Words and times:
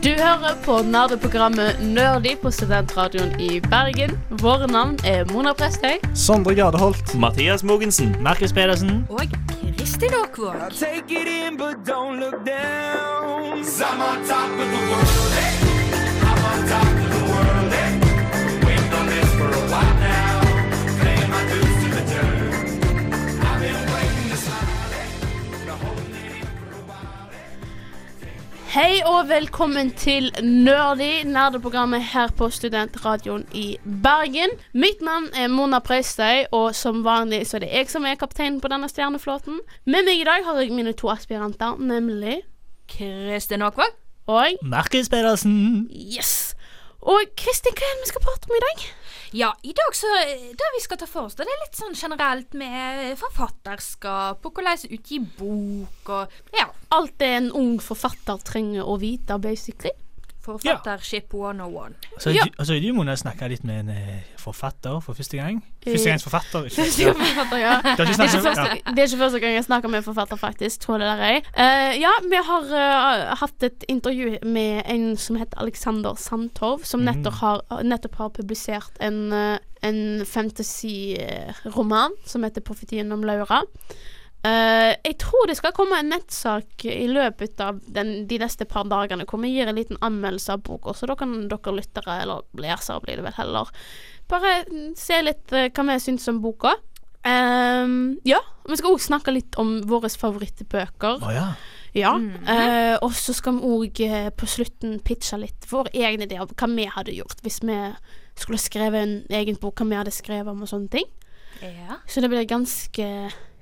Du 0.00 0.08
hører 0.08 0.54
på 0.64 0.78
nerdeprogrammet 0.82 1.76
Nerdy 1.84 2.30
på 2.40 2.48
Studentradioen 2.50 3.34
i 3.40 3.58
Bergen. 3.60 4.14
Våre 4.40 4.64
navn 4.66 4.96
er 5.04 5.26
Mona 5.28 5.52
Prestøy. 5.52 6.00
Sondre 6.16 6.54
Gardeholt. 6.56 7.12
Mathias 7.20 7.60
Mogensen. 7.62 8.14
Markus 8.24 8.52
Pedersen. 8.56 9.04
Og 9.10 9.28
Kristin 9.76 10.16
Aakvåg. 10.22 10.56
Take 10.72 11.12
it 11.20 11.28
in, 11.28 11.58
but 11.60 11.84
don't 11.84 12.16
look 12.16 12.40
down. 12.48 13.60
Hei 28.70 29.00
og 29.02 29.24
velkommen 29.26 29.88
til 29.98 30.28
Nerdy, 30.46 31.24
nerdeprogrammet 31.26 32.04
her 32.12 32.30
på 32.38 32.46
Studentradioen 32.54 33.42
i 33.50 33.64
Bergen. 33.82 34.52
Mitt 34.70 35.02
navn 35.02 35.26
er 35.34 35.48
Mona 35.50 35.80
Preistøy, 35.82 36.44
og 36.54 36.68
som 36.78 37.00
vanlig 37.02 37.40
så 37.50 37.58
er 37.58 37.64
det 37.64 37.72
jeg 37.72 37.90
som 37.90 38.06
er 38.06 38.14
kapteinen 38.20 38.60
på 38.62 38.70
denne 38.70 38.86
stjerneflåten. 38.86 39.58
Med 39.90 40.06
meg 40.06 40.22
i 40.22 40.28
dag 40.28 40.46
har 40.46 40.62
jeg 40.62 40.70
mine 40.70 40.94
to 40.94 41.10
aspiranter, 41.10 41.82
nemlig 41.82 42.44
Kristin 42.94 43.66
Aakvåg. 43.66 43.90
og 44.30 44.62
Markus 44.62 45.10
Pedersen. 45.10 45.90
Yes! 45.90 46.54
Og 47.02 47.26
Kristin, 47.34 47.74
hva 47.74 47.90
er 47.90 47.98
det 47.98 48.06
vi 48.06 48.12
skal 48.14 48.22
prate 48.28 48.46
om 48.46 48.54
i 48.54 48.66
dag? 48.68 48.86
Ja, 49.32 49.56
i 49.62 49.72
dag 49.72 49.94
så 49.94 50.06
Det 50.58 50.68
vi 50.74 50.80
skal 50.82 50.98
ta 50.98 51.06
for 51.06 51.28
oss, 51.28 51.36
det 51.38 51.46
er 51.46 51.62
litt 51.62 51.78
sånn 51.78 51.94
generelt 51.94 52.54
med 52.58 53.14
forfatterskap 53.20 54.46
og 54.46 54.56
hvordan 54.56 54.90
utgi 54.90 55.20
bok 55.38 56.10
og 56.10 56.56
Ja. 56.56 56.66
Alt 56.90 57.18
det 57.22 57.28
en 57.36 57.52
ung 57.54 57.76
forfatter 57.78 58.40
trenger 58.42 58.82
å 58.82 58.98
vite, 58.98 59.38
basically. 59.38 59.94
Forfattership 60.58 61.32
101. 61.34 61.94
Så, 62.18 62.30
Ja. 62.34 62.44
du, 62.44 62.50
må 62.58 62.64
så 62.64 62.74
er 62.76 62.80
du, 62.80 62.92
Mona, 62.92 63.14
snakka 63.16 63.48
litt 63.48 63.64
med 63.64 63.80
en 63.80 63.88
eh, 63.90 64.20
forfatter 64.38 65.00
for 65.00 65.14
første 65.14 65.36
gang. 65.36 65.62
Førstegangsforfatter. 65.84 66.64
ikke- 66.68 66.76
Første 66.84 67.02
Ja. 67.02 67.12
forfatter, 67.12 67.58
ja. 67.58 67.76
Ikke 67.78 67.96
Det 67.96 68.00
er, 68.00 68.24
ikke 68.24 68.42
første, 68.42 68.94
det 68.94 68.98
er 68.98 69.06
ikke 69.06 69.18
første 69.24 69.40
gang 69.40 69.54
jeg 69.54 69.64
snakker 69.64 69.88
med 69.88 69.98
en 69.98 70.04
forfatter, 70.04 70.36
faktisk. 70.36 70.80
Tror 70.80 70.98
det 70.98 71.06
der 71.06 71.22
er. 71.22 71.40
Uh, 71.56 72.00
ja, 72.00 72.10
vi 72.28 72.36
har 72.50 72.62
uh, 72.62 73.34
hatt 73.40 73.62
et 73.62 73.84
intervju 73.88 74.38
med 74.42 74.82
en 74.86 75.16
som 75.16 75.36
heter 75.36 75.58
Alexander 75.60 76.14
Sandtorv, 76.16 76.84
som 76.84 77.00
Mm. 77.00 77.06
nettopp, 77.14 77.34
har, 77.34 77.60
nettopp 77.82 78.14
har 78.16 78.28
publisert 78.30 78.90
en, 79.00 79.32
uh, 79.32 79.58
en 79.82 80.24
fantasy-roman 80.26 82.10
som 82.26 82.42
heter 82.42 82.60
'Profetien 82.60 83.12
om 83.12 83.22
Laura'. 83.24 83.64
Eh, 84.40 84.94
jeg 85.04 85.18
tror 85.20 85.50
det 85.50 85.58
skal 85.58 85.74
komme 85.76 85.98
en 86.00 86.08
nettsak 86.14 86.86
i 86.88 87.04
løpet 87.12 87.60
av 87.60 87.80
den, 87.84 88.22
de 88.28 88.38
neste 88.40 88.64
par 88.68 88.86
dagene 88.88 89.26
hvor 89.28 89.42
vi 89.42 89.50
gir 89.52 89.68
en 89.68 89.76
liten 89.76 89.98
anmeldelse 90.00 90.54
av 90.54 90.62
boka, 90.64 90.94
så 90.96 91.08
da 91.10 91.16
kan 91.20 91.34
dere 91.50 91.74
lyttere, 91.76 92.22
eller 92.22 92.46
lesere 92.56 93.02
blir 93.04 93.20
det 93.20 93.26
vel 93.26 93.36
heller, 93.36 93.72
bare 94.30 94.54
mm, 94.70 94.94
se 94.96 95.18
litt 95.26 95.52
uh, 95.52 95.66
hva 95.68 95.84
vi 95.90 95.98
syns 96.00 96.28
om 96.32 96.38
boka. 96.40 96.72
Ehm, 97.28 98.14
ja, 98.24 98.38
vi 98.64 98.78
skal 98.80 98.94
òg 98.94 99.02
snakke 99.04 99.34
litt 99.34 99.58
om 99.60 99.74
våre 99.90 100.08
favorittbøker. 100.08 101.20
Oh, 101.20 101.34
ja. 101.34 101.50
Ja. 101.92 102.14
Mhm. 102.14 102.46
eh, 102.46 102.96
og 103.02 103.12
så 103.18 103.34
skal 103.34 103.58
vi 103.58 103.66
òg 103.66 104.00
på 104.38 104.46
slutten 104.48 105.00
pitche 105.04 105.36
litt 105.42 105.66
vår 105.68 105.90
egen 105.92 106.22
idé 106.22 106.38
av 106.38 106.54
hva 106.54 106.68
vi 106.70 106.86
hadde 106.86 107.16
gjort 107.16 107.42
hvis 107.42 107.58
vi 107.66 107.76
skulle 108.38 108.62
skrevet 108.62 109.02
en 109.02 109.16
egen 109.28 109.58
bok, 109.60 109.82
hva 109.82 109.88
vi 109.90 109.98
hadde 109.98 110.14
skrevet 110.14 110.48
om 110.48 110.62
og 110.62 110.70
sånne 110.70 110.88
ting. 110.88 111.08
Ja. 111.60 111.98
Så 112.08 112.22
det 112.22 112.30
blir 112.30 112.46
ganske 112.48 113.06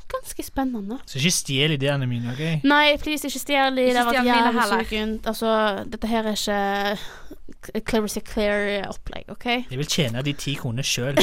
Ganske 0.08 0.42
spennende. 0.42 0.98
Så 1.06 1.18
ikke 1.18 1.30
stjel 1.30 1.74
ideene 1.76 2.06
mine, 2.08 2.32
OK? 2.32 2.64
Nei, 2.64 2.96
please, 3.02 3.28
ikke 3.28 3.42
stjel 3.42 3.76
de. 3.76 3.88
Det 3.90 3.96
har 3.96 4.08
vært 4.08 4.24
jævlig 4.24 4.60
heller. 4.60 4.84
sugent. 4.84 5.26
Altså, 5.26 5.50
dette 5.92 6.08
her 6.08 6.30
er 6.30 6.38
ikke 6.38 7.80
Clarity 7.88 8.20
Clear-opplegg, 8.32 9.24
OK? 9.28 9.46
Jeg 9.46 9.78
vil 9.78 9.86
tjene 9.86 10.22
de 10.22 10.32
ti 10.32 10.54
kronene 10.54 10.82
sjøl. 10.82 11.18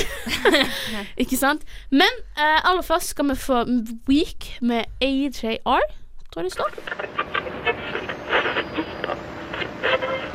Ikke 1.24 1.38
sant? 1.38 1.62
Men 1.90 2.12
uh, 2.38 2.70
aller 2.70 2.82
først 2.82 3.16
skal 3.16 3.30
vi 3.30 3.36
få 3.36 3.64
Week 4.10 4.58
med 4.62 4.84
AJR, 5.02 5.82
tror 6.32 6.42
jeg 6.42 6.44
det 6.44 6.54
står. 6.54 6.72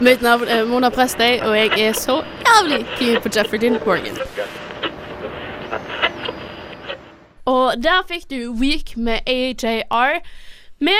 Mitt 0.00 0.22
navn 0.22 0.48
er 0.48 0.64
Mona 0.64 0.88
Prestøy, 0.88 1.38
og 1.44 1.56
jeg 1.56 1.70
er 1.76 1.92
så 1.92 2.22
jævlig 2.46 2.86
keen 2.98 3.22
på 3.22 3.28
Jeffrey 3.36 3.60
Dean 3.60 3.78
Morgan. 3.86 4.16
Og 7.50 7.80
der 7.82 8.02
fikk 8.08 8.28
du 8.30 8.38
Week 8.60 8.94
med 8.96 9.26
AJR. 9.26 10.20
Vi 10.80 10.94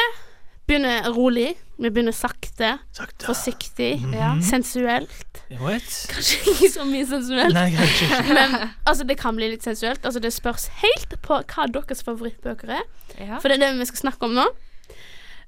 begynner 0.70 1.06
rolig. 1.14 1.52
Vi 1.80 1.88
begynner 1.88 2.12
sakte, 2.12 2.74
Sakte. 2.92 3.24
forsiktig, 3.24 4.02
Ja. 4.12 4.34
sensuelt. 4.44 5.38
What? 5.62 5.86
Kanskje 6.12 6.36
ikke 6.52 6.68
så 6.74 6.84
mye 6.84 7.06
sensuelt. 7.08 7.54
Nei. 7.56 7.70
Men 8.36 8.56
altså, 8.86 9.06
det 9.08 9.16
kan 9.18 9.38
bli 9.38 9.48
litt 9.54 9.64
sensuelt. 9.64 10.04
Altså, 10.04 10.20
det 10.20 10.32
spørs 10.36 10.66
helt 10.82 11.16
på 11.24 11.38
hva 11.40 11.64
deres 11.72 12.04
favorittbøker 12.04 12.74
er. 12.76 12.84
ja. 13.18 13.38
For 13.40 13.48
det 13.48 13.56
er 13.56 13.64
det 13.70 13.78
vi 13.80 13.88
skal 13.88 14.02
snakke 14.04 14.28
om 14.28 14.36
nå. 14.36 14.44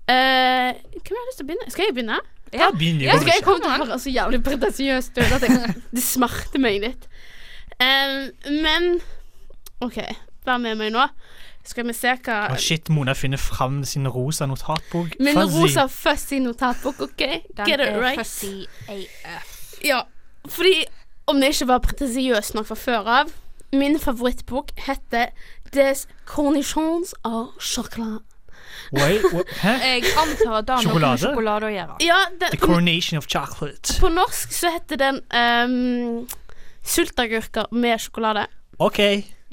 Uh, 0.09 0.73
hvem 0.73 1.15
har 1.19 1.29
lyst 1.29 1.39
til 1.39 1.45
å 1.45 1.51
begynne? 1.53 1.71
Skal 1.71 1.85
jeg 1.91 1.95
begynne? 1.99 2.19
Ja, 2.53 2.71
begynn 2.75 2.99
Ja. 3.05 3.15
Skal 3.21 3.37
jeg 3.37 3.45
komme 3.47 3.61
til 3.63 3.71
å 3.71 3.77
være 3.87 4.01
så 4.03 4.11
jævlig 4.13 4.43
pretensiøst 4.45 5.21
ut 5.21 5.37
at 5.39 5.45
jeg, 5.47 5.77
det 5.93 6.03
smerter 6.05 6.61
meg 6.61 6.81
litt. 6.83 7.07
Um, 7.77 8.33
men 8.65 8.89
OK, 9.85 10.01
vær 10.47 10.59
med 10.63 10.79
meg 10.81 10.93
nå. 10.95 11.07
Skal 11.65 11.87
vi 11.87 11.93
se 11.95 12.11
hva 12.27 12.39
Å 12.51 12.57
shit, 12.59 12.89
Mona 12.91 13.15
finner 13.15 13.39
fram 13.39 13.85
sin 13.87 14.09
rosa 14.11 14.47
notatbok. 14.51 15.13
Min 15.23 15.37
Fuzzy. 15.39 15.61
rosa 15.61 15.85
fuzzy 15.89 16.41
notatbok, 16.43 17.01
OK? 17.07 17.23
Den 17.55 17.67
Get 17.67 17.81
it 17.81 17.95
right? 18.01 18.19
fussy 18.19 18.67
AF. 18.89 19.77
Ja, 19.87 20.01
fordi 20.51 20.85
om 21.31 21.39
det 21.41 21.53
ikke 21.55 21.69
var 21.71 21.79
pretensiøst 21.85 22.55
nok 22.59 22.67
fra 22.67 22.75
før 22.77 23.07
av 23.21 23.31
Min 23.73 23.95
favorittbok 23.99 24.73
heter 24.89 25.31
Des 25.73 26.03
Cornichons 26.29 27.15
av 27.25 27.55
chocolat. 27.63 28.21
Wait, 28.93 29.23
what? 29.33 29.49
Hæ? 29.63 29.71
Jeg 29.81 30.03
antar 30.19 30.59
at 30.59 30.67
det 30.69 30.75
har 30.75 30.85
noe 30.91 30.99
med 31.01 31.23
Sjokolade? 31.23 31.69
å 31.71 31.73
gjøre. 31.73 31.97
Ja, 32.05 32.19
The 32.41 32.51
den, 32.51 32.61
coronation 32.61 33.17
of 33.19 33.27
chocolate. 33.31 33.95
på 34.03 34.11
norsk 34.13 34.53
så 34.53 34.75
heter 34.75 35.01
den 35.01 35.23
um, 35.33 36.27
Sultagurker 36.85 37.71
med 37.73 38.01
sjokolade. 38.03 38.47
OK. 38.79 38.99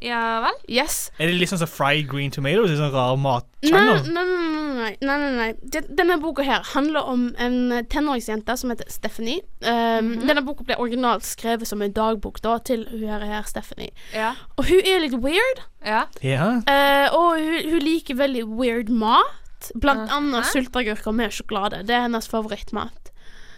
Ja 0.03 0.39
vel? 0.45 0.57
Yes. 0.71 1.09
Er 1.19 1.27
det 1.29 1.39
litt 1.39 1.51
sånn 1.51 1.61
som 1.61 1.69
fried 1.69 2.07
green 2.11 2.31
tomatoes? 2.31 2.71
Sånn 2.79 2.93
rar 2.93 3.17
matsjanger? 3.19 4.05
nei, 4.07 4.23
nei, 4.23 4.37
nei, 4.79 4.91
nei, 5.01 5.17
nei, 5.19 5.31
nei. 5.39 5.81
Denne 5.99 6.19
boka 6.21 6.45
her 6.47 6.63
handler 6.73 7.09
om 7.11 7.25
en 7.41 7.57
tenåringsjente 7.91 8.55
som 8.61 8.71
heter 8.73 8.87
Stephanie. 8.91 9.41
Um, 9.65 10.13
Denne 10.23 10.43
boka 10.47 10.63
ble 10.67 10.77
originalt 10.79 11.27
skrevet 11.27 11.67
som 11.69 11.83
en 11.83 11.93
dagbok 11.95 12.39
da 12.45 12.57
til 12.63 12.85
hun 12.91 13.03
her, 13.09 13.25
her 13.27 13.43
Stephanie. 13.49 13.91
Ja. 14.15 14.33
Og 14.57 14.69
hun 14.71 14.79
er 14.87 15.03
litt 15.03 15.17
weird. 15.19 15.65
Ja. 15.85 16.05
Ja. 16.23 16.49
Eh, 16.63 17.07
og 17.15 17.39
hun, 17.39 17.59
hun 17.73 17.83
liker 17.83 18.19
veldig 18.19 18.47
weird 18.47 18.89
mat. 18.93 19.35
Blant 19.75 20.07
annet 20.15 20.47
sultagurker 20.47 21.11
med 21.11 21.33
sjokolade. 21.35 21.81
Det 21.83 21.95
er 21.97 22.05
hennes 22.07 22.29
favorittmat. 22.31 23.08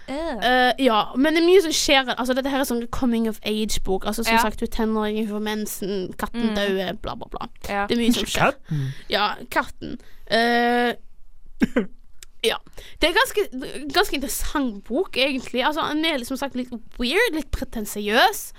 Eh. 0.07 0.37
Eh, 0.41 0.73
ja, 0.79 1.13
men 1.15 1.33
det 1.35 1.43
er 1.43 1.47
mye 1.47 1.61
som 1.61 1.71
skjer. 1.71 2.15
Altså, 2.17 2.33
dette 2.35 2.49
her 2.49 2.59
er 2.59 2.63
sånn 2.67 2.87
coming 2.91 3.27
of 3.29 3.39
age-bok. 3.45 4.05
Altså, 4.05 4.23
som 4.25 4.33
Ja. 4.35 4.41
sagt, 4.41 4.59
hun 4.59 4.67
er 4.67 4.75
tenåring, 4.75 5.17
hun 5.27 5.27
får 5.35 5.41
mensen, 5.43 6.13
katten 6.17 6.49
Mm. 6.49 6.55
dauer, 6.55 6.93
bla, 7.01 7.15
bla, 7.15 7.27
bla. 7.31 7.47
ja. 7.69 7.87
Det 7.87 7.97
er 7.97 8.01
mye 8.01 8.13
som 8.13 8.25
skjer. 8.25 8.51
Katten. 8.51 8.93
Ja, 9.09 9.35
katten. 9.49 9.99
Uh, 10.31 10.93
ja. 12.43 12.57
Det 12.99 13.09
er 13.09 13.13
ganske, 13.13 13.47
ganske 13.93 14.15
interessant 14.17 14.83
bok, 14.87 15.15
egentlig. 15.17 15.63
Altså, 15.65 15.81
Han 15.81 16.03
er 16.05 16.17
liksom 16.17 16.37
sagt 16.37 16.55
litt 16.55 16.71
weird, 16.99 17.33
litt 17.35 17.51
pretensiøs. 17.51 18.51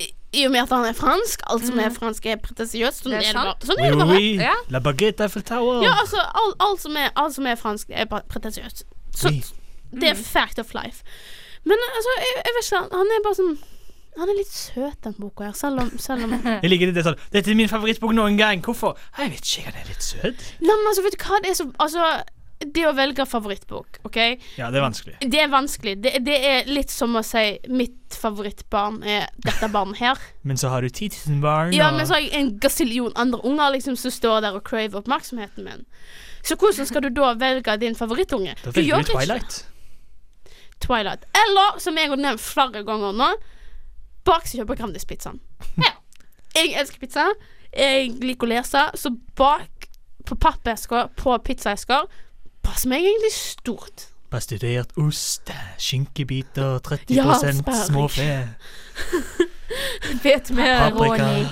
I- 0.00 0.14
I 0.32 0.44
og 0.46 0.52
med 0.52 0.62
at 0.62 0.68
han 0.70 0.84
er 0.86 0.92
fransk. 0.94 1.40
Alt 1.50 1.66
som 1.66 1.78
er 1.78 1.90
fransk, 1.90 2.24
er 2.26 2.36
pretensiøst. 2.36 3.02
Sånn 3.04 3.10
Det 3.12 3.18
er 3.18 3.20
det 3.20 3.32
sant. 3.32 3.58
bare. 3.60 3.66
Sånn 3.66 3.76
Oui, 3.76 3.84
er 3.86 3.90
det 3.90 3.98
oui, 3.98 4.04
bare. 4.04 4.16
oui. 4.16 4.36
Ja. 4.38 4.54
La 4.70 4.78
baguette 4.80 5.20
Eiffel 5.20 5.42
Tower. 5.42 5.82
Ja, 5.82 5.92
altså, 6.00 6.16
alt 6.16 6.56
alt 6.60 6.80
som, 6.80 6.96
er- 6.96 7.10
alt 7.16 7.34
som 7.34 7.46
er 7.46 7.54
fransk, 7.56 7.90
er 7.90 8.06
pretensiøst. 8.06 8.84
Så 9.14 9.28
Oui. 9.28 9.42
Det 9.92 10.12
er 10.12 10.18
fact 10.18 10.58
of 10.62 10.74
life. 10.74 11.02
Men 11.64 11.76
altså, 11.96 12.16
jeg, 12.22 12.34
jeg 12.46 12.56
vet 12.56 12.66
ikke, 12.70 12.82
han 12.96 13.14
er 13.16 13.22
bare 13.26 13.36
sånn 13.36 13.58
Han 14.18 14.30
er 14.32 14.36
litt 14.40 14.50
søt, 14.50 14.96
den 15.04 15.14
boka 15.20 15.44
her, 15.44 15.52
selv 15.54 15.82
om, 15.84 15.90
selv 16.02 16.24
om 16.26 16.32
Jeg 16.64 16.70
liker 16.72 16.88
det, 16.90 16.96
det 16.96 17.04
sånn 17.06 17.18
Dette 17.30 17.52
er 17.52 17.58
min 17.58 17.68
favorittbok 17.70 18.14
noen 18.16 18.36
gang. 18.40 18.62
Hvorfor? 18.64 18.96
Jeg 19.18 19.30
vet 19.36 19.44
ikke, 19.46 19.66
han 19.68 19.76
er 19.82 19.88
litt 19.92 20.02
søt. 20.02 20.46
men 20.64 20.86
altså, 20.88 21.04
vet 21.04 21.14
du 21.14 21.24
hva, 21.28 21.38
det 21.44 21.52
er 21.52 21.58
så 21.60 21.66
Altså, 21.84 22.08
det 22.60 22.82
å 22.84 22.90
velge 22.92 23.24
favorittbok, 23.24 24.00
OK? 24.04 24.16
Ja, 24.58 24.66
det 24.72 24.80
er 24.80 24.84
vanskelig. 24.84 25.14
Det 25.32 25.38
er 25.40 25.48
vanskelig. 25.48 25.94
Det, 26.04 26.10
det 26.26 26.34
er 26.44 26.66
litt 26.68 26.90
som 26.92 27.14
å 27.16 27.22
si 27.24 27.44
mitt 27.72 28.16
favorittbarn 28.20 28.98
er 29.08 29.30
dette 29.46 29.70
barnet 29.72 29.96
her. 30.02 30.20
Men 30.48 30.60
så 30.60 30.68
har 30.72 30.84
du 30.84 30.90
10 30.92 31.08
000 31.30 31.40
barn. 31.44 31.72
Ja, 31.76 31.88
men 31.94 32.04
så 32.08 32.18
har 32.18 32.24
jeg 32.26 32.34
en 32.36 32.50
gasillion 32.60 33.12
andre 33.20 33.40
unger 33.48 33.72
liksom 33.78 33.96
som 34.00 34.12
står 34.12 34.42
der 34.44 34.58
og 34.58 34.64
crave 34.68 34.98
oppmerksomheten 35.00 35.64
min. 35.64 35.86
Så 36.44 36.56
hvordan 36.60 36.88
skal 36.88 37.04
du 37.06 37.10
da 37.16 37.32
velge 37.40 37.78
din 37.80 37.96
favorittunge? 37.96 38.56
Da 38.64 38.70
Du 38.72 38.76
velger 38.80 38.90
gjør 38.96 39.08
Twilight. 39.14 39.58
ikke 39.60 39.69
Twilight. 40.80 41.26
Eller, 41.36 41.78
som 41.82 41.98
jeg 41.98 42.10
har 42.10 42.20
nevnt 42.20 42.42
flere 42.42 42.84
ganger 42.86 43.16
nå, 43.16 43.30
baksida 44.28 44.66
på 44.68 44.76
Grandis-pizzaen. 44.78 45.40
Ja. 45.80 45.94
Jeg 46.56 46.74
elsker 46.80 47.02
pizza. 47.02 47.28
Jeg 47.70 48.16
liker 48.24 48.48
å 48.48 48.50
lese, 48.50 48.86
så 48.98 49.12
bak 49.38 49.86
på 50.26 50.36
pappesker 50.40 51.12
på 51.18 51.36
pizzaesker 51.46 52.08
passer 52.66 52.90
meg 52.92 53.06
egentlig 53.06 53.32
stort. 53.34 54.08
Pasteurisert 54.30 54.92
ost, 55.02 55.50
skinkebiter, 55.82 56.78
30 56.86 57.16
Ja, 57.16 57.34
småfe, 57.86 58.28
Vet 60.22 60.50
paprika 60.50 60.90
Ronny. 60.90 61.44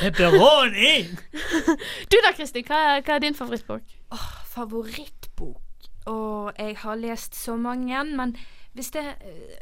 Pepperoni! 0.00 0.94
Du 2.10 2.16
da, 2.24 2.32
Kristin. 2.36 2.64
Hva, 2.68 3.00
hva 3.04 3.16
er 3.16 3.24
din 3.24 3.36
favorittbok? 3.36 3.96
Favorittbok. 4.52 5.25
Og 6.06 6.52
jeg 6.58 6.76
har 6.82 7.00
lest 7.00 7.34
så 7.34 7.56
mange, 7.56 8.04
men 8.04 8.36
hvis 8.76 8.90
det, 8.94 9.02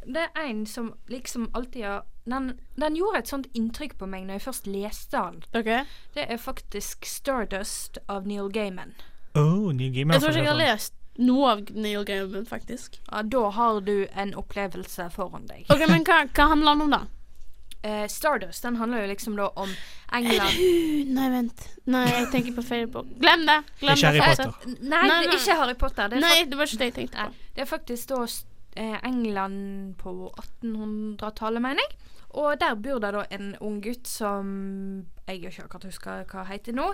det 0.07 0.27
er 0.35 0.49
en 0.49 0.67
som 0.67 0.93
liksom 1.09 1.49
alltid 1.55 1.85
har 1.85 2.03
den, 2.25 2.53
den 2.77 2.97
gjorde 2.97 3.19
et 3.19 3.31
sånt 3.31 3.47
inntrykk 3.55 3.99
på 4.01 4.09
meg 4.09 4.27
når 4.27 4.39
jeg 4.39 4.45
først 4.47 4.69
leste 4.69 5.21
den. 5.21 5.43
Okay. 5.55 5.85
Det 6.17 6.27
er 6.29 6.41
faktisk 6.41 7.07
Stardust 7.07 7.99
av 8.09 8.27
Neil 8.27 8.51
Gaiman. 8.53 8.95
Oh, 9.37 9.71
Neil 9.73 9.93
Gaiman. 9.93 10.17
Jeg 10.17 10.25
tror 10.25 10.33
ikke 10.33 10.45
jeg 10.45 10.53
har 10.53 10.61
lest 10.61 10.97
noe 11.21 11.51
av 11.53 11.61
Neil 11.71 12.07
Gaiman, 12.09 12.47
faktisk. 12.49 12.99
Ja, 13.11 13.23
da 13.23 13.43
har 13.55 13.81
du 13.87 14.07
en 14.11 14.35
opplevelse 14.35 15.11
foran 15.15 15.47
deg. 15.51 15.69
Ok, 15.71 15.85
Men 15.91 16.07
hva, 16.09 16.25
hva 16.33 16.49
handler 16.55 16.75
den 16.75 16.87
om, 16.89 16.97
da? 16.97 17.03
Eh, 17.85 18.07
Stardust 18.09 18.65
den 18.65 18.79
handler 18.81 19.03
jo 19.05 19.11
liksom 19.11 19.35
da 19.37 19.51
om 19.61 19.69
England 20.17 20.57
nei, 21.19 21.27
vent. 21.35 21.65
Nei, 21.93 22.05
jeg 22.09 22.31
tenker 22.33 22.55
på 22.57 22.65
feil 22.65 22.87
bok. 22.89 23.11
Glem 23.21 23.45
det. 23.45 23.59
Glem 23.83 23.99
Ikke 23.99 24.13
Harry. 24.15 24.23
Potter. 24.25 24.55
Nei, 24.81 25.03
Nei, 25.05 25.19
det 25.21 25.27
er 25.29 25.29
nei. 25.35 25.37
ikke 25.43 25.57
Harry 25.61 25.75
Potter. 25.83 26.09
Det 26.09 26.17
er, 26.17 26.25
Nei, 26.25 26.39
det 26.49 26.59
var 26.61 26.71
ikke 26.71 26.81
det 26.81 26.89
jeg 26.91 26.97
tenkte 27.03 27.27
på. 27.29 27.47
det 27.59 27.65
er 27.67 27.69
faktisk 27.69 28.09
da 28.15 28.23
eh, 28.25 28.97
England 29.05 29.95
på 30.01 30.15
1800-tallet, 30.33 31.63
mener 31.63 31.85
jeg. 31.85 32.01
Og 32.35 32.57
der 32.59 32.75
bor 32.83 32.99
det 32.99 33.13
da 33.15 33.21
en 33.37 33.53
ung 33.63 33.77
gutt 33.85 34.09
som 34.11 34.49
jeg 35.29 35.39
ikke 35.45 35.67
akkurat 35.69 35.85
husker 35.87 36.25
hva 36.33 36.43
heter 36.49 36.75
nå. 36.75 36.89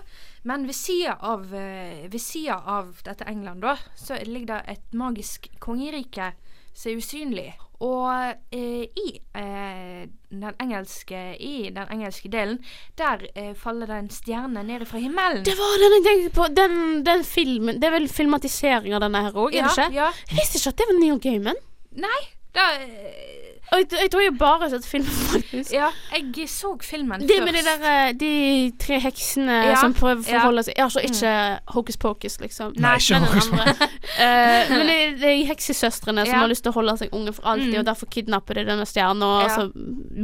Men 0.44 0.66
ved 0.68 0.76
sida 0.76 1.14
av, 1.24 1.46
eh, 1.56 2.02
ved 2.12 2.20
sida 2.20 2.58
av 2.68 2.98
dette 3.06 3.24
England, 3.30 3.62
da, 3.64 3.76
så 3.96 4.18
ligger 4.26 4.56
det 4.58 4.74
et 4.74 4.92
magisk 5.00 5.48
kongerike 5.62 6.32
som 6.74 6.92
er 6.92 6.96
usynlig. 7.00 7.50
Og 7.80 8.12
eh, 8.52 8.82
i, 8.92 9.06
eh, 9.40 10.02
den 10.28 10.58
engelske, 10.60 11.20
i 11.40 11.70
den 11.72 11.92
engelske 11.94 12.28
delen, 12.28 12.58
der 13.00 13.24
eh, 13.32 13.54
faller 13.56 13.88
det 13.88 13.96
en 14.02 14.10
stjerne 14.12 14.64
ned 14.68 14.84
fra 14.88 15.00
himmelen. 15.00 15.44
Det 15.48 15.56
var 15.56 15.78
den 15.80 15.96
jeg 15.96 16.04
tenkte 16.08 16.34
på. 16.36 16.48
Den, 16.56 16.74
den 17.06 17.24
filmen 17.24 17.80
Det 17.80 17.88
er 17.88 17.96
vel 17.96 18.08
filmatisering 18.12 18.92
av 18.94 19.00
denne 19.06 19.24
her 19.24 19.32
òg, 19.32 19.54
er 19.54 19.64
det 19.64 19.72
ikke? 19.72 19.88
Ja. 19.96 20.10
Jeg 20.28 20.42
visste 20.42 20.60
ikke 20.60 20.74
at 20.74 20.82
det 20.82 20.90
var 20.90 21.00
Neil 21.00 21.22
Gaiman. 21.24 21.64
Nei, 22.04 22.20
da 22.54 22.60
eh, 22.82 23.46
Og 23.72 23.78
jeg, 23.78 23.86
jeg 24.02 24.10
tror 24.10 24.20
jeg 24.24 24.32
bare 24.38 24.58
har 24.64 24.70
sett 24.72 24.86
filmen, 24.86 25.10
faktisk. 25.30 25.70
Ja, 25.72 25.88
jeg 26.16 26.48
så 26.50 26.72
filmen 26.82 27.20
Det 27.22 27.30
først. 27.38 27.44
med 27.44 27.52
de 27.54 27.62
der 27.68 27.84
eh, 27.90 28.12
De 28.18 28.72
tre 28.82 28.98
heksene 29.04 29.58
Ja, 29.68 29.76
som 29.78 29.94
prøver 29.94 30.24
å 30.24 30.26
ja. 30.26 30.32
Mm. 30.34 30.40
forholde 30.40 30.64
seg 30.66 30.80
Altså 30.82 31.04
ikke 31.06 31.34
Hocus 31.76 31.96
Pocus, 32.02 32.40
liksom. 32.42 32.72
Nei, 32.82 32.96
ikke 32.98 33.20
men 33.20 33.28
hokus 33.28 33.48
pokus. 33.52 33.86
Eh, 34.20 34.68
men 34.74 34.86
det 34.90 34.96
er 35.04 35.14
de 35.22 35.44
heksesøstrene 35.48 36.24
som 36.26 36.34
Ja. 36.34 36.40
har 36.42 36.48
lyst 36.50 36.62
til 36.66 36.72
å 36.72 36.76
holde 36.80 36.96
seg 36.98 37.14
unge 37.14 37.32
for 37.32 37.46
alltid, 37.46 37.70
Mm. 37.72 37.78
og 37.78 37.86
derfor 37.86 38.06
kidnapper 38.10 38.54
de 38.58 38.64
denne 38.66 38.84
stjerna, 38.86 39.24
og 39.24 39.42
Ja. 39.46 39.54
så 39.56 39.70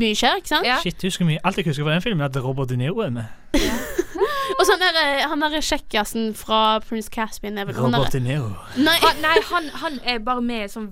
mye 0.02 0.14
skjer, 0.19 0.37
ikke 0.43 0.49
sant? 0.50 0.67
Ja. 0.67 0.81
Shit, 0.82 1.00
husker 1.02 1.25
mye. 1.25 1.38
Alt 1.44 1.56
jeg 1.56 1.64
husker 1.70 1.84
fra 1.87 1.93
den 1.94 2.02
filmen, 2.02 2.20
er 2.20 2.28
at 2.28 2.37
Robert 2.44 2.69
De 2.69 2.76
Niro 2.76 3.00
er 3.06 3.11
med. 3.11 3.25
Og 4.58 4.67
så 4.67 4.73
han 4.76 4.81
der, 4.82 4.99
eh, 5.23 5.28
han 5.28 5.40
der 5.40 5.61
kjekkasen 5.61 6.34
fra 6.37 6.78
Prince 6.81 7.08
Caspian 7.11 7.58
er 7.58 7.64
vel 7.64 7.76
Robert 7.78 8.12
De 8.12 8.20
Niro. 8.20 8.50
Nei, 8.76 8.99
Han, 9.02 9.23
nei, 9.23 9.38
han, 9.52 9.70
han 9.82 10.00
er 10.05 10.19
bare 10.19 10.43
med 10.43 10.64
i 10.64 10.69
sånn 10.73 10.90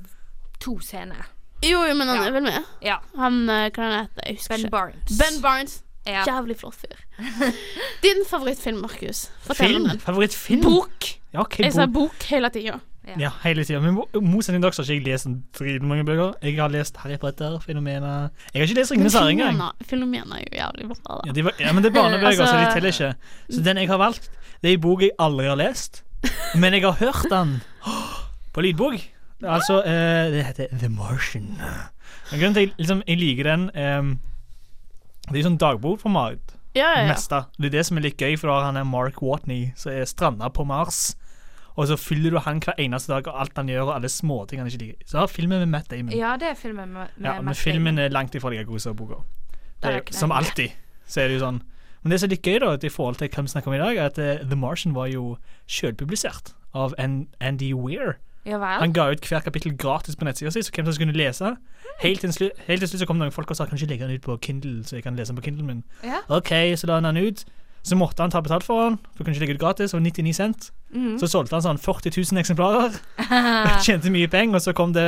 to 0.60 0.78
scener. 0.80 1.24
jo, 1.64 1.84
jo, 1.88 1.94
men 1.94 2.08
han 2.08 2.16
Ja. 2.16 2.26
er 2.26 2.30
vel 2.32 2.42
med. 2.42 2.64
Ja. 2.82 2.96
Han, 3.16 3.46
kan 3.46 3.84
hva 3.84 3.90
han 3.92 4.06
heter 4.08 4.26
Jeg 4.26 4.36
husker 4.36 4.54
Ben 4.54 4.60
ikke. 4.64 4.70
Barnes. 4.70 5.18
Ben 5.18 5.42
Barnes. 5.42 5.82
Ja. 6.06 6.24
Jævlig 6.28 6.58
flott 6.60 6.74
fyr. 6.76 6.98
Din 8.04 8.24
favorittfilm, 8.28 8.80
Markus? 8.82 9.30
Fortell 9.40 9.68
Film? 9.68 9.82
om 9.84 9.88
den. 9.88 10.00
Favorittfilm? 10.00 10.60
Bok. 10.62 11.04
Ja, 11.32 11.40
ok, 11.40 11.58
Jeg 11.60 11.72
sa 11.72 11.86
bok. 11.86 11.94
bok 12.12 12.22
hele 12.28 12.50
tida. 12.50 12.80
Ja, 13.18 13.30
hele 13.42 13.64
tida. 13.64 13.80
Men 13.80 13.94
mo- 13.98 14.08
i 14.56 14.60
dag 14.60 14.74
så 14.74 14.82
har 14.82 14.90
ikke 14.92 15.04
jeg 15.10 15.12
lest 15.12 15.26
dritmange 15.58 16.04
bøker. 16.04 16.34
Jeg 16.42 16.56
har 16.56 16.68
lest 16.68 16.96
Harry 16.96 17.16
Potter, 17.20 17.58
Fenomena 17.60 18.28
Jeg 18.54 18.60
har 18.60 18.66
ikke 18.68 18.74
lest 18.74 18.92
Ringenes 18.92 19.12
herre 19.14 19.30
engang. 19.32 19.60
Filomena 19.84 20.36
er 20.36 20.44
jo 20.44 20.56
jævlig 20.60 20.88
bra. 21.04 21.20
Ja, 21.26 21.32
var, 21.44 21.52
ja, 21.60 21.72
men 21.72 21.82
det 21.84 21.90
er 21.90 22.00
barnebøker, 22.02 22.26
Altså- 22.32 22.46
så 22.46 22.56
de 22.60 22.72
teller 22.74 22.88
ikke. 22.92 23.14
Så 23.50 23.62
den 23.64 23.76
jeg 23.76 23.88
har 23.88 23.98
valgt, 23.98 24.30
det 24.62 24.70
er 24.70 24.74
en 24.74 24.80
bok 24.80 25.00
jeg 25.02 25.10
aldri 25.18 25.46
har 25.46 25.56
lest. 25.56 26.02
Men 26.54 26.72
jeg 26.74 26.82
har 26.82 26.92
hørt 26.92 27.26
den 27.30 27.60
på 28.54 28.60
lydbok. 28.60 29.00
Altså 29.44 29.80
eh, 29.84 30.30
Det 30.32 30.44
heter 30.48 30.78
The 30.80 30.88
Martian. 30.88 31.54
Men 32.30 32.40
Grunnen 32.40 32.54
til 32.56 32.62
at 32.62 32.68
jeg, 32.68 32.74
liksom, 32.78 33.02
jeg 33.06 33.20
liker 33.20 33.48
den 33.50 33.66
ehm, 33.74 34.14
Det 35.28 35.36
er 35.36 35.42
jo 35.42 35.48
sånn 35.48 35.60
dagbokformat. 35.60 36.54
Ja, 36.74 36.88
ja, 36.88 37.02
ja. 37.04 37.10
Mesta. 37.12 37.44
Det 37.58 37.68
er 37.70 37.76
det 37.76 37.84
som 37.86 38.00
er 38.00 38.06
litt 38.08 38.18
gøy, 38.18 38.34
for 38.40 38.50
da 38.50 38.56
har 38.58 38.66
han 38.72 38.80
er 38.80 38.88
Mark 38.88 39.20
Watney, 39.22 39.68
som 39.78 39.92
er 39.94 40.08
stranda 40.10 40.48
på 40.50 40.66
Mars. 40.66 41.12
Og 41.74 41.88
så 41.90 41.96
fyller 41.98 42.34
du 42.34 42.38
han 42.42 42.60
hver 42.62 42.78
eneste 42.78 43.12
dag, 43.12 43.28
og 43.30 43.38
alt 43.40 43.56
han 43.58 43.70
gjør, 43.70 43.88
og 43.88 43.94
alle 43.96 44.10
småting 44.10 44.60
han 44.62 44.70
ikke 44.70 44.82
liker. 44.82 45.06
Så 45.10 45.18
har 45.18 45.30
filmen 45.30 45.62
med 45.62 45.70
Matt 45.70 45.90
Damon. 45.90 46.14
Ja, 46.14 46.34
det 46.38 46.50
er 46.52 46.58
filmen 46.58 46.92
med, 46.94 47.14
med 47.16 47.30
Ja, 47.30 47.40
men 47.42 47.54
filmen 47.58 47.98
er 47.98 48.14
langt 48.14 48.34
ifra 48.34 48.50
like 48.50 48.66
god 48.68 48.82
som 48.82 48.96
boka. 48.98 49.22
Som 50.14 50.32
alltid, 50.32 50.74
så 51.06 51.24
er 51.24 51.30
det 51.30 51.38
jo 51.38 51.46
sånn. 51.46 51.62
Men 52.02 52.12
det 52.12 52.20
som 52.20 52.28
er 52.28 52.34
litt 52.36 52.46
gøy, 52.46 52.58
da, 52.62 52.74
i 52.76 52.92
forhold 52.92 53.18
til 53.18 53.30
hva 53.32 53.42
vi 53.46 53.50
snakker 53.54 53.72
om 53.72 53.74
i 53.78 53.80
dag, 53.80 53.96
er 53.96 54.10
at 54.12 54.18
uh, 54.20 54.46
The 54.46 54.58
Martian 54.58 54.94
var 54.94 55.08
jo 55.08 55.38
selvpublisert 55.66 56.52
av 56.76 56.94
An 56.98 57.26
Andy 57.40 57.72
Weir. 57.74 58.18
Ja? 58.44 58.58
Han 58.80 58.92
ga 58.92 59.08
ut 59.12 59.26
hver 59.28 59.44
kapittel 59.44 59.76
gratis 59.78 60.16
på 60.16 60.26
nettsida 60.28 60.52
si, 60.52 60.62
så 60.62 60.72
hvem 60.74 60.86
som 60.86 60.96
skulle 60.96 61.16
lese. 61.16 61.54
Helt 62.02 62.20
til, 62.20 62.32
slu 62.32 62.48
helt 62.66 62.82
til 62.82 62.90
slutt 62.90 63.04
så 63.04 63.08
kom 63.08 63.20
noen 63.20 63.32
folk 63.32 63.50
og 63.50 63.56
sa 63.56 63.66
kan 63.68 63.78
ikke 63.78 63.92
legge 63.92 64.08
den 64.08 64.18
ut 64.18 64.24
på 64.24 64.36
Kindle, 64.42 64.82
så 64.84 64.98
jeg 64.98 65.04
kan 65.06 65.16
lese 65.16 65.32
den 65.32 65.38
på 65.40 65.46
Kindle 65.46 65.66
min. 65.66 65.84
Ja. 66.04 66.24
Ok, 66.28 66.52
så 66.76 66.90
la 66.90 67.00
han 67.00 67.08
den 67.08 67.24
ut. 67.24 67.44
Så 67.84 67.96
måtte 68.00 68.24
han 68.24 68.32
ta 68.32 68.40
betalt 68.40 68.64
for 68.64 68.80
den, 68.80 68.94
for 69.12 69.24
kunne 69.24 69.36
ikke 69.36 69.44
legge 69.44 69.58
ut 69.58 69.60
gratis, 69.60 69.94
og 69.94 70.00
99 70.02 70.32
cent. 70.36 70.70
Mm. 70.94 71.18
Så 71.20 71.28
solgte 71.28 71.58
han 71.58 71.64
sånn 71.64 71.80
40 71.80 72.14
000 72.16 72.40
eksemplarer. 72.40 72.96
Tjente 73.84 74.12
mye 74.12 74.30
penger, 74.32 74.56
og 74.56 74.64
så 74.64 74.72
kom 74.76 74.94
det 74.96 75.04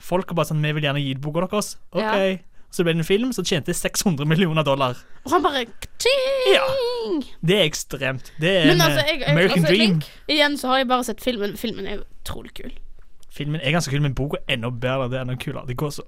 folk 0.00 0.32
og 0.32 0.38
bare 0.38 0.48
sånn 0.48 0.64
Vi 0.64 0.72
vil 0.78 0.88
gjerne 0.88 1.02
gi 1.04 1.12
ut 1.12 1.20
boka 1.20 1.44
deres. 1.44 1.74
Ok. 1.92 2.00
Ja. 2.00 2.36
Så 2.70 2.84
ble 2.84 2.92
det 2.92 2.98
en 3.00 3.04
film 3.08 3.32
som 3.32 3.44
tjente 3.44 3.72
600 3.74 4.26
millioner 4.28 4.62
dollar. 4.66 4.96
Og 5.24 5.30
han 5.32 5.42
bare 5.42 5.64
Ka-ching! 6.26 7.22
Det 7.46 7.56
er 7.60 7.64
ekstremt. 7.68 8.32
Det 8.40 8.50
er 8.56 8.66
Men 8.66 8.80
en 8.80 8.80
altså, 8.80 8.98
eh, 9.00 9.06
jeg- 9.12 9.20
jeg- 9.20 9.30
American 9.30 9.64
altså, 9.64 9.74
Dream. 9.76 10.02
Igjen 10.28 10.58
så 10.58 10.68
har 10.68 10.76
jeg 10.78 10.88
bare 10.88 11.04
sett 11.04 11.20
filmen. 11.20 11.56
Filmen 11.56 11.86
er 11.86 11.98
utrolig 12.24 12.52
kul. 12.54 12.72
Filmen 13.30 13.60
er 13.62 13.70
ganske 13.72 13.90
kul, 13.90 14.00
men 14.02 14.14
boka 14.14 14.36
er 14.48 14.54
enda 14.56 14.70
bedre. 14.70 15.08
Det 15.10 15.16
er 15.18 15.20
enda 15.22 15.34
kulere. 15.36 15.66
Det, 15.66 15.76
går 15.76 15.90
så, 15.90 16.02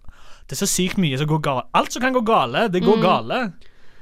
det 0.49 0.53
er 0.61 0.67
så 0.67 0.69
sykt 0.69 0.97
mye 0.99 1.19
som 1.19 1.27
går 1.27 1.41
galt. 1.43 1.65
Alt 1.75 1.93
som 1.93 2.03
kan 2.03 2.13
gå 2.15 2.21
gale, 2.25 2.69
det 2.69 2.83
går 2.83 2.97
Mm. 2.97 3.03
gale. 3.03 3.53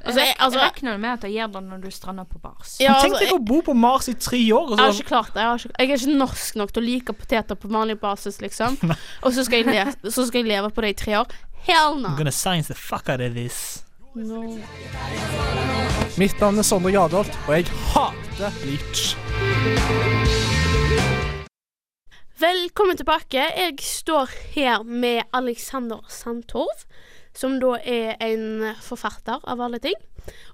Altså, 0.07 0.21
jeg- 0.21 0.37
altså- 0.39 0.61
Regner 0.61 0.93
du 0.93 0.99
med 0.99 1.11
at 1.11 1.21
jeg 1.25 1.33
gjør 1.33 1.53
det 1.53 1.63
når 1.65 1.81
du 1.83 1.91
strander 1.91 2.25
på 2.25 2.39
Mars? 2.45 2.77
Ja, 2.81 2.93
altså, 2.95 3.03
Tenk 3.03 3.19
deg 3.19 3.29
jeg, 3.29 3.41
å 3.41 3.45
bo 3.45 3.61
på 3.63 3.75
Mars 3.75 4.09
i 4.09 4.13
tre 4.15 4.39
år. 4.53 4.71
Og 4.71 4.79
jeg 4.79 4.87
har 4.87 4.93
ikke 4.93 5.09
klart 5.09 5.27
det. 5.35 5.43
Jeg, 5.43 5.47
har 5.47 5.59
ikke, 5.59 5.73
jeg 5.79 5.91
er 5.91 5.97
ikke 5.97 6.19
norsk 6.19 6.57
nok 6.57 6.73
til 6.73 6.83
å 6.83 6.87
like 6.87 7.13
poteter 7.13 7.55
på 7.57 7.69
vanlig 7.69 7.99
basis, 8.01 8.39
liksom. 8.41 8.79
Og 9.25 9.33
så 9.33 9.45
skal, 9.45 9.65
jeg 9.65 9.67
le, 9.67 10.11
så 10.11 10.25
skal 10.27 10.45
jeg 10.45 10.49
leve 10.49 10.71
på 10.71 10.81
det 10.83 10.91
i 10.91 11.05
tre 11.05 11.13
år. 11.19 11.27
Hell 11.67 11.97
no. 12.01 12.09
I'm 12.09 12.17
gonna 12.17 12.31
science 12.33 12.69
the 12.69 12.75
fuck 12.75 13.09
out 13.09 13.21
of 13.21 13.35
this. 13.35 13.83
no. 14.15 14.59
Mitt 16.17 16.39
navn 16.41 16.59
er 16.59 16.65
Sondre 16.65 16.93
Jadolt 16.95 17.35
og 17.47 17.53
jeg 17.53 17.67
hater 17.93 18.55
Bleach. 18.63 19.17
Velkommen 22.41 22.97
tilbake. 22.97 23.43
Jeg 23.57 23.75
står 23.85 24.31
her 24.55 24.83
med 24.85 25.23
Alexander 25.37 26.05
Sandtorv, 26.13 26.85
som 27.37 27.59
da 27.61 27.75
er 27.85 28.15
en 28.25 28.75
forfatter 28.85 29.41
av 29.45 29.61
alle 29.67 29.81
ting. 29.85 29.97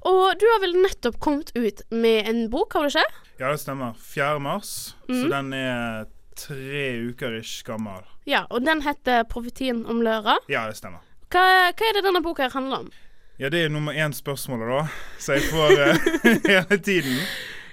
Og 0.07 0.35
du 0.41 0.47
har 0.51 0.63
vel 0.65 0.75
nettopp 0.83 1.19
kommet 1.23 1.53
ut 1.57 1.83
med 1.91 2.29
en 2.31 2.45
bok, 2.53 2.75
har 2.75 2.87
du 2.89 2.97
ikke? 2.99 3.07
Ja, 3.41 3.51
det 3.53 3.61
stemmer. 3.63 3.95
4. 3.99 4.39
mars. 4.41 4.95
Så 5.07 5.13
Mhm. 5.13 5.31
den 5.31 5.53
er 5.53 6.05
tre 6.37 7.09
uker 7.11 7.39
ish 7.41 7.63
gammel. 7.65 8.03
Ja, 8.27 8.45
og 8.51 8.61
den 8.67 8.83
heter 8.83 9.23
'Profetien 9.25 9.87
om 9.87 10.01
løra'. 10.01 10.37
Ja, 10.49 10.67
det 10.69 10.77
stemmer. 10.77 11.01
Hva, 11.33 11.73
hva 11.73 11.89
er 11.89 11.95
det 11.97 12.05
denne 12.05 12.23
boka 12.23 12.43
her 12.43 12.51
handler 12.55 12.77
om? 12.85 12.91
Ja, 13.39 13.49
det 13.49 13.65
er 13.65 13.69
nummer 13.69 13.93
én 13.93 14.13
spørsmålet, 14.13 14.69
da. 14.69 14.87
Så 15.19 15.33
jeg 15.33 15.43
får 15.51 15.71
eh, 15.81 15.97
hele 16.53 16.79
tiden. 16.79 17.19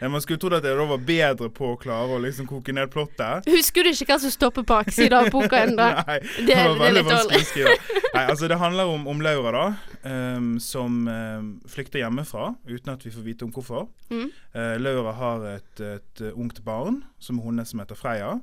Man 0.02 0.22
skulle 0.22 0.40
trodd 0.40 0.54
at 0.54 0.64
jeg 0.64 0.78
da 0.78 0.86
var 0.88 0.98
bedre 1.04 1.50
på 1.52 1.74
å 1.74 1.78
klare 1.78 2.16
å 2.16 2.22
liksom 2.24 2.48
koke 2.48 2.72
ned 2.72 2.88
plottet. 2.90 3.44
Husker 3.52 3.84
du 3.84 3.90
ikke 3.92 4.06
hva 4.14 4.18
som 4.24 4.32
står 4.32 4.50
på 4.56 4.64
baksida 4.64 5.20
av 5.20 5.28
boka 5.30 5.60
ennå? 5.68 5.90
Nei, 6.08 6.20
Det, 6.24 6.46
det 6.48 6.56
er- 6.56 6.70
var 6.70 6.76
er 6.76 6.80
veldig 6.86 7.04
vanskelig 7.10 7.42
å 7.42 7.50
skrive. 7.50 7.76
Nei, 8.16 8.24
altså 8.32 8.48
Det 8.48 8.58
handler 8.62 8.84
om, 8.94 9.08
om 9.12 9.22
Laura, 9.22 9.52
da. 9.52 9.66
Um, 10.38 10.54
som 10.60 11.08
um, 11.08 11.50
flykter 11.68 12.00
hjemmefra 12.00 12.56
uten 12.66 12.94
at 12.94 13.04
vi 13.06 13.12
får 13.12 13.26
vite 13.28 13.44
om 13.44 13.52
hvorfor. 13.52 13.90
Mm. 14.10 14.32
Uh, 14.56 14.78
Laura 14.80 15.12
har 15.12 15.44
et, 15.58 15.82
et 15.82 16.22
ungt 16.32 16.64
barn, 16.64 17.04
som 17.20 17.38
hun 17.44 17.52
hennes, 17.60 17.70
som 17.70 17.80
heter 17.84 17.96
Freya. 18.00 18.40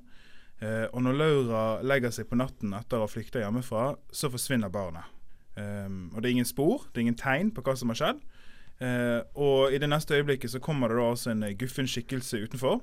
Eh, 0.64 0.86
og 0.88 1.02
når 1.04 1.18
Laura 1.20 1.64
legger 1.84 2.14
seg 2.14 2.30
på 2.30 2.38
natten 2.38 2.72
etter 2.76 2.98
å 2.98 3.04
ha 3.04 3.10
flykta 3.10 3.42
hjemmefra, 3.42 3.90
så 4.08 4.30
forsvinner 4.32 4.72
barnet. 4.72 5.04
Eh, 5.56 5.88
og 6.12 6.20
det 6.20 6.30
er 6.30 6.36
ingen 6.38 6.48
spor, 6.48 6.86
det 6.90 7.00
er 7.00 7.06
ingen 7.08 7.20
tegn 7.20 7.52
på 7.52 7.64
hva 7.64 7.76
som 7.76 7.92
har 7.92 8.00
skjedd. 8.00 8.22
Eh, 8.78 9.20
og 9.40 9.72
i 9.72 9.80
det 9.80 9.88
neste 9.88 10.18
øyeblikket 10.18 10.52
så 10.52 10.60
kommer 10.60 10.92
det 10.92 10.98
da 10.98 11.08
altså 11.08 11.32
en 11.32 11.44
eh, 11.46 11.56
guffen 11.56 11.88
skikkelse 11.88 12.42
utenfor 12.44 12.82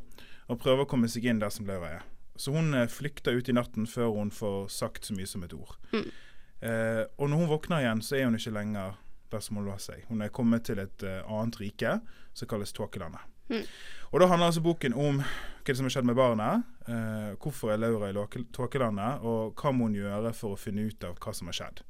og 0.50 0.60
prøver 0.62 0.86
å 0.86 0.90
komme 0.90 1.10
seg 1.12 1.28
inn 1.30 1.42
der 1.42 1.54
som 1.54 1.68
Laura 1.70 2.00
er. 2.00 2.08
Så 2.36 2.54
hun 2.56 2.74
eh, 2.78 2.90
flykter 2.90 3.38
ut 3.38 3.50
i 3.50 3.56
natten 3.58 3.86
før 3.90 4.16
hun 4.18 4.34
får 4.34 4.72
sagt 4.74 5.10
så 5.10 5.18
mye 5.18 5.30
som 5.30 5.46
et 5.46 5.54
ord. 5.54 5.78
Mm. 5.94 6.08
Eh, 6.64 7.04
og 7.18 7.30
når 7.30 7.44
hun 7.44 7.52
våkner 7.54 7.84
igjen, 7.84 8.02
så 8.06 8.18
er 8.18 8.26
hun 8.30 8.40
ikke 8.40 8.56
lenger 8.58 8.98
der 9.34 9.46
som 9.46 9.60
hun 9.60 9.70
lå 9.70 9.78
seg. 9.82 10.06
Hun 10.10 10.26
er 10.26 10.34
kommet 10.34 10.66
til 10.70 10.82
et 10.82 11.06
annet 11.06 11.62
rike 11.62 12.00
som 12.38 12.50
kalles 12.50 12.74
Tåkelandet. 12.74 13.33
Mm. 13.50 13.66
Og 14.12 14.22
da 14.22 14.28
handler 14.30 14.52
altså 14.52 14.64
boken 14.64 14.94
om 14.94 15.24
hva 15.64 15.76
som 15.76 15.88
har 15.88 15.94
skjedd 15.96 16.08
med 16.10 16.20
barnet, 16.20 16.68
eh, 16.92 17.32
hvorfor 17.42 17.72
er 17.74 17.80
Laura 17.80 18.12
i 18.12 18.44
Tåkelandet, 18.54 19.24
og 19.24 19.56
hva 19.56 19.72
må 19.72 19.88
hun 19.88 19.98
gjøre 19.98 20.34
for 20.36 20.54
å 20.54 20.60
finne 20.60 20.86
ut 20.90 21.04
av 21.08 21.18
hva 21.24 21.34
som 21.34 21.50
har 21.50 21.58
skjedd. 21.58 21.84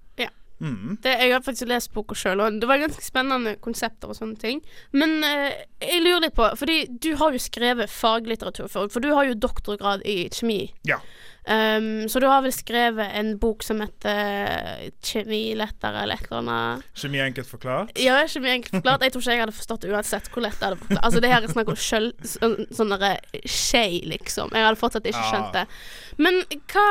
Mm. 0.63 0.97
Det, 1.03 1.11
jeg 1.19 1.33
har 1.33 1.43
faktisk 1.43 1.67
lest 1.67 1.91
boka 1.95 2.15
sjøl, 2.15 2.39
og 2.39 2.61
det 2.61 2.69
var 2.69 2.79
ganske 2.79 3.03
spennende 3.03 3.57
konsepter 3.63 4.13
og 4.13 4.17
sånne 4.17 4.39
ting. 4.39 4.63
Men 4.95 5.19
eh, 5.27 5.65
jeg 5.83 6.05
lurer 6.05 6.23
litt 6.23 6.37
på 6.37 6.47
Fordi 6.59 6.77
du 7.03 7.13
har 7.19 7.35
jo 7.35 7.41
skrevet 7.41 7.91
faglitteratur 7.91 8.71
før, 8.71 8.89
for 8.93 9.03
du 9.03 9.11
har 9.11 9.27
jo 9.27 9.37
doktorgrad 9.37 10.05
i 10.07 10.23
kjemi. 10.31 10.61
Ja. 10.87 11.01
Um, 11.43 12.07
så 12.07 12.21
du 12.23 12.27
har 12.31 12.39
vel 12.45 12.53
skrevet 12.55 13.17
en 13.19 13.33
bok 13.35 13.65
som 13.67 13.81
heter 13.83 14.93
'Kjemi 15.03 15.51
lettere' 15.59 16.05
eller 16.05 16.15
et 16.15 16.29
eller 16.29 16.39
annet? 16.39 16.85
Kjemi 16.95 17.19
enkelt 17.19 17.49
forklart. 17.49 17.91
Ja, 17.99 18.21
kjemi 18.23 18.53
enkelt 18.53 18.77
forklart. 18.77 19.03
Jeg 19.03 19.11
tror 19.11 19.21
ikke 19.21 19.31
jeg 19.31 19.43
hadde 19.43 19.57
forstått 19.57 19.81
det 19.81 19.91
uansett 19.91 20.31
hvor 20.31 20.45
lett 20.45 20.55
det 20.59 20.69
hadde 20.69 20.79
forklart. 20.79 21.03
Altså, 21.03 21.19
det 21.19 21.33
her 21.33 21.43
er 21.43 21.51
snakk 21.51 21.73
om 21.73 21.75
sjøl... 21.75 22.11
Sånn, 22.23 22.55
sånn 22.71 22.95
skje, 23.43 23.85
liksom. 24.07 24.55
Jeg 24.55 24.69
hadde 24.69 24.79
fortsatt 24.79 25.11
ikke 25.11 25.27
skjønt 25.27 25.57
det. 25.59 25.67
Men 26.23 26.39
hva 26.71 26.87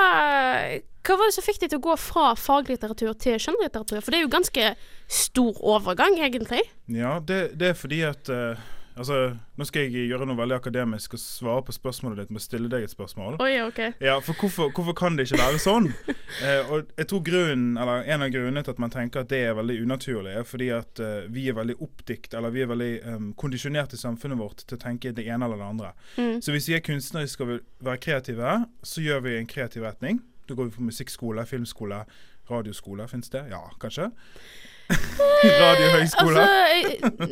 hva 1.02 1.16
var 1.18 1.30
det 1.30 1.35
som 1.35 1.47
fikk 1.47 1.62
deg 1.64 1.73
til 1.73 1.80
å 1.80 1.87
gå 1.88 1.97
fra 1.99 2.28
faglitteratur 2.38 3.16
til 3.18 3.40
skjønnlitteratur? 3.42 3.99
For 3.99 4.14
det 4.14 4.21
er 4.21 4.26
jo 4.26 4.37
ganske 4.37 4.68
stor 5.11 5.59
overgang, 5.75 6.21
egentlig. 6.23 6.62
Ja, 6.87 7.16
det, 7.18 7.56
det 7.59 7.73
er 7.73 7.78
fordi 7.78 8.04
at 8.06 8.30
uh, 8.30 8.61
Altså, 8.92 9.14
nå 9.56 9.64
skal 9.64 9.87
jeg 9.87 10.11
gjøre 10.11 10.26
noe 10.28 10.37
veldig 10.37 10.59
akademisk 10.59 11.14
og 11.16 11.21
svare 11.23 11.62
på 11.64 11.73
spørsmålet 11.73 12.18
ditt 12.21 12.32
med 12.35 12.42
å 12.42 12.44
stille 12.44 12.68
deg 12.68 12.85
et 12.85 12.92
spørsmål. 12.92 13.38
Oi, 13.40 13.54
ok. 13.64 13.78
Ja, 14.04 14.18
for 14.21 14.37
hvorfor, 14.37 14.68
hvorfor 14.76 14.97
kan 14.99 15.16
det 15.16 15.25
ikke 15.25 15.40
være 15.40 15.61
sånn? 15.62 15.88
uh, 15.88 16.68
og 16.75 16.90
jeg 17.00 17.09
tror 17.09 17.23
grunnen, 17.25 17.78
eller 17.80 18.04
En 18.12 18.25
av 18.26 18.32
grunnene 18.35 18.64
til 18.64 18.75
at 18.75 18.82
man 18.82 18.92
tenker 18.92 19.25
at 19.25 19.30
det 19.32 19.40
er 19.47 19.56
veldig 19.56 19.78
unaturlig, 19.87 20.35
er 20.37 20.44
fordi 20.49 20.68
at 20.76 21.00
uh, 21.00 21.25
vi 21.32 21.47
er 21.49 21.56
veldig 21.56 21.78
oppdikt, 21.80 22.37
eller 22.37 22.52
vi 22.52 22.66
er 22.66 22.68
veldig 22.68 22.90
um, 23.06 23.30
kondisjonert 23.40 23.97
i 23.97 24.00
samfunnet 24.02 24.40
vårt 24.40 24.66
til 24.66 24.76
å 24.76 24.82
tenke 24.85 25.14
det 25.16 25.25
ene 25.25 25.49
eller 25.49 25.62
det 25.62 25.71
andre. 25.71 25.94
Mm. 26.18 26.37
Så 26.44 26.52
hvis 26.52 26.68
vi 26.68 26.76
er 26.76 26.85
kunstneriske 26.85 27.47
og 27.47 27.54
vil 27.54 27.64
være 27.80 28.04
kreative, 28.11 28.59
så 28.85 29.06
gjør 29.06 29.25
vi 29.25 29.38
en 29.38 29.49
kreativ 29.49 29.88
retning. 29.88 30.21
Da 30.49 30.55
går 30.59 30.71
vi 30.71 30.77
på 30.77 30.83
musikkskole, 30.89 31.47
filmskole, 31.47 32.05
radioskole. 32.51 33.09
Fins 33.09 33.31
det? 33.31 33.45
Ja, 33.51 33.63
kanskje? 33.81 34.11
Radiohøgskole. 35.63 36.41
Altså, 36.41 37.27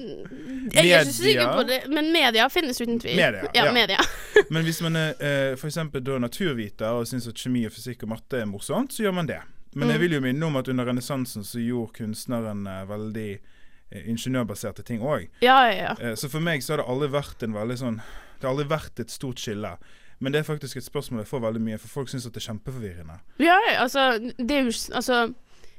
jeg, 0.73 0.75
jeg 0.75 0.91
er 0.91 1.01
ikke 1.01 1.13
sikker 1.13 1.53
på 1.55 1.63
det, 1.69 1.79
men 1.93 2.13
media 2.15 2.47
finnes 2.53 2.81
uten 2.81 3.01
tvil. 3.03 3.17
Media, 3.19 3.47
ja. 3.55 3.65
ja. 3.67 3.73
media. 3.75 3.99
Men 4.55 4.63
hvis 4.67 4.81
man 4.83 4.97
er 4.97 5.15
eh, 5.21 6.01
da 6.01 6.19
naturviter 6.19 6.97
og 7.01 7.07
syns 7.11 7.29
at 7.29 7.39
kjemi 7.39 7.67
og 7.67 7.73
fysikk 7.75 8.03
og 8.07 8.15
matte 8.15 8.41
er 8.41 8.49
morsomt, 8.51 8.95
så 8.95 9.03
gjør 9.07 9.17
man 9.21 9.29
det. 9.31 9.41
Men 9.75 9.87
Mm. 9.87 9.91
jeg 9.91 10.01
vil 10.01 10.13
jo 10.13 10.21
minne 10.21 10.47
om 10.47 10.57
at 10.57 10.69
under 10.69 10.85
renessansen 10.87 11.45
så 11.45 11.61
gjorde 11.63 11.93
kunstneren 12.01 12.67
eh, 12.67 12.89
veldig 12.89 13.29
eh, 13.39 14.09
ingeniørbaserte 14.11 14.83
ting 14.83 15.01
òg. 15.03 15.29
Ja, 15.43 15.61
ja, 15.71 15.75
ja. 15.77 15.93
Eh, 16.01 16.15
så 16.19 16.29
for 16.29 16.41
meg 16.43 16.63
så 16.63 16.75
har 16.75 16.83
det 16.83 16.89
aldri 16.91 17.09
vært 17.15 17.43
en 17.47 17.55
veldig 17.55 17.77
sånn 17.79 18.01
Det 18.41 18.49
har 18.49 18.55
aldri 18.55 18.67
vært 18.71 19.01
et 19.01 19.11
stort 19.11 19.39
skille. 19.39 19.77
Men 20.21 20.33
det 20.33 20.41
er 20.43 20.49
faktisk 20.49 20.77
et 20.77 20.85
spørsmål 20.85 21.23
jeg 21.23 21.31
får 21.31 21.45
veldig 21.47 21.63
mye, 21.65 21.79
for 21.81 21.89
folk 21.89 22.11
syns 22.13 22.27
at 22.29 22.35
det 22.37 22.43
er 22.43 22.51
kjempeforvirrende. 22.51 23.21
Ja, 23.41 23.57
altså, 23.81 24.11
det 24.39 24.57
er 24.57 24.67
jo 24.69 24.75
Altså, 24.95 25.21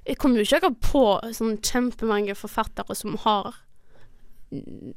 jeg 0.07 0.17
kommer 0.17 0.41
jo 0.41 0.47
ikke 0.47 0.57
akkurat 0.57 0.79
på 0.81 1.33
sånn 1.37 1.59
kjempemange 1.61 2.35
forfattere 2.35 2.95
som 2.97 3.19
har 3.21 3.61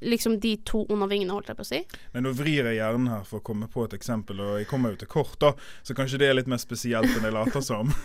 liksom 0.00 0.40
de 0.40 0.56
to 0.66 0.86
under 0.88 1.06
vingene, 1.10 1.32
holdt 1.34 1.50
jeg 1.52 1.58
på 1.58 1.64
å 1.64 1.68
si. 1.68 1.80
Men 2.14 2.26
nå 2.26 2.34
vrir 2.34 2.66
jeg 2.68 2.78
hjernen 2.80 3.10
her 3.12 3.24
for 3.28 3.40
å 3.40 3.46
komme 3.46 3.68
på 3.70 3.86
et 3.86 3.96
eksempel, 3.96 4.42
og 4.42 4.60
jeg 4.60 4.68
kommer 4.70 4.94
jo 4.94 5.02
til 5.04 5.10
kort, 5.14 5.36
da, 5.42 5.54
så 5.86 5.96
kanskje 5.96 6.20
det 6.22 6.30
er 6.30 6.38
litt 6.38 6.50
mer 6.50 6.62
spesielt 6.62 7.10
enn 7.14 7.28
jeg 7.28 7.36
later 7.36 7.64
som. 7.64 7.94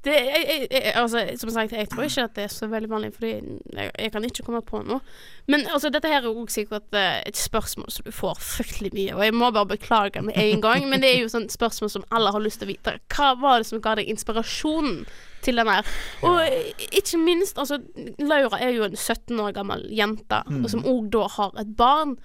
Det, 0.00 0.14
jeg, 0.16 0.66
jeg, 0.72 0.92
altså, 0.96 1.26
som 1.36 1.50
sagt, 1.52 1.74
jeg 1.76 1.88
tror 1.92 2.06
ikke 2.06 2.22
at 2.24 2.36
det 2.38 2.44
er 2.46 2.52
så 2.54 2.64
veldig 2.72 2.88
vanlig, 2.88 3.10
for 3.12 3.26
jeg, 3.28 3.58
jeg 3.76 4.12
kan 4.14 4.24
ikke 4.24 4.46
komme 4.46 4.62
på 4.64 4.80
noe. 4.88 5.02
Men 5.44 5.66
altså, 5.68 5.90
dette 5.92 6.08
her 6.08 6.22
er 6.22 6.30
også 6.30 6.62
sikkert 6.62 6.96
eh, 6.96 7.18
et 7.28 7.36
spørsmål 7.36 7.90
som 7.92 8.06
du 8.06 8.14
får 8.16 8.40
fryktelig 8.40 8.94
mye, 8.94 9.18
og 9.18 9.24
jeg 9.26 9.34
må 9.36 9.50
bare 9.52 9.68
beklage 9.74 10.22
med 10.24 10.38
en 10.40 10.64
gang, 10.64 10.86
men 10.88 11.04
det 11.04 11.10
er 11.10 11.20
jo 11.20 11.28
sånn 11.28 11.50
spørsmål 11.52 11.92
som 11.92 12.06
alle 12.16 12.32
har 12.32 12.40
lyst 12.40 12.62
til 12.62 12.70
å 12.70 12.72
vite. 12.72 12.96
Hva 13.12 13.34
var 13.42 13.60
det 13.60 13.68
som 13.68 13.84
ga 13.84 13.98
deg 14.00 14.08
inspirasjonen 14.08 15.02
til 15.42 15.56
den 15.60 15.68
her? 15.70 15.86
Og 16.26 16.40
eh, 16.44 16.72
ikke 17.00 17.18
minst, 17.22 17.58
altså, 17.58 17.78
Laura 18.18 18.58
er 18.60 18.74
jo 18.76 18.84
en 18.88 18.96
17 18.96 19.38
år 19.40 19.54
gammel 19.56 19.86
jente, 19.96 20.42
Mm. 20.50 20.66
som 20.68 20.82
òg 20.84 21.08
da 21.12 21.26
har 21.36 21.52
et 21.60 21.70
barn. 21.76 22.16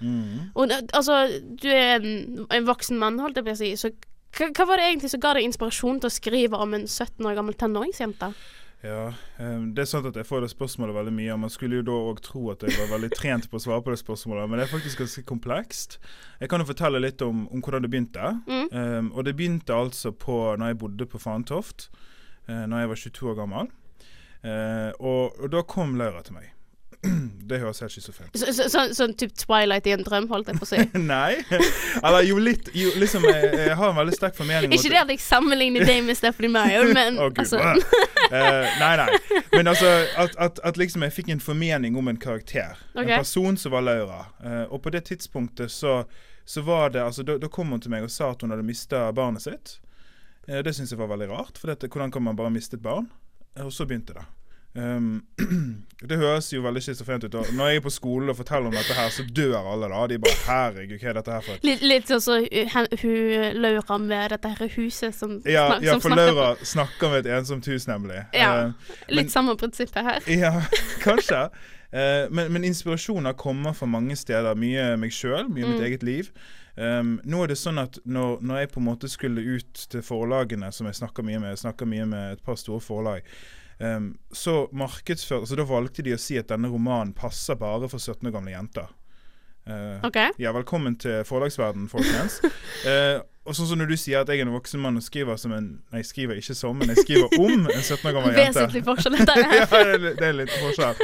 Og 0.54 0.68
altså, 0.92 1.22
du 1.62 1.68
er 1.70 1.96
en, 2.00 2.46
en 2.50 2.66
voksen 2.68 2.98
mann, 2.98 3.18
holdt 3.22 3.36
jeg 3.40 3.44
på 3.46 3.54
å 3.56 3.60
si, 3.60 3.72
så 3.76 3.90
hva, 4.36 4.50
hva 4.52 4.66
var 4.68 4.76
det 4.82 4.90
egentlig 4.90 5.10
som 5.14 5.20
ga 5.22 5.34
deg 5.38 5.46
inspirasjon 5.48 6.00
til 6.02 6.10
å 6.10 6.12
skrive 6.12 6.58
om 6.60 6.74
en 6.76 6.86
17 6.86 7.24
år 7.24 7.34
gammel 7.38 7.54
tenåringsjente? 7.56 8.32
Ja, 8.84 9.06
eh, 9.40 9.62
det 9.74 9.80
er 9.82 9.88
sant 9.88 10.06
at 10.06 10.14
jeg 10.20 10.26
får 10.28 10.44
det 10.44 10.50
spørsmålet 10.52 10.94
veldig 10.94 11.12
mye, 11.16 11.30
og 11.32 11.40
man 11.46 11.50
skulle 11.50 11.78
jo 11.80 11.86
da 11.88 11.94
òg 12.10 12.20
tro 12.22 12.42
at 12.52 12.60
jeg 12.66 12.76
var 12.76 12.90
veldig 12.98 13.08
trent 13.16 13.48
på 13.50 13.56
å 13.56 13.62
svare 13.64 13.82
på 13.82 13.90
det 13.94 13.98
spørsmålet, 14.02 14.50
men 14.50 14.60
det 14.60 14.66
er 14.66 14.74
faktisk 14.74 15.00
ganske 15.00 15.24
komplekst. 15.26 15.96
Jeg 16.42 16.50
kan 16.52 16.60
jo 16.62 16.68
fortelle 16.68 17.00
litt 17.02 17.22
om, 17.24 17.46
om 17.48 17.62
hvordan 17.64 17.82
det 17.86 17.90
begynte. 17.94 18.34
Mm. 18.46 18.66
Um, 18.76 19.08
og 19.16 19.24
det 19.26 19.34
begynte 19.38 19.74
altså 19.74 20.12
på 20.12 20.36
når 20.60 20.74
jeg 20.74 20.78
bodde 20.84 21.08
på 21.08 21.18
Fantoft, 21.24 21.88
uh, 22.48 22.64
når 22.66 22.84
jeg 22.84 22.92
var 22.92 23.02
22 23.06 23.32
år 23.32 23.40
gammel. 23.42 23.72
Eh, 24.46 24.92
og, 25.00 25.40
og 25.40 25.50
da 25.50 25.62
kom 25.66 25.96
Laura 25.98 26.22
til 26.22 26.36
meg. 26.36 26.52
det 27.50 27.58
høres 27.60 27.80
helt 27.82 27.92
schizofrent 27.92 28.34
ut. 28.34 28.40
Så, 28.40 28.52
så, 28.54 28.66
sånn 28.72 28.94
sånn 28.96 29.14
type 29.18 29.34
Twilight 29.38 29.86
i 29.88 29.94
en 29.94 30.04
drøm, 30.06 30.28
holdt 30.30 30.50
jeg 30.50 30.60
på 30.60 30.66
å 30.66 30.70
si. 30.70 30.82
Nei. 31.12 31.36
Eller 32.00 32.26
jo 32.26 32.38
litt 32.42 32.70
jo, 32.76 32.92
liksom, 33.00 33.26
jeg, 33.26 33.50
jeg 33.66 33.78
har 33.78 33.92
en 33.92 33.98
veldig 33.98 34.16
sterk 34.16 34.36
formening 34.38 34.74
Ikke 34.74 34.92
det 34.92 35.00
at 35.02 35.12
jeg 35.14 35.22
sammenligner 35.24 35.86
deg 35.86 36.04
med 36.06 36.18
Stephanie 36.18 36.52
Meyer, 36.52 36.88
men 36.98 37.18
Gud. 37.20 37.42
altså 37.44 37.62
Eh, 38.26 38.72
nei, 38.80 38.94
nei. 38.98 39.42
Men 39.52 39.68
altså 39.70 39.86
at, 40.18 40.32
at, 40.42 40.56
at 40.66 40.78
liksom 40.80 41.04
jeg 41.06 41.12
fikk 41.14 41.28
en 41.30 41.42
formening 41.42 41.94
om 41.94 42.08
en 42.10 42.16
karakter. 42.18 42.74
Okay. 42.90 43.12
En 43.14 43.22
person 43.22 43.54
som 43.60 43.70
var 43.76 43.84
Laura. 43.86 44.24
Eh, 44.42 44.64
og 44.66 44.80
på 44.82 44.90
det 44.90 45.04
tidspunktet 45.06 45.70
så, 45.70 46.00
så 46.42 46.64
var 46.66 46.90
det 46.90 47.04
altså, 47.04 47.22
da, 47.22 47.36
da 47.38 47.46
kom 47.46 47.70
hun 47.70 47.84
til 47.84 47.94
meg 47.94 48.02
og 48.02 48.10
sa 48.10 48.32
at 48.34 48.42
hun 48.42 48.50
hadde 48.50 48.66
mista 48.66 49.04
barnet 49.14 49.46
sitt. 49.46 49.76
Eh, 50.48 50.62
det 50.62 50.74
syns 50.76 50.90
jeg 50.92 50.98
var 50.98 51.08
veldig 51.10 51.28
rart, 51.30 51.58
for 51.58 51.66
dette, 51.72 51.88
hvordan 51.88 52.10
kan 52.14 52.22
man 52.22 52.36
bare 52.36 52.50
miste 52.54 52.76
et 52.76 52.82
barn? 52.82 53.08
Og 53.58 53.72
så 53.72 53.86
begynte 53.86 54.14
det. 54.14 54.24
Um, 54.76 55.22
det 56.08 56.18
høres 56.20 56.50
jo 56.52 56.60
veldig 56.60 56.82
schizofrent 56.84 57.24
ut. 57.24 57.34
Og 57.34 57.46
når 57.56 57.70
jeg 57.70 57.76
er 57.80 57.84
på 57.86 57.90
skolen 57.94 58.28
og 58.28 58.36
forteller 58.36 58.68
om 58.68 58.74
dette 58.76 58.92
her, 58.92 59.08
så 59.08 59.24
dør 59.24 59.54
alle 59.72 59.88
da. 59.88 60.02
De 60.10 60.18
bare 60.20 60.36
'herregud, 60.44 60.98
hva 61.00 61.08
er 61.08 61.16
dette 61.16 61.32
her 61.32 61.40
for 61.46 61.64
Litt, 61.64 61.80
litt 61.82 62.10
sånn 62.10 62.20
som 62.20 62.44
hun 63.00 63.56
Laura 63.62 63.98
med 63.98 64.30
dette 64.34 64.48
her 64.52 64.68
huset 64.76 65.14
som, 65.16 65.40
Ja, 65.48 65.64
snak- 65.70 65.82
ja 65.82 65.92
som 65.96 66.00
for 66.04 66.16
Laura 66.16 66.50
snakker 66.60 67.10
med 67.10 67.26
et 67.26 67.32
ensomt 67.38 67.64
hus, 67.66 67.86
nemlig. 67.88 68.20
Ja. 68.34 68.66
uh, 68.66 68.72
Litt 69.08 69.16
men- 69.24 69.28
samme 69.32 69.56
prinsippet 69.56 70.04
her. 70.04 70.20
Ja, 70.44 70.52
kanskje. 71.00 71.48
Uh, 71.94 72.28
men, 72.30 72.52
men 72.52 72.64
inspirasjoner 72.64 73.32
kommer 73.32 73.72
fra 73.72 73.86
mange 73.86 74.14
steder. 74.16 74.54
Mye 74.54 74.96
meg 75.00 75.10
sjøl, 75.10 75.48
mye 75.48 75.64
mitt 75.72 75.80
Mm. 75.80 75.84
eget 75.88 76.02
liv. 76.02 76.30
Um, 76.76 77.14
nå 77.24 77.38
er 77.40 77.48
det 77.48 77.56
sånn 77.56 77.80
at 77.80 77.96
når, 78.04 78.42
når 78.44 78.58
jeg 78.60 78.70
på 78.74 78.80
en 78.82 78.88
måte 78.90 79.08
skulle 79.08 79.40
ut 79.56 79.84
til 79.92 80.02
forlagene, 80.04 80.68
som 80.76 80.88
jeg 80.88 80.98
snakker 80.98 81.24
mye 81.24 81.40
med, 81.40 81.54
jeg 81.54 81.62
snakker 81.64 81.88
mye 81.88 82.04
med 82.10 82.36
et 82.36 82.42
par 82.44 82.58
store 82.60 82.82
forlag, 82.84 83.24
um, 83.80 84.10
så 84.28 84.66
markedsførte 84.76 85.46
altså 85.46 85.56
da 85.56 85.64
valgte 85.70 86.04
de 86.04 86.12
å 86.16 86.20
si 86.20 86.36
at 86.36 86.50
denne 86.52 86.68
romanen 86.72 87.14
passer 87.16 87.56
bare 87.60 87.88
for 87.88 88.02
17 88.02 88.28
år 88.28 88.36
gamle 88.36 88.52
jenter. 88.52 88.92
Uh, 89.66 90.04
OK? 90.06 90.16
ja, 90.38 90.52
velkommen 90.54 90.94
til 91.00 91.24
forlagsverdenen, 91.26 91.88
folkens. 91.90 92.36
uh, 92.84 93.24
og 93.48 93.56
sånn 93.56 93.70
som 93.70 93.80
når 93.80 93.94
du 93.94 93.96
sier 93.98 94.20
at 94.20 94.28
jeg 94.30 94.42
er 94.42 94.46
en 94.46 94.52
voksen 94.54 94.82
mann 94.82 95.00
og 95.00 95.02
skriver 95.02 95.38
som 95.40 95.54
en 95.56 95.70
Nei, 95.80 96.02
jeg 96.02 96.10
skriver 96.10 96.38
ikke 96.42 96.54
som, 96.58 96.76
men 96.76 96.92
jeg 96.92 97.06
skriver 97.06 97.38
om 97.40 97.64
en 97.64 97.80
17 97.80 98.04
år 98.04 98.14
gammel 98.18 98.36
jente. 98.36 98.52
Vesentlig 98.52 98.84
forskjell 98.84 99.16
dette 99.16 99.38
her. 99.38 99.56
ja, 99.62 99.66
det 99.70 99.96
er, 99.96 100.04
det 100.20 100.28
er 100.28 100.36
litt 100.42 100.52
forskjell. 100.60 101.00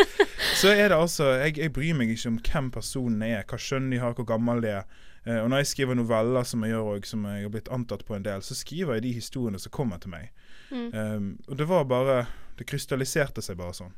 Så 0.58 0.74
er 0.74 0.92
det 0.92 0.98
altså 0.98 1.32
jeg, 1.38 1.56
jeg 1.64 1.72
bryr 1.72 1.96
meg 1.96 2.12
ikke 2.12 2.34
om 2.34 2.38
hvem 2.44 2.70
personen 2.76 3.24
er, 3.24 3.40
hva 3.48 3.58
skjønn 3.62 3.88
de 3.94 4.02
har, 4.02 4.12
hvor 4.18 4.28
gammel 4.28 4.60
de 4.62 4.76
er. 4.82 5.08
Eh, 5.24 5.38
og 5.38 5.50
når 5.50 5.62
jeg 5.62 5.66
skriver 5.66 5.94
noveller, 5.94 6.42
som 6.42 6.64
jeg 6.64 6.74
gjør 6.74 6.88
og 6.96 7.06
som 7.06 7.26
jeg 7.30 7.44
har 7.44 7.52
blitt 7.54 7.70
antatt 7.70 8.04
på 8.06 8.16
en 8.16 8.24
del, 8.26 8.42
så 8.42 8.56
skriver 8.58 8.98
jeg 8.98 9.04
de 9.04 9.12
historiene 9.14 9.60
som 9.62 9.74
kommer 9.74 10.02
til 10.02 10.10
meg. 10.10 10.32
Mm. 10.72 10.88
Um, 10.94 11.26
og 11.48 11.58
det 11.58 11.68
var 11.68 11.84
bare 11.84 12.24
Det 12.58 12.64
krystalliserte 12.68 13.42
seg 13.42 13.56
bare 13.56 13.74
sånn. 13.76 13.92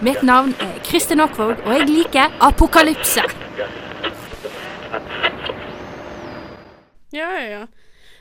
Mitt 0.00 0.22
navn 0.22 0.54
er 0.62 0.78
Kristin 0.86 1.20
Aakvåg, 1.20 1.58
og 1.66 1.74
jeg 1.74 1.88
liker 1.90 2.30
apokalypse. 2.40 3.24
Ja, 7.12 7.26
ja, 7.34 7.44
ja. 7.50 7.66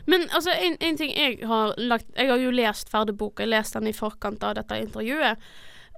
Men 0.09 0.25
altså, 0.33 0.51
en, 0.57 0.75
en 0.81 0.97
ting 0.97 1.13
jeg 1.13 1.37
har 1.45 1.75
lagt 1.77 2.07
Jeg 2.17 2.31
har 2.31 2.41
jo 2.41 2.51
lest 2.51 2.89
ferdig 2.89 3.13
boka, 3.17 3.45
jeg 3.45 3.53
leste 3.53 3.79
den 3.79 3.93
i 3.93 3.95
forkant 3.95 4.43
av 4.43 4.57
dette 4.57 4.81
intervjuet. 4.81 5.49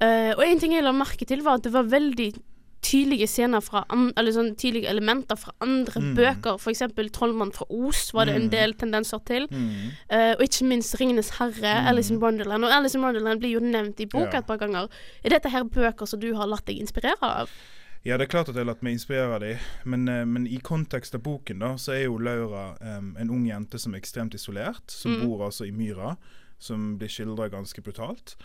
Uh, 0.02 0.34
og 0.36 0.44
en 0.46 0.60
ting 0.60 0.76
jeg 0.76 0.84
la 0.84 0.94
merke 0.94 1.26
til, 1.26 1.46
var 1.46 1.62
at 1.62 1.66
det 1.66 1.74
var 1.74 1.90
veldig 1.90 2.32
tydelige 2.82 3.28
scener 3.28 3.60
fra 3.62 3.84
Eller 4.18 4.32
sånn 4.32 4.56
tydelige 4.56 4.90
elementer 4.90 5.36
fra 5.38 5.52
andre 5.62 6.02
Mm. 6.02 6.16
bøker. 6.16 6.58
Eksempel 6.72 7.10
'Trollmann 7.10 7.52
fra 7.54 7.66
Os' 7.70 8.12
var 8.14 8.26
det 8.26 8.36
en 8.36 8.42
Mm. 8.44 8.50
del 8.52 8.74
tendenser 8.74 9.20
til. 9.26 9.48
Mm. 9.52 9.92
Uh, 10.12 10.34
og 10.38 10.42
ikke 10.42 10.66
minst 10.66 10.96
'Ringenes 10.96 11.30
herre', 11.38 11.82
Mm. 11.82 11.88
Alice 11.88 12.14
in 12.14 12.20
Wonderland. 12.20 12.66
Og 12.66 12.72
Alice 12.72 12.96
in 12.98 13.04
Wonderland 13.04 13.40
blir 13.40 13.52
jo 13.54 13.60
nevnt 13.60 14.00
i 14.00 14.06
boka 14.06 14.32
Ja. 14.34 14.40
et 14.40 14.48
par 14.48 14.58
ganger. 14.58 14.88
Er 15.24 15.30
dette 15.30 15.50
her 15.50 15.64
bøker 15.64 16.06
som 16.08 16.20
du 16.20 16.34
har 16.36 16.48
latt 16.48 16.66
deg 16.66 16.80
inspirere 16.80 17.22
av? 17.22 17.50
Ja, 18.04 18.18
det 18.18 18.24
er 18.34 18.38
klart 18.38 18.50
at 18.50 18.56
jeg 18.56 18.66
har 18.66 18.74
latt 18.74 18.82
meg 18.82 18.94
inspirere 18.98 19.36
av 19.36 19.42
dem, 19.42 19.58
men, 19.86 20.08
eh, 20.10 20.26
men 20.26 20.48
i 20.48 20.58
kontekst 20.58 21.14
av 21.14 21.22
boken 21.22 21.60
da, 21.60 21.76
så 21.78 21.92
er 21.94 22.06
jo 22.06 22.18
Laura 22.18 22.76
um, 22.82 23.16
en 23.20 23.30
ung 23.30 23.46
jente 23.46 23.78
som 23.80 23.94
er 23.94 24.00
ekstremt 24.00 24.34
isolert, 24.34 24.90
som 24.90 25.12
Mm. 25.12 25.22
bor 25.28 25.46
altså 25.46 25.68
i 25.68 25.72
myra, 25.72 26.18
som 26.58 26.98
blir 26.98 27.08
skildra 27.08 27.48
ganske 27.50 27.80
brutalt. 27.84 28.36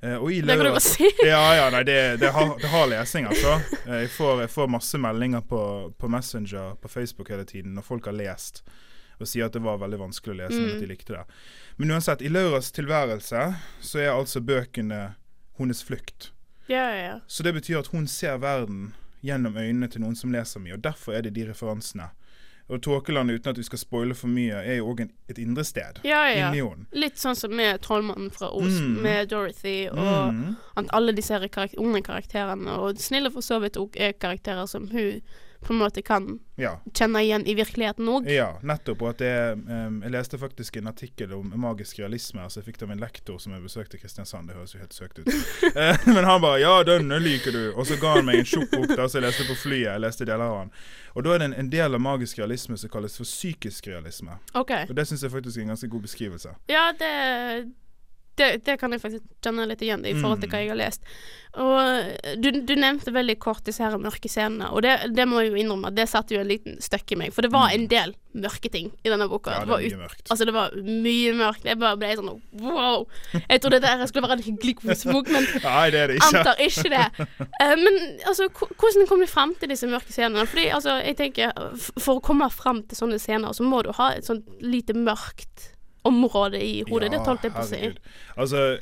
Eh, 0.00 0.14
og 0.14 0.32
i 0.32 0.40
Det 0.40 0.54
kan 0.56 0.64
du 0.64 0.70
bare 0.70 0.80
si. 0.84 1.08
ja, 1.26 1.42
ja, 1.58 1.70
nei, 1.74 1.82
det, 1.88 1.98
det, 2.20 2.28
har, 2.34 2.52
det 2.60 2.68
har 2.70 2.86
lesing, 2.90 3.26
altså. 3.26 3.56
Eh, 3.86 4.04
Jeg 4.04 4.10
får, 4.14 4.40
jeg 4.44 4.50
får 4.54 4.68
masse 4.70 4.98
meldinger 5.02 5.40
på, 5.40 5.62
på 5.98 6.08
Messenger 6.12 6.76
på 6.82 6.88
Facebook 6.92 7.30
hele 7.34 7.44
tiden 7.48 7.74
når 7.74 7.82
folk 7.88 8.06
har 8.06 8.14
lest 8.18 8.62
og 9.18 9.26
sier 9.26 9.48
at 9.48 9.54
det 9.56 9.58
var 9.64 9.80
veldig 9.82 9.98
vanskelig 9.98 10.30
å 10.30 10.36
lese, 10.38 10.58
men 10.60 10.76
at 10.76 10.82
de 10.84 10.86
likte 10.86 11.10
det. 11.16 11.22
Men 11.82 11.90
uansett, 11.96 12.20
i 12.22 12.28
Lauras 12.30 12.68
tilværelse 12.70 13.40
så 13.82 13.98
er 13.98 14.12
altså 14.12 14.38
bøkene 14.46 15.00
hennes 15.58 15.80
flukt. 15.82 16.28
Ja, 16.70 16.84
ja, 16.94 17.00
ja. 17.02 17.16
Så 17.26 17.42
det 17.42 17.56
betyr 17.56 17.80
at 17.80 17.90
hun 17.90 18.06
ser 18.06 18.38
verden 18.38 18.92
gjennom 19.26 19.56
øynene 19.58 19.88
til 19.90 20.04
noen 20.04 20.14
som 20.14 20.30
leser 20.30 20.62
mye, 20.62 20.76
og 20.78 20.84
derfor 20.86 21.18
er 21.18 21.26
det 21.26 21.32
de 21.34 21.48
referansene. 21.48 22.06
Og 22.68 22.82
Tåkeland, 22.82 23.30
uten 23.30 23.48
at 23.50 23.56
vi 23.58 23.62
skal 23.64 23.78
spoile 23.78 24.14
for 24.14 24.28
mye, 24.28 24.52
er 24.60 24.76
jo 24.76 24.90
òg 24.92 25.00
et 25.28 25.38
indre 25.38 25.64
sted 25.64 26.02
ja, 26.04 26.26
ja. 26.28 26.50
inni 26.50 26.60
henne. 26.60 26.84
Litt 26.92 27.16
sånn 27.16 27.34
som 27.36 27.50
med 27.56 27.80
Trollmannen 27.80 28.30
fra 28.30 28.50
Os, 28.52 28.80
Mm. 28.80 28.98
med 29.02 29.28
Dorothy, 29.30 29.88
og 29.88 30.34
Mm. 30.34 30.56
alle 30.92 31.12
disse 31.12 31.32
karakter 31.48 31.78
unge 31.80 32.02
karakterene, 32.02 32.68
og 32.78 32.96
snille 32.98 33.30
for 33.32 33.40
så 33.40 33.58
vidt 33.60 33.76
òg, 33.76 33.96
er 33.96 34.12
karakterer 34.12 34.66
som 34.68 34.86
hun 34.88 35.22
på 35.60 35.72
en 35.72 35.78
måte 35.78 36.02
kan 36.02 36.38
Ja. 36.56 36.80
kjenne 36.94 37.20
igjen 37.22 37.46
i 37.46 37.54
virkeligheten 37.54 38.06
òg. 38.08 38.28
Ja, 38.30 38.58
nettopp. 38.62 39.02
Og 39.02 39.08
at 39.10 39.18
det 39.18 39.52
um, 39.68 40.02
Jeg 40.02 40.10
leste 40.10 40.38
faktisk 40.38 40.76
en 40.76 40.86
artikkel 40.86 41.32
om 41.34 41.52
magisk 41.56 41.98
realisme. 41.98 42.40
Altså 42.42 42.60
Jeg 42.60 42.64
fikk 42.66 42.78
det 42.78 42.86
av 42.88 42.90
en 42.94 43.00
lektor 43.00 43.38
som 43.38 43.52
jeg 43.52 43.62
besøkte 43.62 43.96
i 43.96 44.00
Kristiansand. 44.00 44.48
Det 44.48 44.56
høres 44.56 44.74
jo 44.74 44.78
helt 44.80 44.94
søkt 44.94 45.18
ut. 45.18 45.26
uh, 45.28 46.06
Men 46.14 46.24
han 46.24 46.40
bare 46.40 46.60
'Ja, 46.60 46.82
denne 46.82 47.18
liker 47.20 47.50
du'. 47.52 47.74
Og 47.76 47.86
så 47.86 47.98
ga 48.00 48.14
han 48.14 48.24
meg 48.24 48.38
en 48.38 48.44
tjukk 48.44 48.70
bok 48.70 48.88
der 48.96 49.08
som 49.08 49.22
jeg 49.22 49.28
leste 49.30 49.44
på 49.48 49.54
flyet. 49.54 49.92
Jeg 49.92 50.00
leste 50.00 50.24
deler 50.24 50.44
av 50.44 50.58
han. 50.58 50.70
Og 51.14 51.24
da 51.24 51.34
er 51.34 51.38
det 51.38 51.44
en, 51.44 51.54
en 51.54 51.70
del 51.70 51.94
av 51.94 52.00
magisk 52.00 52.38
realisme 52.38 52.76
som 52.78 52.90
kalles 52.90 53.16
for 53.16 53.24
psykisk 53.24 53.86
realisme. 53.88 54.38
Okay. 54.54 54.86
Og 54.88 54.94
det 54.96 55.06
syns 55.08 55.22
jeg 55.22 55.30
faktisk 55.30 55.56
er 55.58 55.62
en 55.62 55.68
ganske 55.74 55.88
god 55.88 56.02
beskrivelse. 56.02 56.54
Ja, 56.68 56.92
det, 56.98 57.72
det 58.38 58.64
Det 58.66 58.78
kan 58.80 58.92
jeg 58.94 59.02
faktisk 59.02 59.24
kjenne 59.44 59.66
litt 59.70 59.82
igjen 59.84 60.04
i 60.06 60.14
forhold 60.18 60.40
til 60.42 60.48
Mm. 60.48 60.54
hva 60.54 60.62
jeg 60.64 60.68
har 60.72 60.80
lest. 60.80 61.02
Og 61.58 62.38
du, 62.42 62.50
du 62.68 62.74
nevnte 62.76 63.10
veldig 63.14 63.38
kort 63.40 63.64
disse 63.66 63.82
her 63.82 63.96
mørke 63.98 64.28
scenene, 64.30 64.68
og 64.70 64.82
det, 64.84 64.92
det 65.16 65.24
må 65.26 65.40
jeg 65.42 65.50
jo 65.50 65.56
innrømme 65.62 65.88
at 65.88 65.96
det 65.96 66.04
satte 66.10 66.34
jo 66.36 66.40
en 66.42 66.50
liten 66.50 66.76
støkk 66.84 67.14
i 67.16 67.18
meg. 67.22 67.32
For 67.34 67.42
det 67.42 67.50
var 67.54 67.72
en 67.74 67.86
del 67.90 68.12
mørke 68.38 68.68
ting 68.70 68.90
i 69.02 69.08
denne 69.10 69.26
boka. 69.30 69.50
Mm. 69.50 69.56
Ja, 69.56 69.64
det 69.64 69.70
var 69.72 69.80
mye 69.80 70.00
mørkt. 70.02 70.22
Altså, 70.30 70.44
det 70.46 70.54
var 70.54 70.76
mye 70.84 71.32
mørkt. 71.38 71.64
Jeg 71.66 71.80
bare 71.80 71.96
ble 71.98 72.10
sånn 72.20 72.28
wow. 72.60 73.06
Jeg 73.48 73.62
trodde 73.64 73.80
dette 73.82 74.08
skulle 74.10 74.28
være 74.28 74.36
en 74.38 74.44
hyggelig 74.46 74.76
kosebok, 74.82 75.32
men 75.34 75.48
Nei, 75.64 75.86
det 75.96 76.02
er 76.04 76.12
det 76.12 76.18
ikke. 76.20 76.28
antar 76.42 76.62
ikke 76.68 76.92
det. 76.94 77.06
Uh, 77.40 77.74
men 77.80 77.98
altså, 78.28 78.46
hvordan 78.52 79.08
kom 79.10 79.24
du 79.24 79.26
frem 79.32 79.56
til 79.58 79.72
disse 79.72 79.88
mørke 79.90 80.12
scenene? 80.14 80.44
Fordi 80.46 80.68
altså, 80.76 80.98
jeg 81.00 81.16
tenker, 81.24 81.56
For 81.96 82.20
å 82.20 82.24
komme 82.28 82.46
frem 82.54 82.84
til 82.86 83.00
sånne 83.00 83.18
scener, 83.18 83.56
så 83.56 83.66
må 83.66 83.82
du 83.88 83.90
ha 83.98 84.12
et 84.20 84.28
sånt 84.28 84.46
lite 84.62 84.94
mørkt 84.94 85.72
område 86.02 86.60
i 86.64 86.82
hodet. 86.88 87.10
det 87.12 87.18
holdt 87.26 87.42
jeg 87.48 87.52
på 87.52 87.64
å 87.64 87.68
si. 87.68 87.94
Altså, 88.36 88.78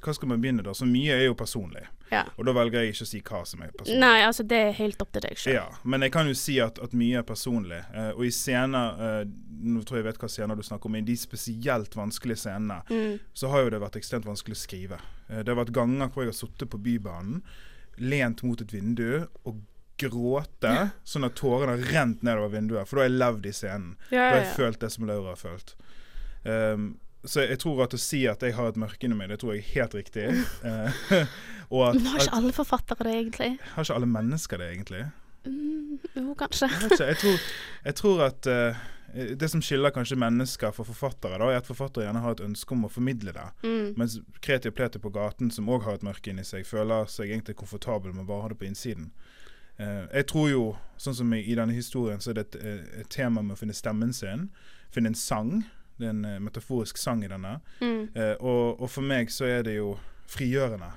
hva 0.00 0.14
skal 0.16 0.30
man 0.30 0.40
begynne 0.40 0.62
da? 0.64 0.72
Så 0.74 0.86
mye 0.88 1.12
er 1.18 1.26
jo 1.28 1.34
personlig. 1.36 1.82
Ja. 2.10 2.24
Og 2.40 2.46
da 2.48 2.52
velger 2.56 2.82
jeg 2.82 2.94
ikke 2.94 3.04
å 3.06 3.08
si 3.10 3.20
hva 3.22 3.40
som 3.46 3.60
er 3.62 3.70
personlig. 3.76 4.00
Nei, 4.02 4.22
altså, 4.26 4.42
det 4.50 4.56
er 4.58 4.72
helt 4.80 5.02
opp 5.04 5.12
til 5.14 5.22
deg 5.22 5.38
sjøl. 5.38 5.54
Ja, 5.54 5.66
men 5.84 6.02
jeg 6.02 6.10
kan 6.14 6.26
jo 6.26 6.34
si 6.34 6.56
at, 6.64 6.80
at 6.82 6.96
mye 6.96 7.20
er 7.20 7.26
personlig. 7.28 7.82
Uh, 7.94 8.08
og 8.16 8.24
i 8.26 8.32
scener 8.34 8.98
uh, 8.98 9.22
Nå 9.60 9.82
tror 9.84 9.98
jeg 10.00 10.06
vet 10.08 10.18
hva 10.22 10.28
scener 10.32 10.56
du 10.56 10.62
snakker 10.64 10.88
om. 10.88 10.96
I 10.96 11.04
de 11.04 11.16
spesielt 11.20 11.96
vanskelige 11.98 12.40
scenene 12.46 12.80
Mm. 12.90 13.18
så 13.36 13.50
har 13.52 13.66
jo 13.66 13.70
det 13.74 13.82
vært 13.82 13.98
ekstremt 14.00 14.24
vanskelig 14.26 14.56
å 14.56 14.62
skrive. 14.64 14.98
Uh, 15.28 15.42
det 15.44 15.52
har 15.52 15.60
vært 15.60 15.74
ganger 15.76 16.08
hvor 16.08 16.24
jeg 16.24 16.32
har 16.32 16.38
sittet 16.40 16.70
på 16.72 16.80
Bybanen, 16.80 17.42
lent 18.00 18.42
mot 18.42 18.60
et 18.64 18.72
vindu 18.72 19.26
og 19.44 19.60
gråte 20.00 20.72
sånn 21.04 21.26
at 21.28 21.34
tårene 21.36 21.74
har 21.76 21.90
rent 21.92 22.22
nedover 22.24 22.54
vinduet. 22.56 22.88
For 22.88 22.96
da 22.96 23.04
har 23.04 23.10
jeg 23.10 23.18
levd 23.20 23.46
i 23.46 23.52
scenen. 23.54 23.90
Ja, 24.08 24.16
Da 24.22 24.30
har 24.32 24.40
jeg 24.46 24.54
følt 24.56 24.80
det 24.80 24.90
som 24.94 25.06
Laura 25.06 25.34
har 25.34 25.40
følt. 25.40 25.74
Um, 26.44 26.92
så 27.24 27.44
jeg 27.44 27.58
tror 27.60 27.82
at 27.84 27.94
å 27.94 28.00
si 28.00 28.22
at 28.30 28.40
jeg 28.44 28.54
har 28.56 28.70
et 28.70 28.78
mørke 28.80 29.04
inni 29.04 29.16
meg, 29.18 29.28
det 29.28 29.40
tror 29.42 29.52
jeg 29.52 29.64
er 29.64 29.72
helt 29.74 29.96
riktig. 29.98 30.28
Eh, 30.64 31.02
og 31.74 31.82
at, 31.90 31.98
Men 31.98 32.06
har 32.14 32.22
ikke 32.22 32.36
alle 32.38 32.52
forfattere 32.56 33.06
det, 33.06 33.16
egentlig? 33.18 33.50
Har 33.74 33.84
ikke 33.84 33.98
alle 33.98 34.08
mennesker 34.08 34.62
det, 34.62 34.68
egentlig? 34.76 35.02
Mm, 35.44 35.98
jo, 36.16 36.32
kanskje. 36.38 36.70
Jeg 36.70 36.88
ikke. 36.88 37.10
Jeg 37.10 37.18
tror, 37.20 37.50
jeg 37.84 37.98
tror 38.00 38.22
at 38.24 38.48
uh, 38.48 38.80
det 39.40 39.50
som 39.52 39.60
skiller 39.64 39.92
kanskje 39.92 40.16
mennesker 40.20 40.72
fra 40.72 40.86
forfattere, 40.88 41.36
da, 41.42 41.50
er 41.50 41.60
at 41.60 41.68
forfattere 41.68 42.06
gjerne 42.06 42.22
har 42.24 42.38
et 42.38 42.44
ønske 42.46 42.76
om 42.76 42.86
å 42.88 42.92
formidle 42.92 43.34
det. 43.36 43.48
Mm. 43.66 43.90
Mens 44.00 44.16
kreti 44.40 44.72
og 44.72 44.78
pleti 44.78 45.02
på 45.02 45.12
gaten, 45.12 45.52
som 45.52 45.68
òg 45.68 45.84
har 45.84 45.98
et 45.98 46.06
mørke 46.06 46.32
inni 46.32 46.46
seg, 46.46 46.64
føler 46.68 47.10
seg 47.12 47.28
egentlig 47.28 47.58
komfortabel 47.60 48.14
med 48.14 48.24
å 48.24 48.30
bare 48.32 48.46
ha 48.46 48.54
det 48.54 48.60
på 48.62 48.68
innsiden. 48.70 49.10
Uh, 49.76 50.06
jeg 50.08 50.24
tror 50.32 50.48
jo, 50.48 50.64
sånn 50.96 51.20
som 51.20 51.36
i, 51.36 51.42
i 51.44 51.58
denne 51.60 51.76
historien, 51.76 52.20
så 52.20 52.32
er 52.32 52.40
det 52.40 52.48
et, 52.48 52.80
et 53.04 53.12
tema 53.12 53.44
med 53.44 53.58
å 53.58 53.60
finne 53.60 53.76
stemmen 53.76 54.16
sin. 54.16 54.48
Finne 54.88 55.12
en 55.12 55.20
sang. 55.20 55.52
Det 56.00 56.06
er 56.08 56.14
en 56.14 56.24
eh, 56.24 56.38
metaforisk 56.40 56.96
sang 57.00 57.22
i 57.24 57.28
denne. 57.28 57.58
Mm. 57.80 58.08
Eh, 58.16 58.34
og, 58.40 58.80
og 58.80 58.88
for 58.90 59.04
meg 59.04 59.28
så 59.32 59.44
er 59.50 59.62
det 59.66 59.76
jo 59.76 59.92
frigjørende. 60.30 60.88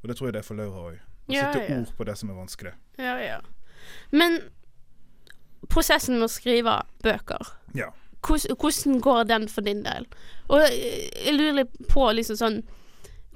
Og 0.00 0.08
det 0.08 0.16
tror 0.16 0.30
jeg 0.30 0.36
det 0.38 0.40
er 0.40 0.48
for 0.48 0.56
Laura 0.60 0.86
òg. 0.90 0.98
Å 1.30 1.34
Ja, 1.34 1.50
sette 1.52 1.66
ja. 1.68 1.76
ord 1.82 1.92
på 1.98 2.06
det 2.08 2.16
som 2.18 2.30
er 2.32 2.38
vanskelig. 2.40 2.72
Ja, 2.98 3.18
ja. 3.20 3.40
Men 4.10 4.38
prosessen 5.70 6.16
med 6.18 6.26
å 6.26 6.32
skrive 6.32 6.78
bøker, 7.04 7.52
Ja. 7.76 7.90
hvordan, 8.26 8.56
hvordan 8.56 9.00
går 9.00 9.24
den 9.28 9.48
for 9.48 9.60
din 9.62 9.82
del? 9.84 10.06
Og 10.48 10.60
eh, 10.64 11.10
jeg 11.26 11.36
lurer 11.36 11.58
litt 11.62 11.76
på 11.92 12.08
liksom 12.16 12.36
sånn 12.40 12.62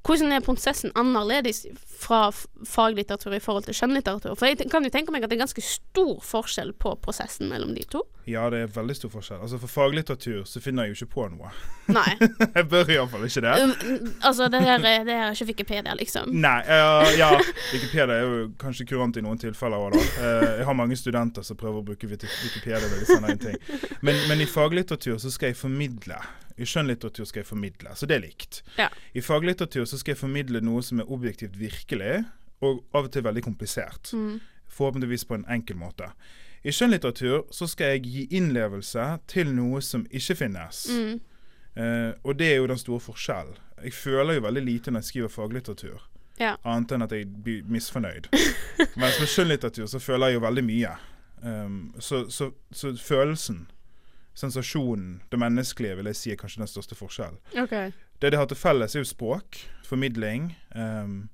Hvordan 0.04 0.32
er 0.36 0.42
prosessen 0.44 0.92
annerledes 1.00 1.62
fra 2.04 2.26
faglitteratur 2.68 3.32
i 3.32 3.40
forhold 3.40 3.64
til 3.64 3.72
skjønnlitteratur? 3.78 4.34
For 4.36 4.50
jeg 4.50 4.66
kan 4.68 4.84
jo 4.84 4.90
tenke 4.92 5.12
meg 5.14 5.24
at 5.24 5.30
det 5.32 5.38
er 5.38 5.44
ganske 5.46 5.62
stor 5.64 6.18
forskjell 6.20 6.74
på 6.76 6.92
prosessen 7.00 7.48
mellom 7.48 7.72
de 7.76 7.86
to. 7.88 8.02
ja, 8.28 8.42
det 8.52 8.58
er 8.62 8.66
veldig 8.72 8.94
stor 8.96 9.10
forskjell. 9.14 9.40
Altså 9.44 9.58
For 9.62 9.68
faglitteratur 9.72 10.44
så 10.48 10.60
finner 10.60 10.84
jeg 10.84 10.92
jo 10.94 10.98
ikke 11.06 11.14
på 11.14 11.24
noe. 11.32 11.50
Nei. 11.92 12.18
jeg 12.58 12.68
bør 12.68 12.92
iallfall 12.92 13.24
ikke 13.30 13.44
det. 13.46 13.54
Um, 13.64 14.12
altså, 14.28 14.48
det 14.52 14.60
her, 14.64 14.76
er- 14.84 15.04
det 15.08 15.16
her 15.16 15.24
er 15.30 15.32
ikke 15.38 15.48
Wikipedia, 15.54 15.96
liksom. 15.96 16.28
Nei, 16.36 16.58
uh, 16.68 17.08
ja, 17.16 17.30
Wikipedia 17.74 18.06
er 18.20 18.22
jo 18.28 18.46
kanskje 18.60 18.86
kurant 18.92 19.16
i 19.16 19.24
noen 19.24 19.40
tilfeller 19.40 19.88
òg, 19.88 19.96
da. 19.96 20.04
Uh, 20.20 20.48
jeg 20.60 20.68
har 20.68 20.76
mange 20.84 20.96
studenter 21.00 21.44
som 21.48 21.56
prøver 21.60 21.80
å 21.80 21.88
bruke 21.92 22.08
Wiki- 22.12 22.28
Wikipedia 22.44 22.84
når 22.84 23.00
de 23.00 23.08
sender 23.12 23.36
inn 23.38 23.44
ting. 23.48 23.90
Men, 24.04 24.20
men 24.28 24.44
i 24.44 24.48
faglitteratur 24.52 25.16
så 25.24 25.32
skal 25.32 25.52
jeg 25.54 25.60
formidle. 25.64 26.20
I 26.56 26.66
skjønnlitteratur 26.68 27.26
skal 27.26 27.42
jeg 27.42 27.48
formidle, 27.48 27.94
så 27.98 28.06
det 28.06 28.16
er 28.16 28.24
likt. 28.28 28.62
Ja. 28.78 28.88
I 29.14 29.22
faglitteratur 29.24 29.84
så 29.90 29.98
skal 29.98 30.14
jeg 30.14 30.20
formidle 30.22 30.62
noe 30.62 30.82
som 30.86 31.02
er 31.02 31.10
objektivt 31.10 31.58
virkelig, 31.58 32.22
og 32.62 32.84
av 32.94 33.08
og 33.08 33.12
til 33.12 33.24
veldig 33.26 33.42
komplisert. 33.42 34.12
Mm. 34.14 34.38
Forhåpentligvis 34.70 35.26
på 35.28 35.38
en 35.38 35.46
enkel 35.50 35.78
måte. 35.80 36.12
I 36.64 36.72
skjønnlitteratur 36.72 37.44
så 37.52 37.66
skal 37.68 37.96
jeg 37.96 38.06
gi 38.08 38.24
innlevelse 38.38 39.04
til 39.28 39.50
noe 39.52 39.82
som 39.84 40.06
ikke 40.10 40.38
finnes. 40.38 40.86
Mm. 40.88 41.18
Eh, 41.74 42.10
og 42.22 42.38
det 42.38 42.52
er 42.52 42.62
jo 42.62 42.70
den 42.70 42.80
store 42.80 43.02
forskjellen. 43.02 43.58
Jeg 43.84 43.92
føler 43.92 44.38
jo 44.38 44.44
veldig 44.46 44.62
lite 44.64 44.92
når 44.94 45.02
jeg 45.02 45.10
skriver 45.10 45.32
faglitteratur. 45.34 46.06
Ja. 46.40 46.54
Annet 46.66 46.94
enn 46.94 47.04
at 47.04 47.12
jeg 47.14 47.28
blir 47.44 47.66
misfornøyd. 47.70 48.30
Mens 49.00 49.20
med 49.20 49.30
skjønnlitteratur 49.30 49.90
så 49.90 50.00
føler 50.02 50.32
jeg 50.32 50.38
jo 50.38 50.44
veldig 50.46 50.64
mye. 50.66 50.94
Um, 51.44 51.78
så, 52.00 52.24
så, 52.30 52.50
så 52.72 52.94
følelsen, 52.96 53.66
sensasjonen, 54.34 55.20
det 55.30 55.38
menneskelige 55.38 55.96
vil 55.96 56.06
jeg 56.10 56.16
si 56.18 56.32
er 56.32 56.36
kanskje 56.40 56.62
den 56.64 56.70
største 56.70 56.96
forskjellen. 56.98 57.38
Okay. 57.62 57.92
Det 58.20 58.30
de 58.32 58.36
har 58.40 58.46
til 58.50 58.56
felles, 58.58 58.94
er 58.96 59.02
jo 59.04 59.08
språk, 59.08 59.58
formidling. 59.86 60.52
Um, 60.74 61.28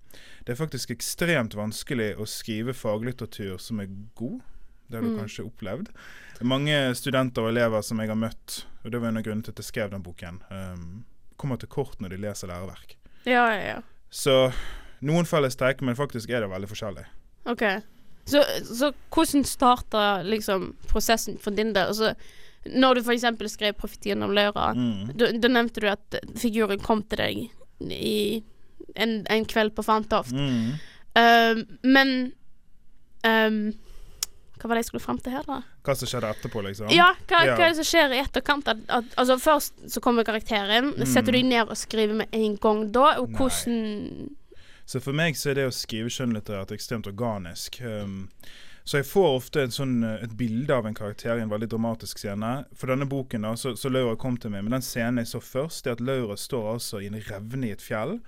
det 0.47 0.55
er 0.55 0.59
faktisk 0.61 0.91
ekstremt 0.95 1.55
vanskelig 1.57 2.15
å 2.21 2.27
skrive 2.29 2.75
faglitteratur 2.75 3.59
som 3.63 3.81
er 3.81 3.91
god. 4.19 4.41
Det 4.91 4.99
har 4.99 5.05
du 5.07 5.13
Mm. 5.15 5.19
kanskje 5.21 5.45
opplevd. 5.47 5.89
Mange 6.43 6.95
studenter 6.95 7.43
og 7.43 7.49
elever 7.53 7.83
som 7.83 7.99
jeg 8.01 8.09
har 8.09 8.17
møtt, 8.17 8.65
og 8.85 8.91
det 8.91 9.01
var 9.01 9.09
en 9.09 9.17
av 9.19 9.23
grunnene 9.23 9.45
til 9.45 9.53
at 9.53 9.59
jeg 9.63 9.65
skrev 9.69 9.91
den 9.91 10.03
boken, 10.03 10.41
um, 10.51 11.05
kommer 11.37 11.57
til 11.61 11.69
kort 11.69 12.01
når 12.01 12.09
de 12.11 12.17
leser 12.17 12.49
læreverk. 12.49 12.97
Ja, 13.25 13.47
ja, 13.55 13.63
ja. 13.77 13.83
Så 14.11 14.53
noen 15.01 15.25
fellestrekk, 15.25 15.81
men 15.83 15.95
faktisk 15.95 16.29
er 16.31 16.41
det 16.41 16.51
veldig 16.51 16.69
forskjellig. 16.69 17.05
OK. 17.47 17.63
Så, 18.27 18.43
så 18.65 18.93
hvordan 19.11 19.45
starta 19.45 20.23
liksom 20.23 20.75
prosessen 20.89 21.39
for 21.39 21.51
din 21.55 21.73
del? 21.73 21.87
Altså, 21.87 22.15
når 22.67 22.95
du 22.95 23.01
f.eks. 23.01 23.25
skrev 23.53 23.75
'Profetien 23.75 24.23
om 24.23 24.31
Laura', 24.31 24.75
Mm. 24.75 25.17
da, 25.17 25.49
nevnte 25.49 25.81
du 25.81 25.89
at 25.89 26.19
figuren 26.37 26.79
kom 26.83 27.03
til 27.03 27.17
deg 27.19 27.51
i 27.91 28.43
en, 28.97 29.25
en 29.31 29.45
kveld 29.47 29.73
på 29.75 29.83
Fantoft. 29.85 30.33
Mm. 30.33 30.73
Um, 31.17 31.65
men 31.83 32.33
um, 33.25 33.73
Hva 34.61 34.69
var 34.69 34.77
det 34.77 34.83
jeg 34.85 34.91
skulle 34.91 35.03
fram 35.03 35.19
til 35.19 35.33
her, 35.33 35.43
da? 35.49 35.63
Hva 35.83 35.95
som 35.97 36.07
skjedde 36.11 36.29
etterpå, 36.35 36.61
liksom? 36.67 36.91
Ja, 36.93 37.15
hva, 37.27 37.47
Ja. 37.47 37.55
hva 37.57 37.65
er 37.65 37.73
det 37.73 37.77
som 37.81 37.89
skjer 37.89 38.13
i 38.13 38.21
etterkant? 38.21 38.69
At, 38.69 38.77
at, 38.89 39.05
altså 39.17 39.39
Først 39.41 39.73
så 39.89 40.01
kommer 40.05 40.23
karakteren. 40.23 40.93
Mm. 40.99 41.07
Setter 41.07 41.33
du 41.33 41.39
deg 41.39 41.47
ned 41.49 41.69
og 41.73 41.77
skriver 41.81 42.15
med 42.15 42.29
en 42.37 42.59
gang 42.61 42.93
da? 42.93 43.15
Og 43.23 43.31
Nei. 43.31 43.39
hvordan 43.39 44.29
Så 44.87 45.01
for 45.01 45.13
meg 45.17 45.35
så 45.39 45.51
er 45.51 45.55
det 45.55 45.67
å 45.71 45.73
skrive 45.73 46.11
skjønnlitterært 46.13 46.73
ekstremt 46.77 47.07
organisk. 47.09 47.81
Um, 47.81 48.29
så 48.85 48.97
jeg 48.99 49.07
får 49.07 49.37
ofte 49.37 49.63
en 49.63 49.71
sånn, 49.75 50.03
eh, 50.05 50.25
et 50.25 50.37
bilde 50.37 50.71
av 50.75 50.87
en 50.87 50.95
karakter 50.95 51.37
i 51.39 51.43
en 51.45 51.51
veldig 51.53 51.69
dramatisk 51.69 52.19
scene. 52.19 52.65
For 52.75 52.87
denne 52.91 53.07
boken 53.09 53.43
da, 53.43 53.55
så, 53.57 53.75
så 53.77 53.91
Laura 53.93 54.17
kom 54.17 54.37
til 54.37 54.51
meg, 54.51 54.65
men 54.65 54.73
den 54.73 54.83
scenen 54.83 55.19
jeg 55.23 55.27
så 55.35 55.41
først, 55.41 55.85
det 55.85 55.91
er 55.91 55.99
at 55.99 56.01
Laura 56.01 56.37
står 56.37 56.73
altså 56.75 57.01
i 57.03 57.07
en 57.11 57.21
revne 57.29 57.69
i 57.69 57.75
et 57.77 57.83
fjell, 57.85 58.21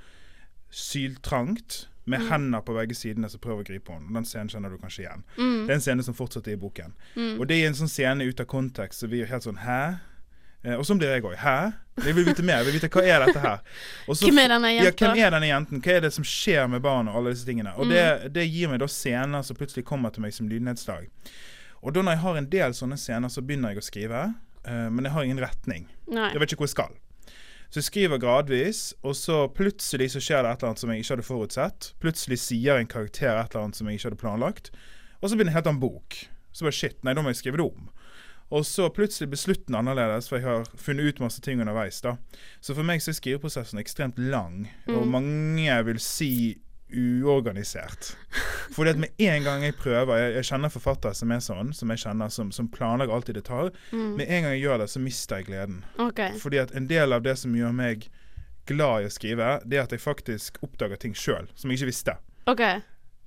syltrangt, 0.71 1.89
med 2.05 2.19
Mm. 2.21 2.29
hender 2.31 2.61
på 2.61 2.75
begge 2.75 2.95
sidene 2.99 3.29
som 3.31 3.39
prøver 3.41 3.63
å 3.63 3.67
gripe 3.69 3.93
henne. 3.93 4.13
Den 4.13 4.25
scenen 4.27 4.49
kjenner 4.51 4.71
du 4.71 4.79
kanskje 4.79 5.05
igjen. 5.05 5.23
mm, 5.39 5.67
Det 5.67 5.71
er 5.71 5.75
en 5.75 5.81
scene 5.81 6.03
som 6.03 6.15
fortsetter 6.15 6.53
i 6.53 6.57
boken. 6.57 6.93
mm. 7.17 7.39
Og 7.41 7.47
det 7.47 7.63
er 7.63 7.69
en 7.69 7.75
sånn 7.75 7.89
scene 7.89 8.25
ut 8.27 8.41
av 8.41 8.47
kontekst, 8.47 8.99
så 9.01 9.09
vi 9.09 9.21
er 9.23 9.27
helt 9.27 9.45
sånn 9.45 9.59
Hæ? 9.63 10.01
Eh, 10.63 10.77
og 10.79 10.85
sånn 10.87 11.01
blir 11.01 11.11
jeg 11.11 11.25
òg. 11.27 11.35
Hæ? 11.43 11.57
Jeg 12.07 12.17
vil 12.17 12.27
vite 12.29 12.45
mer. 12.47 12.63
Jeg 12.63 12.71
vil 12.71 12.79
vite 12.79 12.91
hva 12.95 13.03
er 13.05 13.25
dette 13.27 13.43
her. 13.43 13.63
Også, 14.07 14.29
Hvem 14.29 14.39
er 14.45 14.53
denne 14.55 14.71
ja, 14.73 14.91
hvem 14.97 15.19
er 15.19 15.35
denne 15.35 15.51
jenten? 15.51 15.83
Hva 15.85 15.97
er 15.99 16.07
det 16.07 16.13
som 16.15 16.27
skjer 16.27 16.71
med 16.73 16.85
barn 16.85 17.11
og 17.11 17.19
alle 17.21 17.35
disse 17.35 17.49
tingene? 17.49 17.75
Og 17.77 17.91
det, 17.91 18.33
det 18.35 18.47
gir 18.49 18.71
meg 18.73 18.81
da 18.83 18.89
scener 18.91 19.45
som 19.47 19.59
plutselig 19.59 19.85
kommer 19.89 20.15
til 20.15 20.25
meg 20.25 20.35
som 20.37 20.49
lydnedslag. 20.51 21.09
Og 21.83 21.95
da 21.95 22.05
når 22.05 22.17
jeg 22.17 22.23
har 22.25 22.39
en 22.39 22.51
del 22.53 22.75
sånne 22.79 22.99
scener, 23.01 23.33
så 23.33 23.43
begynner 23.43 23.75
jeg 23.75 23.83
å 23.83 23.87
skrive, 23.87 24.27
eh, 24.63 24.89
men 24.89 25.09
jeg 25.09 25.15
har 25.17 25.27
ingen 25.27 25.43
retning. 25.43 25.89
Nei. 26.13 26.31
Jeg 26.31 26.43
vet 26.43 26.55
ikke 26.55 26.63
hvor 26.65 26.71
jeg 26.71 26.77
skal. 26.77 26.99
Så 27.73 27.81
jeg 27.81 27.89
skriver 27.89 28.21
gradvis, 28.21 28.81
og 29.01 29.17
så 29.17 29.47
plutselig 29.49 30.11
så 30.13 30.21
skjer 30.21 30.45
det 30.45 30.51
et 30.53 30.61
eller 30.61 30.71
annet 30.71 30.83
som 30.83 30.91
jeg 30.93 31.03
ikke 31.03 31.15
hadde 31.15 31.25
forutsett. 31.25 31.87
Plutselig 32.05 32.37
sier 32.45 32.77
en 32.77 32.91
karakter 32.91 33.33
et 33.33 33.55
eller 33.55 33.65
annet 33.65 33.79
som 33.79 33.89
jeg 33.89 33.97
ikke 33.97 34.11
hadde 34.11 34.21
planlagt. 34.21 34.69
Og 35.23 35.31
så 35.31 35.39
begynner 35.39 35.55
en 35.55 35.57
helt 35.57 35.71
annen 35.71 35.81
bok. 35.83 36.19
Så 36.53 36.67
bare 36.67 36.77
shit, 36.77 36.99
nei, 37.01 37.15
da 37.17 37.25
må 37.25 37.33
jeg 37.33 37.41
skrive 37.41 37.59
det 37.63 37.65
om. 37.65 37.89
Og 38.53 38.67
så 38.69 38.89
plutselig 38.93 39.31
blir 39.33 39.41
slutten 39.41 39.77
annerledes, 39.79 40.29
for 40.29 40.37
jeg 40.39 40.45
har 40.45 40.67
funnet 40.77 41.09
ut 41.09 41.23
masse 41.25 41.41
ting 41.41 41.61
underveis. 41.61 42.03
da. 42.05 42.19
Så 42.61 42.77
for 42.77 42.85
meg 42.85 43.01
så 43.01 43.13
er 43.13 43.17
skriveprosessen 43.17 43.81
ekstremt 43.81 44.21
lang, 44.21 44.67
og 44.93 45.07
mange 45.09 45.79
vil 45.89 46.01
si 46.03 46.61
uorganisert. 46.93 48.11
Fordi 48.77 48.91
at 48.93 48.99
med 49.01 49.09
en 49.19 49.43
gang 49.43 49.63
jeg 49.65 49.75
prøver 49.75 50.17
Jeg, 50.17 50.35
jeg 50.35 50.45
kjenner 50.45 50.69
forfattere 50.69 51.15
som 51.17 51.33
er 51.33 51.41
sånn, 51.41 51.73
som 51.73 51.91
jeg 51.91 52.03
kjenner 52.05 52.29
som, 52.29 52.53
som 52.53 52.69
planlegger 52.69 53.15
alt 53.15 53.33
i 53.33 53.37
detalj. 53.37 53.73
Med 53.93 54.27
en 54.29 54.45
gang 54.45 54.53
jeg 54.53 54.65
gjør 54.67 54.83
det, 54.85 54.91
så 54.93 55.01
mister 55.01 55.41
jeg 55.41 55.49
gleden. 55.49 55.85
Okay. 55.97 56.37
Fordi 56.39 56.61
at 56.61 56.75
en 56.77 56.89
del 56.91 57.17
av 57.17 57.25
det 57.25 57.39
som 57.41 57.57
gjør 57.57 57.73
meg 57.73 58.09
glad 58.69 59.03
i 59.03 59.09
å 59.09 59.13
skrive, 59.13 59.55
det 59.65 59.81
er 59.81 59.87
at 59.87 59.97
jeg 59.97 60.05
faktisk 60.05 60.61
oppdager 60.63 61.01
ting 61.01 61.17
sjøl 61.17 61.49
som 61.57 61.73
jeg 61.73 61.81
ikke 61.81 61.93
visste. 61.95 62.19
ok 62.47 62.63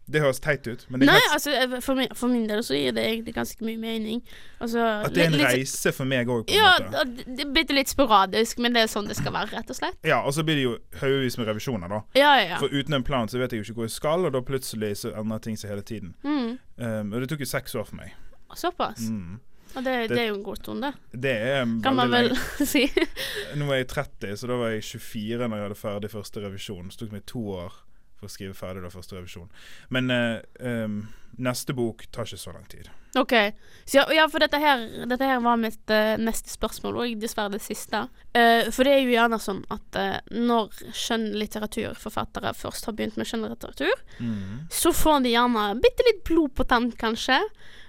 Det 0.08 0.22
høres 0.22 0.39
teit 0.39 0.68
ut, 0.68 0.86
men 0.89 1.00
Nei, 1.08 1.20
altså 1.34 1.82
for 1.82 1.96
min, 1.98 2.10
for 2.13 2.28
min 2.30 2.44
del 2.48 2.60
så 2.62 2.76
gir 2.78 2.91
det 2.94 3.02
egentlig 3.08 3.34
ganske 3.34 3.65
mye 3.65 3.78
mening. 3.82 4.20
Altså 4.62 4.84
at 5.06 5.13
det 5.15 5.24
er 5.24 5.32
en 5.32 5.38
litt- 5.39 5.48
reise 5.48 5.91
for 5.91 6.06
meg 6.06 6.28
òg, 6.30 6.44
på 6.46 6.54
en 6.54 6.60
Ja, 6.60 6.74
måte. 6.91 7.26
det 7.39 7.48
blir 7.54 7.74
litt 7.74 7.89
sporadisk, 7.89 8.60
men 8.60 8.74
det 8.74 8.84
er 8.84 8.88
sånn 8.88 9.08
det 9.08 9.15
skal 9.18 9.34
være, 9.34 9.50
rett 9.58 9.70
og 9.74 9.76
slett. 9.80 9.98
Ja, 10.06 10.22
og 10.22 10.34
så 10.38 10.44
blir 10.46 10.56
det 10.56 10.63
jo 10.68 10.78
haugevis 11.02 11.38
med 11.39 11.48
revisjoner, 11.48 11.89
da. 11.89 12.02
Ja, 12.13 12.36
ja, 12.38 12.46
ja. 12.54 12.58
For 12.62 12.70
uten 12.70 12.94
en 12.94 13.04
plan 13.04 13.28
så 13.28 13.39
vet 13.41 13.52
jeg 13.52 13.63
jo 13.63 13.72
ikke 13.72 13.80
hvor 13.82 13.89
jeg 13.89 13.96
skal, 13.98 14.26
og 14.26 14.32
da 14.38 14.41
plutselig 14.41 14.91
så 15.02 15.15
endrer 15.18 15.41
ting 15.41 15.58
seg 15.58 15.70
hele 15.74 15.82
tiden. 15.82 16.13
Mm, 16.24 16.60
Um, 16.78 17.13
og 17.13 17.22
det 17.22 17.30
tok 17.30 17.39
jo 17.39 17.46
seks 17.46 17.74
år 17.76 17.86
for 17.88 17.96
meg. 17.96 18.12
såpass. 18.54 19.10
Mm. 19.10 19.39
Og 19.78 19.84
det, 19.84 19.94
Det- 20.08 20.10
det 20.10 20.20
er 20.20 20.28
jo 20.28 20.36
en 20.36 20.44
god 20.44 20.58
stund, 20.58 20.82
det. 20.82 20.94
Det 21.20 21.32
er 21.32 21.65
Kan 21.84 21.96
man 21.96 22.12
vel 22.12 22.36
si. 22.65 22.86
Nå 23.56 23.65
er 23.72 23.78
jeg 23.84 23.88
30, 23.88 24.36
så 24.38 24.48
da 24.48 24.56
var 24.56 24.70
jeg 24.70 24.84
24 24.84 25.48
når 25.50 25.56
jeg 25.58 25.65
hadde 25.70 25.76
ferdig 25.80 26.12
første 26.12 26.41
revisjon. 26.44 26.91
Så 26.91 26.98
tok 27.00 27.10
det 27.10 27.13
meg 27.13 27.26
to 27.26 27.39
år 27.39 27.74
for 28.19 28.30
å 28.30 28.32
skrive 28.32 28.56
ferdig 28.58 28.84
da 28.86 28.91
første 28.93 29.17
revisjon. 29.17 29.49
Men 29.93 30.12
uh, 30.12 30.39
um, 30.60 31.01
neste 31.38 31.75
bok 31.75 32.06
tar 32.15 32.28
ikke 32.30 32.39
så 32.39 32.54
lang 32.56 32.65
tid. 32.71 32.88
OK. 33.19 33.34
Så 33.88 33.99
ja, 34.01 34.06
ja, 34.12 34.25
for 34.32 34.43
dette 34.43 34.60
her, 34.60 34.82
dette 35.08 35.28
her 35.28 35.39
var 35.43 35.60
mitt 35.60 35.91
uh, 35.91 36.15
neste 36.19 36.51
spørsmål, 36.51 36.97
og 37.04 37.19
dessverre 37.21 37.54
det 37.56 37.62
siste. 37.63 38.06
Uh, 38.36 38.67
for 38.71 38.88
det 38.88 38.95
er 38.95 39.04
jo 39.06 39.15
gjerne 39.15 39.39
sånn 39.39 39.62
at 39.75 39.99
når 40.32 40.73
skjønnlitteraturforfattere 40.95 42.54
først 42.58 42.89
har 42.89 42.97
begynt 42.97 43.19
med 43.19 43.30
skjønnlitteratur, 43.30 43.95
Mm. 44.19 44.67
så 44.71 44.91
får 44.95 45.23
de 45.23 45.34
gjerne 45.36 45.63
bitte 45.84 46.04
litt 46.08 46.23
blod 46.28 46.54
på 46.56 46.63
tann, 46.67 46.91
kanskje, 46.91 47.39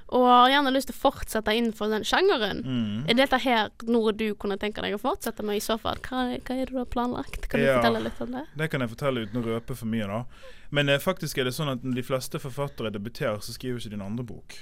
og 0.08 0.24
har 0.28 0.48
gjerne 0.52 0.70
lyst 0.72 0.86
til 0.90 0.94
å 0.94 1.00
fortsette 1.10 1.54
innenfor 1.58 1.90
den 1.90 2.04
sjangeren. 2.06 2.60
Mm. 2.62 3.08
Er 3.10 3.14
dette 3.18 3.38
her 3.42 3.70
noe 3.90 4.12
du 4.12 4.34
kunne 4.34 4.56
tenke 4.56 4.80
deg 4.84 4.94
å 4.94 5.00
fortsette 5.02 5.42
med 5.42 5.56
i 5.56 5.64
så 5.64 5.78
fall? 5.82 5.96
Hva, 6.06 6.28
hva 6.38 6.54
er 6.54 6.64
det 6.66 6.70
du 6.70 6.78
har 6.78 6.86
planlagt? 6.86 7.48
Kan 7.48 7.60
du 7.60 7.66
Ja. 7.66 7.80
fortelle 7.80 8.04
litt 8.04 8.20
om 8.22 8.30
det? 8.32 8.44
Det 8.56 8.70
kan 8.70 8.80
jeg 8.80 8.90
fortelle 8.90 9.26
uten 9.26 9.42
å 9.42 9.46
røpe 9.46 9.74
for 9.76 9.86
mye, 9.86 10.06
da. 10.06 10.24
Men 10.70 10.88
eh, 10.88 10.98
faktisk 10.98 11.38
er 11.38 11.44
det 11.44 11.54
sånn 11.54 11.72
at 11.72 11.82
når 11.82 11.94
de 11.94 12.02
fleste 12.02 12.38
forfattere 12.38 12.92
debuterer, 12.92 13.38
så 13.42 13.52
skriver 13.52 13.78
ikke 13.80 13.90
de 13.90 13.94
en 14.00 14.06
andre 14.12 14.24
bok. 14.24 14.54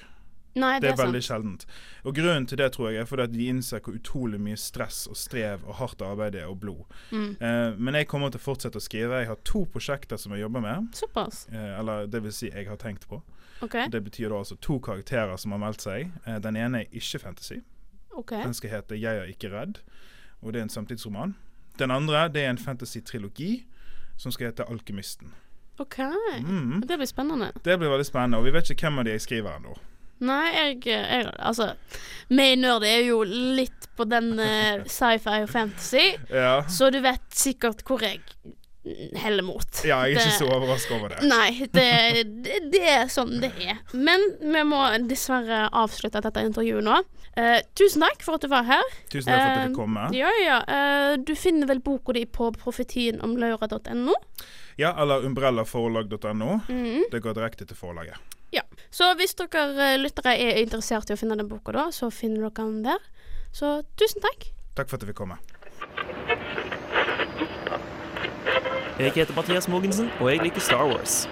Nei, 0.56 0.78
Det 0.78 0.86
det 0.86 0.90
er 1.00 1.06
veldig 1.06 1.20
sant. 1.24 1.42
sjeldent. 1.42 1.64
Og 2.06 2.14
grunnen 2.14 2.46
til 2.46 2.56
det 2.58 2.72
tror 2.72 2.92
jeg 2.92 3.00
er 3.02 3.04
fordi 3.10 3.22
at 3.24 3.32
de 3.32 3.46
innser 3.50 3.80
hvor 3.82 3.96
utrolig 3.98 4.38
mye 4.38 4.56
stress 4.56 5.08
og 5.10 5.16
strev 5.18 5.64
og 5.66 5.74
hardt 5.80 6.00
arbeid 6.00 6.32
det 6.36 6.42
er, 6.42 6.46
og 6.48 6.60
blod. 6.60 6.84
Mm. 7.10 7.36
Eh, 7.42 7.74
men 7.76 7.94
jeg 7.94 8.06
kommer 8.06 8.30
til 8.30 8.38
å 8.38 8.44
fortsette 8.54 8.78
å 8.78 8.80
skrive. 8.80 9.18
Jeg 9.18 9.26
har 9.26 9.36
to 9.42 9.64
prosjekter 9.66 10.16
som 10.16 10.30
jeg 10.32 10.42
jobber 10.46 10.60
med. 10.62 10.92
Såpass. 10.94 11.48
Eh, 11.50 11.78
eller 11.80 12.06
det 12.06 12.22
vil 12.22 12.30
si 12.32 12.50
jeg 12.50 12.68
har 12.68 12.76
tenkt 12.76 13.08
på. 13.10 13.20
OK. 13.62 13.76
Det 13.92 14.00
betyr 14.04 14.28
da 14.28 14.38
altså 14.38 14.56
to 14.56 14.78
karakterer 14.78 15.36
som 15.36 15.52
har 15.52 15.58
meldt 15.62 15.82
seg. 15.82 16.10
Eh, 16.26 16.38
den 16.42 16.56
ene 16.56 16.82
er 16.84 16.90
ikke 16.92 17.18
fantasy. 17.18 17.60
Okay. 18.14 18.42
Den 18.42 18.54
skal 18.54 18.70
hete 18.70 18.94
'Jeg 19.00 19.16
er 19.16 19.24
ikke 19.24 19.50
redd', 19.50 19.80
og 20.42 20.52
det 20.52 20.58
er 20.58 20.62
en 20.62 20.68
samtidsroman. 20.68 21.34
Den 21.78 21.90
andre 21.90 22.28
det 22.28 22.44
er 22.44 22.50
en 22.50 22.58
fantasy-trilogi 22.58 23.64
som 24.16 24.32
skal 24.32 24.46
hete 24.46 24.62
'Alkymisten'. 24.62 25.32
OK. 25.78 25.98
Mm. 26.42 26.80
Det 26.86 26.96
blir 26.98 27.06
spennende. 27.06 27.52
Det 27.64 27.78
blir 27.78 27.88
veldig 27.88 28.06
spennende, 28.06 28.38
og 28.38 28.44
vi 28.44 28.50
vet 28.52 28.70
ikke 28.70 28.86
hvem 28.86 28.98
av 28.98 29.04
de 29.04 29.10
jeg 29.10 29.20
skriver 29.20 29.56
ennå. 29.56 29.74
Nei, 30.20 30.50
jeg, 30.54 30.86
jeg 30.86 31.32
Altså, 31.38 31.72
meg 32.30 32.58
Nerd 32.58 32.84
er 32.86 33.00
jo 33.08 33.22
litt 33.26 33.88
på 33.96 34.04
den 34.06 34.38
uh, 34.38 34.84
sci-fi 34.98 35.42
og 35.42 35.48
fantasy, 35.48 36.14
Ja. 36.30 36.62
så 36.68 36.90
du 36.90 37.00
vet 37.00 37.26
sikkert 37.34 37.82
hvor 37.84 38.02
jeg 38.02 38.20
heller 39.16 39.42
mot. 39.46 39.80
ja, 39.84 40.02
jeg 40.04 40.16
er 40.16 40.20
ikke 40.20 40.38
så 40.38 40.48
overraska 40.52 40.94
over 40.98 41.14
det. 41.14 41.28
Nei, 41.28 41.66
det, 41.72 41.86
det, 42.44 42.58
det 42.72 42.82
er 42.94 43.06
sånn 43.12 43.38
det 43.40 43.50
er. 43.64 43.78
Men 43.96 44.24
vi 44.42 44.64
må 44.68 44.80
dessverre 45.08 45.66
avslutte 45.72 46.20
dette 46.24 46.42
intervjuet 46.44 46.84
nå. 46.84 46.98
Uh, 47.34 47.58
tusen 47.74 48.04
takk 48.04 48.20
for 48.22 48.36
at 48.36 48.44
du 48.44 48.50
var 48.52 48.66
her. 48.68 48.84
Tusen 49.10 49.32
takk 49.32 49.40
for 49.40 49.48
at 49.48 49.56
jeg 49.56 49.62
Eh, 49.64 49.68
fikk 49.70 49.78
komme. 49.78 50.04
Ja, 50.14 50.30
ja. 50.44 50.58
Uh, 50.68 51.16
du 51.18 51.32
finner 51.38 51.66
vel 51.70 51.80
boka 51.82 52.12
di 52.14 52.26
på 52.26 52.50
profetienomlaura.no. 52.60 54.14
Ja, 54.76 54.94
eller 55.02 55.24
umbrellaforlag.no. 55.26 56.60
Mhm. 56.68 57.04
Det 57.10 57.20
går 57.22 57.34
direkte 57.34 57.66
til 57.66 57.76
forlaget. 57.76 58.18
Ja. 58.54 58.62
Så 58.90 59.08
hvis 59.18 59.34
dere 59.34 59.64
eh, 59.82 59.96
lyttere 59.98 60.36
er 60.38 60.60
interessert 60.62 61.10
i 61.10 61.14
å 61.16 61.18
finne 61.18 61.36
den 61.38 61.48
boka, 61.50 61.72
da, 61.74 61.88
så 61.94 62.10
finner 62.14 62.46
dere 62.46 62.68
den 62.68 62.82
der. 62.86 63.00
Så 63.54 63.80
tusen 63.98 64.22
takk. 64.22 64.50
Takk 64.74 64.90
for 64.90 64.98
at 64.98 65.02
du 65.04 65.10
fikk 65.10 65.18
komme. 65.22 65.38
Jeg 68.98 69.12
heter 69.12 69.34
Mathias 69.34 69.68
Mogensen, 69.68 70.10
og 70.20 70.30
jeg 70.30 70.42
liker 70.42 70.60
Star 70.60 70.86
Wars. 70.86 71.28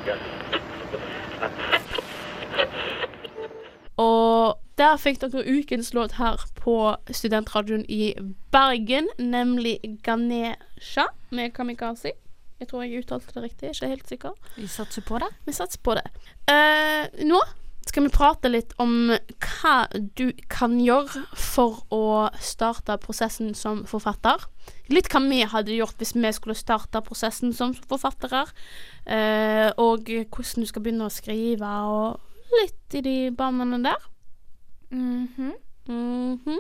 Og 3.97 4.59
der 4.79 4.97
fikk 4.99 5.21
dere 5.23 5.45
ukens 5.47 5.93
låt 5.95 6.17
her 6.19 6.43
på 6.59 6.75
studentradioen 7.11 7.85
i 7.89 8.15
Bergen, 8.51 9.07
nemlig 9.19 9.79
Ganesha 10.03 11.07
med 11.31 11.55
Kamikaze. 11.55 12.13
Jeg 12.59 12.69
tror 12.69 12.83
jeg 12.83 13.05
uttalte 13.05 13.31
det 13.35 13.43
riktig, 13.43 13.71
ikke 13.71 13.93
helt 13.95 14.09
sikker. 14.09 14.35
Vi 14.57 14.67
satser 14.67 15.07
på 15.07 15.23
det. 15.23 15.31
Vi 15.47 15.53
satser 15.55 15.79
på 15.83 15.95
det. 15.95 16.05
Eh, 16.51 17.07
nå 17.27 17.39
skal 17.89 18.05
vi 18.07 18.13
prate 18.15 18.51
litt 18.51 18.73
om 18.83 19.11
hva 19.43 19.75
du 20.17 20.31
kan 20.53 20.77
gjøre 20.81 21.25
for 21.39 21.83
å 21.93 22.29
starte 22.41 22.99
prosessen 23.03 23.55
som 23.59 23.83
forfatter. 23.91 24.45
Litt 24.93 25.11
hva 25.13 25.23
vi 25.25 25.43
hadde 25.49 25.75
gjort 25.75 25.99
hvis 26.01 26.15
vi 26.15 26.33
skulle 26.37 26.57
starte 26.59 27.03
prosessen 27.05 27.53
som 27.57 27.75
forfattere. 27.75 28.47
eh, 29.07 29.73
og 29.77 30.07
hvordan 30.07 30.63
du 30.63 30.67
skal 30.67 30.83
begynne 30.83 31.09
å 31.09 31.11
skrive, 31.11 31.67
og 31.67 32.21
litt 32.61 32.95
i 32.95 33.01
de 33.01 33.31
banene 33.31 33.83
der. 33.83 34.09
Mhm. 34.93 35.53
Mhm. 35.89 36.59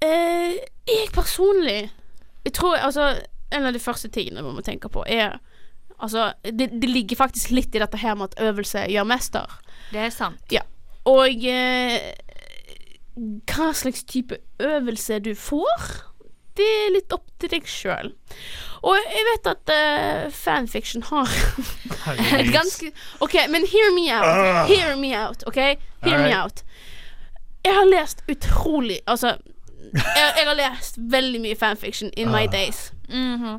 Eh, 0.00 0.54
jeg 0.88 1.10
personlig 1.12 1.90
Jeg 2.44 2.52
tror 2.54 2.76
altså 2.76 3.20
En 3.52 3.66
av 3.66 3.72
de 3.72 3.78
første 3.78 4.08
tingene 4.08 4.42
vi 4.42 4.52
må 4.54 4.62
tenke 4.64 4.88
på, 4.88 5.04
er 5.06 5.38
Altså, 6.00 6.32
det, 6.44 6.70
det 6.82 6.88
ligger 6.88 7.16
faktisk 7.16 7.50
litt 7.50 7.74
i 7.74 7.80
dette 7.82 7.98
her 7.98 8.14
med 8.14 8.30
at 8.30 8.42
øvelse 8.52 8.84
gjør 8.86 9.04
mester. 9.04 9.56
Det 9.92 10.00
er 10.08 10.12
sant. 10.14 10.42
Og 11.08 11.44
eh, 11.48 12.12
hva 13.48 13.72
slags 13.74 14.04
type 14.04 14.38
øvelse 14.60 15.18
du 15.24 15.32
får, 15.34 15.88
det 16.58 16.66
er 16.66 16.94
litt 16.96 17.14
opp 17.14 17.26
til 17.40 17.52
deg 17.52 17.68
sjøl. 17.70 18.12
Og 18.82 18.96
jeg 18.98 19.26
vet 19.30 19.50
at 19.52 19.72
eh, 19.74 20.24
fanfiction 20.34 21.04
har 21.10 21.30
et 22.38 22.50
ganske 22.54 22.90
OK, 23.24 23.36
men 23.50 23.66
hear 23.66 23.94
me 23.94 24.08
out. 24.14 24.68
Hear 24.70 24.96
me 24.98 25.14
out, 25.16 25.46
OK? 25.46 25.60
Hear 26.04 26.22
me 26.22 26.34
out. 26.34 26.64
Jeg 27.64 27.74
har 27.74 27.88
lest 27.90 28.22
utrolig 28.30 29.00
Altså, 29.06 29.36
jeg, 29.94 30.28
jeg 30.38 30.46
har 30.46 30.54
lest 30.54 30.98
veldig 30.98 31.40
mye 31.40 31.56
fanfiction 31.56 32.10
in 32.16 32.30
my 32.30 32.46
days. 32.46 32.52
days. 32.52 32.92
-hmm. 33.08 33.58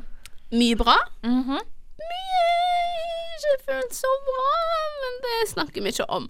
Mye 0.52 0.76
bra. 0.76 0.96
Mhm. 1.22 1.58
Mye 1.98 2.69
ikke 3.40 3.72
følt 3.72 3.94
så 3.96 4.10
bra, 4.28 4.48
men 5.02 5.20
det 5.26 5.36
snakker 5.52 5.84
vi 5.84 5.92
ikke 5.94 6.08
om. 6.12 6.28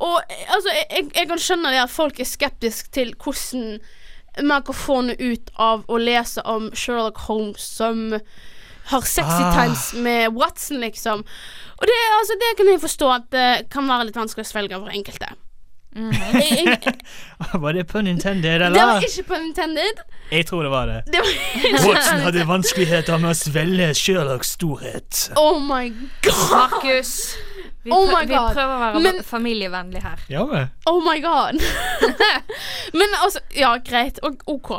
Og 0.00 0.16
altså, 0.48 0.72
jeg, 0.74 0.86
jeg, 0.90 1.08
jeg 1.16 1.28
kan 1.28 1.42
skjønne 1.46 1.72
det 1.74 1.82
at 1.84 1.92
folk 1.92 2.20
er 2.20 2.28
skeptiske 2.28 2.92
til 2.96 3.12
hvordan 3.20 3.80
man 4.46 4.62
kan 4.64 4.76
få 4.78 5.00
noe 5.04 5.18
ut 5.32 5.50
av 5.60 5.82
å 5.90 5.98
lese 6.00 6.42
om 6.48 6.70
Sherlock 6.72 7.18
Holmes 7.26 7.64
som 7.76 8.06
har 8.90 9.04
sexy 9.06 9.42
Ah. 9.44 9.52
times 9.54 9.92
med 9.94 10.32
Watson, 10.34 10.80
liksom. 10.80 11.24
Og 11.76 11.86
det, 11.86 11.98
altså, 12.18 12.38
det 12.40 12.56
kan 12.58 12.70
jeg 12.70 12.80
forstå 12.82 13.10
at 13.14 13.28
det 13.34 13.48
kan 13.70 13.86
være 13.90 14.08
litt 14.08 14.18
vanskelig 14.18 14.46
å 14.46 14.50
svelge 14.50 14.80
for 14.80 14.94
enkelte. 14.94 15.34
Jeg, 15.96 16.66
jeg, 16.84 17.60
Var 17.60 17.72
det 17.72 17.86
pun 17.90 18.06
intended, 18.06 18.60
det 18.60 18.70
var 18.74 19.02
ikke 19.02 19.24
pun 19.26 19.46
intended. 19.48 20.02
Jeg 20.30 20.46
tror 20.46 20.62
det 20.62 20.70
var 20.70 20.86
det. 20.86 21.00
Det 21.06 21.18
var 21.24 21.86
Watson 21.88 22.20
hadde 22.26 22.46
vanskeligheter 22.46 23.18
med 23.18 23.32
å 23.32 23.38
svelge 23.38 23.92
Sherlocks 23.98 24.54
storhet. 24.58 25.30
Oh 25.36 25.58
my 25.58 25.88
god! 26.22 26.44
Markus. 26.52 27.14
Vi, 27.82 27.90
Oh 27.96 28.04
vi 28.12 28.26
prøver 28.28 28.74
å 28.74 28.78
være 28.80 29.00
Men- 29.00 29.22
familievennlig 29.24 30.02
her. 30.04 30.20
Ja, 30.28 30.44
men. 30.44 30.68
Oh 30.86 31.00
my 31.00 31.16
god. 31.24 31.56
Men 33.00 33.14
altså, 33.24 33.40
ja, 33.56 33.70
greit. 33.80 34.20
Og, 34.22 34.36
OK. 34.46 34.70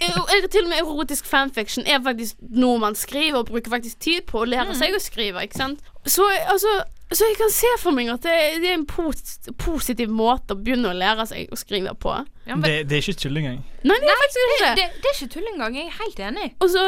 Jeg, 0.00 0.12
til 0.52 0.62
og 0.62 0.70
med 0.70 0.78
erotisk 0.78 1.26
fanfiction 1.26 1.86
er 1.86 1.98
faktisk 2.04 2.36
noe 2.54 2.78
man 2.78 2.94
skriver 2.94 3.40
og 3.40 3.50
bruker 3.50 3.74
faktisk 3.74 3.98
tid 4.06 4.22
på 4.30 4.44
å 4.44 4.46
lære 4.46 4.76
seg 4.78 4.94
å 4.94 5.02
skrive, 5.02 5.42
ikke 5.42 5.58
sant. 5.58 5.82
Så 6.06 6.22
altså 6.46 6.70
så 7.12 7.26
jeg 7.28 7.36
kan 7.36 7.50
se 7.52 7.68
for 7.82 7.92
meg 7.94 8.08
at 8.10 8.24
det, 8.24 8.34
det 8.62 8.70
er 8.70 8.78
en 8.78 8.86
pos 8.88 9.36
positiv 9.60 10.08
måte 10.10 10.56
å 10.56 10.58
begynne 10.58 10.88
å 10.90 10.96
lære 10.96 11.26
seg 11.28 11.52
å 11.52 11.58
skrive 11.58 11.92
på. 12.00 12.14
Ja, 12.48 12.56
men, 12.56 12.64
Det, 12.64 12.72
det 12.88 12.96
er 12.96 13.04
ikke 13.04 13.20
tull 13.22 13.36
engang. 13.40 13.58
Nei, 13.84 13.96
det 14.00 14.08
er 14.10 14.18
faktisk 14.22 14.40
ikke 14.44 14.58
det, 14.64 14.72
det. 14.76 15.10
er 15.10 15.14
ikke 15.18 15.28
tull 15.34 15.46
engang. 15.52 15.76
Jeg 15.78 15.86
er 15.90 15.94
helt 16.00 16.22
enig. 16.26 16.46
Og 16.64 16.72
så 16.72 16.82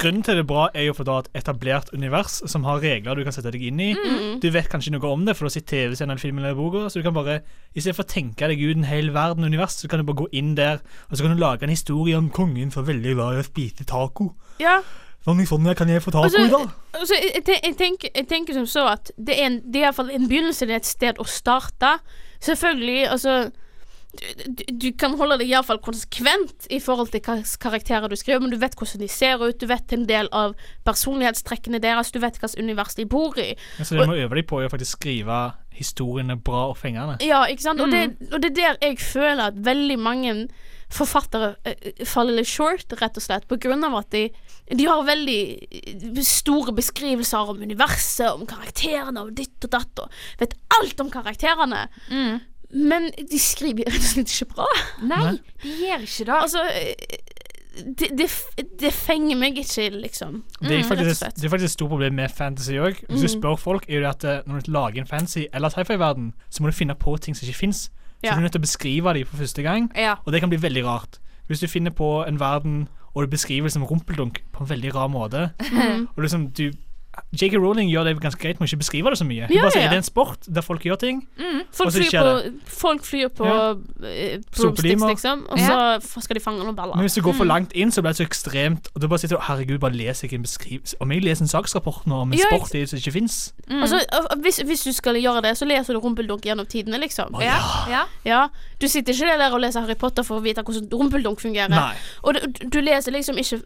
Grunnen 0.00 0.24
til 0.24 0.38
det 0.40 0.42
er 0.42 0.48
bra, 0.48 0.64
er 0.74 0.88
jo 0.88 0.94
for 0.96 1.08
da 1.08 1.18
et 1.22 1.30
etablert 1.42 1.92
univers 1.94 2.38
som 2.50 2.64
har 2.68 2.80
regler 2.82 3.20
du 3.20 3.24
kan 3.28 3.36
sette 3.36 3.52
deg 3.54 3.66
inn 3.70 3.80
i. 3.84 3.90
mm, 3.96 4.38
Du 4.42 4.48
vet 4.54 4.68
kanskje 4.72 4.92
noe 4.96 5.12
om 5.12 5.24
det, 5.28 5.36
for 5.36 5.46
du 5.46 5.50
har 5.52 5.56
sett 5.58 5.68
TV-serien 5.70 6.10
eller 6.14 6.22
filmen 6.24 6.44
eller 6.44 6.58
boka. 6.58 6.86
Så 6.88 7.00
du 7.00 7.06
kan 7.06 7.16
bare, 7.16 7.40
istedenfor 7.76 8.08
å 8.08 8.12
tenke 8.14 8.48
deg 8.50 8.64
ut 8.64 8.76
en 8.80 8.88
hel 8.88 9.12
verden 9.14 9.44
univers, 9.46 9.78
så 9.80 9.88
kan 9.92 10.00
du 10.02 10.08
bare 10.08 10.24
gå 10.24 10.30
inn 10.40 10.54
der, 10.58 10.80
og 11.08 11.16
så 11.16 11.24
kan 11.28 11.36
du 11.36 11.44
lage 11.44 11.68
en 11.68 11.72
historie 11.76 12.16
om 12.18 12.32
kongen 12.34 12.72
som 12.74 12.82
er 12.84 12.94
veldig 12.94 13.14
glad 13.20 13.36
i 13.38 13.44
å 13.44 13.48
spise 13.52 13.86
taco. 13.88 14.32
Ja. 14.64 14.80
Sånn, 15.26 15.40
sånn 15.46 15.70
kan 15.76 15.90
jeg 15.90 16.02
få 16.04 16.12
ta 16.14 16.22
Altså, 16.24 16.40
i 16.46 16.50
dag. 16.52 16.68
Altså, 16.94 17.14
jeg, 17.18 17.30
jeg, 17.34 17.44
ten- 17.44 17.64
jeg, 17.64 17.76
tenker, 17.76 18.12
jeg 18.14 18.28
tenker 18.30 18.56
som 18.56 18.66
så 18.70 18.86
at 18.94 19.10
det 19.16 19.34
er, 19.36 19.46
en, 19.50 19.56
det 19.64 19.80
er 19.80 19.86
i 19.86 19.88
hvert 19.88 19.98
fall 19.98 20.12
en 20.14 20.28
begynnelse, 20.30 20.68
det 20.68 20.76
er 20.76 20.82
et 20.82 20.88
sted 20.88 21.18
å 21.20 21.26
starte. 21.28 21.98
Selvfølgelig, 22.44 23.00
altså 23.12 23.40
du, 24.46 24.62
du, 24.72 24.86
kan 24.98 25.14
holde 25.20 25.36
deg 25.42 25.50
iallfall 25.52 25.80
konsekvent 25.84 26.66
i 26.72 26.78
forhold 26.82 27.10
til 27.12 27.22
hva 27.26 27.36
karakterer 27.60 28.08
du 28.10 28.16
skriver, 28.16 28.40
men 28.42 28.54
du 28.54 28.58
vet 28.60 28.74
hvordan 28.78 29.02
de 29.02 29.08
ser 29.12 29.42
ut, 29.42 29.58
du 29.60 29.66
vet 29.68 29.94
en 29.94 30.06
del 30.08 30.30
av 30.34 30.56
personlighetstrekkene 30.88 31.80
deres, 31.82 32.12
du 32.14 32.20
vet 32.22 32.38
hvilket 32.38 32.58
univers 32.58 32.96
de 32.98 33.06
bor 33.06 33.36
i. 33.38 33.52
Så 33.82 33.98
det 33.98 34.08
må 34.08 34.16
øve 34.16 34.40
deg 34.40 34.48
på 34.48 34.62
å 34.62 34.70
faktisk 34.72 34.98
skrive 34.98 35.42
historiene 35.78 36.38
bra 36.40 36.68
og 36.72 36.78
fengende. 36.80 37.18
Ja, 37.22 37.44
ikke 37.50 37.68
sant? 37.68 37.84
Og, 37.84 37.92
det, 37.92 38.32
og 38.32 38.40
det 38.42 38.54
er 38.54 38.56
der 38.56 38.80
jeg 38.88 38.98
føler 39.02 39.52
at 39.52 39.60
veldig 39.68 39.98
mange 40.02 40.34
forfattere 40.92 41.50
eh, 41.68 42.04
faller 42.08 42.38
litt 42.40 42.48
short, 42.48 42.92
rett 43.00 43.16
og 43.20 43.24
slett, 43.24 43.46
på 43.50 43.58
grunn 43.60 43.84
av 43.84 43.98
at 44.00 44.10
de, 44.14 44.22
de 44.72 44.86
har 44.88 45.02
veldig 45.04 45.40
eh, 45.68 46.20
store 46.24 46.72
beskrivelser 46.76 47.52
om 47.52 47.60
universet, 47.60 48.30
om 48.32 48.46
karakterene 48.48 49.20
om 49.26 49.34
ditt 49.36 49.68
og 49.68 49.74
datt, 49.74 50.04
og 50.06 50.20
vet 50.40 50.56
alt 50.80 51.00
om 51.04 51.10
karakterene. 51.12 51.86
Men 52.70 53.10
de 53.16 53.38
skriver 53.40 53.88
rett 53.88 54.00
og 54.00 54.10
slett 54.14 54.32
ikke 54.34 54.50
bra. 54.54 54.66
Nei, 55.08 55.36
de 55.62 55.74
gjør 55.86 56.02
ikke 56.08 56.26
det. 56.28 56.34
Altså 56.36 56.64
eh, 56.68 57.34
det, 57.78 58.08
det, 58.18 58.26
det 58.80 58.90
fenger 58.90 59.38
meg 59.38 59.60
ikke, 59.60 59.84
liksom. 60.02 60.40
Det 60.58 60.72
er, 60.72 60.80
Mm, 60.82 60.88
faktisk, 60.88 61.20
det 61.36 61.44
er 61.46 61.52
faktisk 61.52 61.68
et 61.70 61.76
stort 61.76 61.92
problem 61.92 62.16
med 62.18 62.32
fantasy 62.34 62.74
òg. 62.80 63.04
Hvis 63.06 63.22
du 63.22 63.28
spør 63.36 63.54
folk, 63.60 63.84
er 63.88 64.02
det 64.02 64.10
at 64.10 64.48
når 64.50 64.64
du 64.66 64.72
lager 64.74 65.04
en 65.04 65.06
fantasy 65.06 65.44
eller 65.52 65.70
sci-fi-verden, 65.70 66.32
så 66.50 66.62
må 66.64 66.72
du 66.72 66.74
finne 66.74 66.96
på 66.98 67.14
ting 67.22 67.36
som 67.38 67.46
ikke 67.46 67.60
fins. 67.60 67.84
Så 68.18 68.26
Ja. 68.26 68.30
du 68.32 68.36
er 68.36 68.40
nødt 68.42 68.52
til 68.52 68.60
å 68.60 68.66
beskrive 68.66 69.14
dem 69.14 69.26
for 69.26 69.36
første 69.36 69.62
gang, 69.62 69.90
Ja. 69.96 70.14
og 70.26 70.32
det 70.32 70.40
kan 70.40 70.48
bli 70.50 70.58
veldig 70.58 70.84
rart. 70.84 71.18
Hvis 71.48 71.60
du 71.60 71.66
finner 71.66 71.90
på 71.90 72.26
en 72.26 72.38
verden 72.40 72.88
og 73.14 73.22
du 73.22 73.26
beskriver 73.30 73.62
det 73.64 73.72
som 73.72 73.82
rumpeldunk 73.84 74.42
på 74.52 74.60
en 74.60 74.68
veldig 74.68 74.94
rar 74.94 75.08
måte, 75.08 75.50
Mm. 75.72 76.08
og 76.16 76.22
liksom 76.22 76.50
du 76.52 76.72
J.K. 77.32 77.56
Rowling 77.60 77.90
gjør 77.90 78.04
det 78.08 78.20
ganske 78.20 78.40
greit 78.42 78.60
med 78.60 78.66
å 78.66 78.70
ikke 78.70 78.80
beskrive 78.82 79.10
det 79.12 79.18
så 79.18 79.24
mye. 79.28 79.46
Ja, 79.50 79.62
bare 79.62 79.72
sier 79.74 79.82
ja. 79.84 79.88
det 79.92 79.98
er 79.98 80.02
en 80.02 80.06
sport 80.08 80.48
der 80.48 80.64
folk 80.64 80.84
gjør 80.86 80.98
ting. 81.02 81.22
Folk 81.72 81.92
flyr 81.92 82.10
på, 82.14 82.32
folk 82.80 83.04
flyr 83.04 83.28
på 83.28 83.44
Ja. 83.48 83.58
eh, 84.08 84.38
broomsticks, 84.38 84.60
Sopelimer. 84.62 85.08
liksom, 85.12 85.46
og 85.50 85.58
så 85.58 86.22
skal 86.24 86.34
de 86.36 86.40
fange 86.44 86.64
noen 86.64 86.76
baller. 86.76 86.96
Men 86.96 87.04
hvis 87.08 87.14
du 87.18 87.22
går 87.22 87.32
for 87.38 87.44
langt 87.44 87.72
inn, 87.74 87.90
så 87.92 88.02
blir 88.02 88.12
det 88.14 88.20
så 88.22 88.26
ekstremt. 88.26 88.88
Og 88.94 89.00
du 89.02 89.08
bare 89.08 89.18
sitter 89.18 89.36
og 89.36 89.42
herregud, 89.48 89.78
bare 89.80 89.92
leser 89.96 90.28
jeg 90.28 90.38
en 90.38 90.42
beskrivelse 90.46 90.96
Om 91.00 91.10
jeg 91.12 91.22
leser 91.24 91.42
en 91.44 91.48
saksrapport 91.52 92.06
nå 92.06 92.22
om 92.22 92.32
en 92.32 92.38
Ja, 92.38 92.46
sport 92.52 92.68
som 92.88 92.98
ikke 92.98 93.12
fins 93.12 93.52
Altså, 93.70 93.96
øh, 94.00 94.40
hvis, 94.42 94.58
hvis 94.64 94.82
du 94.84 94.92
skal 94.92 95.14
gjøre 95.20 95.42
det, 95.42 95.56
så 95.58 95.64
leser 95.68 95.92
du 95.94 96.00
Rumpeldunk 96.00 96.42
gjennom 96.42 96.66
tidene, 96.66 96.98
liksom. 96.98 97.34
Oh, 97.34 97.42
Ja. 97.44 97.58
ja. 97.90 98.02
Ja, 98.24 98.46
Du 98.80 98.88
sitter 98.88 99.12
ikke 99.12 99.38
der 99.38 99.52
og 99.52 99.60
leser 99.60 99.80
Harry 99.80 99.94
Potter 99.94 100.22
for 100.22 100.38
å 100.38 100.42
vite 100.42 100.62
hvordan 100.62 100.88
Rumpeldunk 100.92 101.40
fungerer. 101.40 101.68
Nei. 101.68 101.94
Og 102.22 102.34
du, 102.34 102.68
du 102.68 102.80
leser 102.80 103.12
liksom 103.12 103.36
ikke 103.38 103.60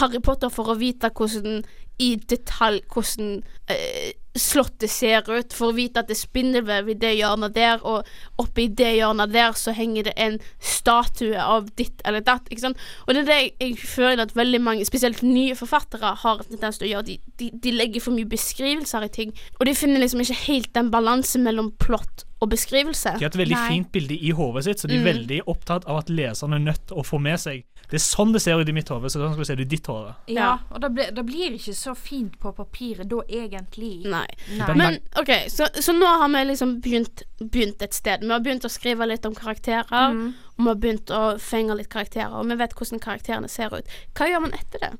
Harry 0.00 0.20
Potter 0.20 0.48
for 0.52 0.72
å 0.72 0.76
vite 0.78 1.10
hvordan 1.14 1.62
i 2.02 2.14
detalj 2.30 2.82
hvordan 2.90 3.42
eh, 3.70 4.12
slottet 4.34 4.90
ser 4.90 5.28
ut, 5.30 5.54
for 5.54 5.70
å 5.70 5.76
vite 5.76 6.02
at 6.02 6.08
det 6.10 6.16
er 6.16 6.20
spindelvev 6.24 6.88
i 6.90 6.96
det 6.98 7.12
hjørnet 7.14 7.54
der, 7.54 7.84
og 7.86 8.08
oppe 8.42 8.64
i 8.64 8.66
det 8.66 8.96
hjørnet 8.96 9.30
der 9.34 9.54
så 9.58 9.74
henger 9.76 10.08
det 10.08 10.14
en 10.18 10.40
statue 10.58 11.38
av 11.38 11.70
ditt 11.78 12.02
eller 12.04 12.24
datt. 12.26 12.50
Ikke 12.50 12.66
sant? 12.66 12.82
Og 13.06 13.14
det 13.14 13.22
er 13.22 13.30
det 13.30 13.38
jeg, 13.38 13.54
jeg 13.62 13.78
føler 13.94 14.24
at 14.26 14.34
veldig 14.36 14.62
mange, 14.66 14.88
spesielt 14.88 15.22
nye 15.22 15.54
forfattere, 15.58 16.16
har 16.24 16.42
en 16.42 16.50
tendens 16.50 16.80
til 16.80 16.88
å 16.88 16.92
gjøre. 16.96 17.08
De, 17.12 17.18
de, 17.38 17.50
de 17.62 17.74
legger 17.78 18.02
for 18.02 18.16
mye 18.16 18.30
beskrivelser 18.30 19.06
i 19.06 19.14
ting, 19.20 19.34
og 19.60 19.68
de 19.70 19.78
finner 19.78 20.02
liksom 20.02 20.24
ikke 20.24 20.42
helt 20.48 20.74
den 20.74 20.90
balansen 20.94 21.46
mellom 21.46 21.70
plott 21.78 22.26
og 22.44 22.50
beskrivelse. 22.52 23.14
De 23.18 23.24
har 23.24 23.30
et 23.32 23.38
veldig 23.40 23.56
Nei. 23.56 23.68
fint 23.72 23.88
bilde 23.94 24.16
i 24.20 24.30
hodet 24.36 24.64
sitt, 24.66 24.80
så 24.84 24.88
de 24.90 24.98
er 24.98 25.00
Mm. 25.00 25.08
veldig 25.10 25.40
opptatt 25.48 25.86
av 25.88 25.98
at 26.02 26.10
leserne 26.12 26.58
er 26.58 26.64
nødt 26.66 26.86
til 26.90 26.98
å 27.00 27.04
få 27.06 27.18
med 27.20 27.40
seg. 27.40 27.64
Det 27.88 27.94
er 27.98 28.04
sånn 28.04 28.32
det 28.32 28.40
ser 28.42 28.60
ut 28.60 28.68
i 28.68 28.72
mitt 28.72 28.88
hode, 28.88 29.08
så 29.12 29.20
sånn 29.20 29.32
skal 29.34 29.44
du 29.44 29.44
se 29.44 29.54
det 29.56 29.66
i 29.66 29.70
ditt 29.76 29.86
hode. 29.86 30.14
Ja, 30.28 30.58
og 30.70 30.80
da 30.80 30.88
blir, 30.88 31.10
det 31.12 31.24
ikke 31.60 31.74
så 31.76 31.94
fint 31.96 32.38
på 32.40 32.52
papiret 32.56 33.08
da, 33.08 33.16
egentlig. 33.28 34.04
Nei. 34.04 34.26
Nei. 34.56 34.74
Men 34.74 34.98
OK, 35.20 35.30
så, 35.48 35.68
så 35.74 35.92
nå 35.92 36.06
har 36.06 36.28
vi 36.28 36.44
liksom 36.50 36.80
begynt, 36.80 37.22
begynt 37.40 37.82
et 37.82 37.94
sted. 37.94 38.20
Vi 38.20 38.28
har 38.32 38.40
begynt 38.40 38.64
å 38.64 38.70
skrive 38.72 39.06
litt 39.06 39.24
om 39.26 39.34
karakterer, 39.34 39.84
Mm. 39.90 40.34
og 40.58 40.64
vi 40.64 40.68
har 40.68 40.76
begynt 40.76 41.06
å 41.10 41.38
fenge 41.40 41.76
litt 41.76 41.88
karakterer, 41.90 42.32
og 42.32 42.46
vi 42.48 42.56
vet 42.56 42.74
hvordan 42.74 43.00
karakterene 43.00 43.48
ser 43.48 43.74
ut. 43.74 43.86
Hva 44.14 44.28
gjør 44.28 44.40
man 44.40 44.52
etter 44.52 44.78
det? 44.80 44.92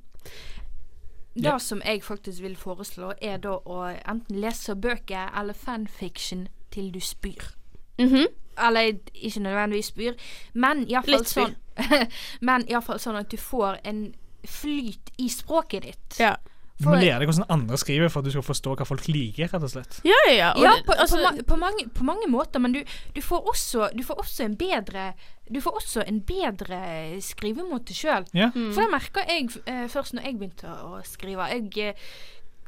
Det 1.36 1.60
som 1.60 1.80
jeg 1.84 2.00
faktisk 2.02 2.40
vil 2.42 2.54
foreslå, 2.54 3.12
er 3.20 3.38
da 3.38 3.56
å 3.66 3.80
enten 4.06 4.38
lese 4.40 4.76
bøker 4.78 5.32
eller 5.36 5.52
fanfiction 5.54 6.46
til 6.74 6.90
du 6.94 7.00
spyr. 7.02 7.52
Mhm. 8.00 8.26
Eller 8.64 8.92
ikke 9.14 9.40
nødvendigvis 9.42 9.90
spyr, 9.90 10.18
men 10.54 10.84
iallfall 10.86 11.24
sånn 11.26 11.56
Men 12.46 12.66
iallfall 12.70 13.00
sånn 13.02 13.18
at 13.18 13.32
du 13.32 13.38
får 13.40 13.80
en 13.82 14.04
flyt 14.46 15.10
i 15.18 15.26
språket 15.32 15.88
ditt. 15.88 16.18
Ja. 16.20 16.36
Du 16.74 16.88
må 16.90 16.96
lære 16.98 17.20
deg 17.22 17.30
hvordan 17.30 17.46
andre 17.54 17.78
skriver 17.78 18.10
for 18.10 18.20
at 18.20 18.26
du 18.26 18.32
skal 18.34 18.44
forstå 18.44 18.72
hva 18.80 18.86
folk 18.88 19.06
liker, 19.06 19.46
rett 19.46 19.62
og 19.62 19.70
slett. 19.70 20.00
Ja, 20.06 20.16
ja, 20.26 20.34
ja. 20.34 20.48
og 20.56 20.64
Ja, 20.64 20.72
på, 20.86 20.96
altså, 20.98 21.20
på, 21.20 21.30
ma 21.30 21.44
på, 21.46 21.58
mange, 21.60 21.86
på 21.94 22.06
mange 22.06 22.28
måter, 22.30 22.62
men 22.62 22.74
du, 22.74 22.80
du, 23.14 23.20
får 23.22 23.46
også, 23.52 23.88
du 23.94 24.02
får 24.06 24.18
også 24.24 24.48
en 24.48 24.56
bedre 24.58 25.12
Du 25.46 25.60
får 25.60 25.78
også 25.78 26.02
en 26.08 26.18
bedre 26.24 26.80
skrivemåte 27.22 27.94
sjøl. 27.94 28.26
Ja. 28.34 28.50
Mm. 28.54 28.72
For 28.74 28.82
det 28.82 28.90
merka 28.90 29.24
jeg 29.28 29.50
eh, 29.70 29.86
først 29.92 30.16
når 30.16 30.26
jeg 30.26 30.38
begynte 30.40 30.72
å 30.72 31.02
skrive. 31.06 31.46
Jeg 31.52 31.92
eh, 31.92 32.08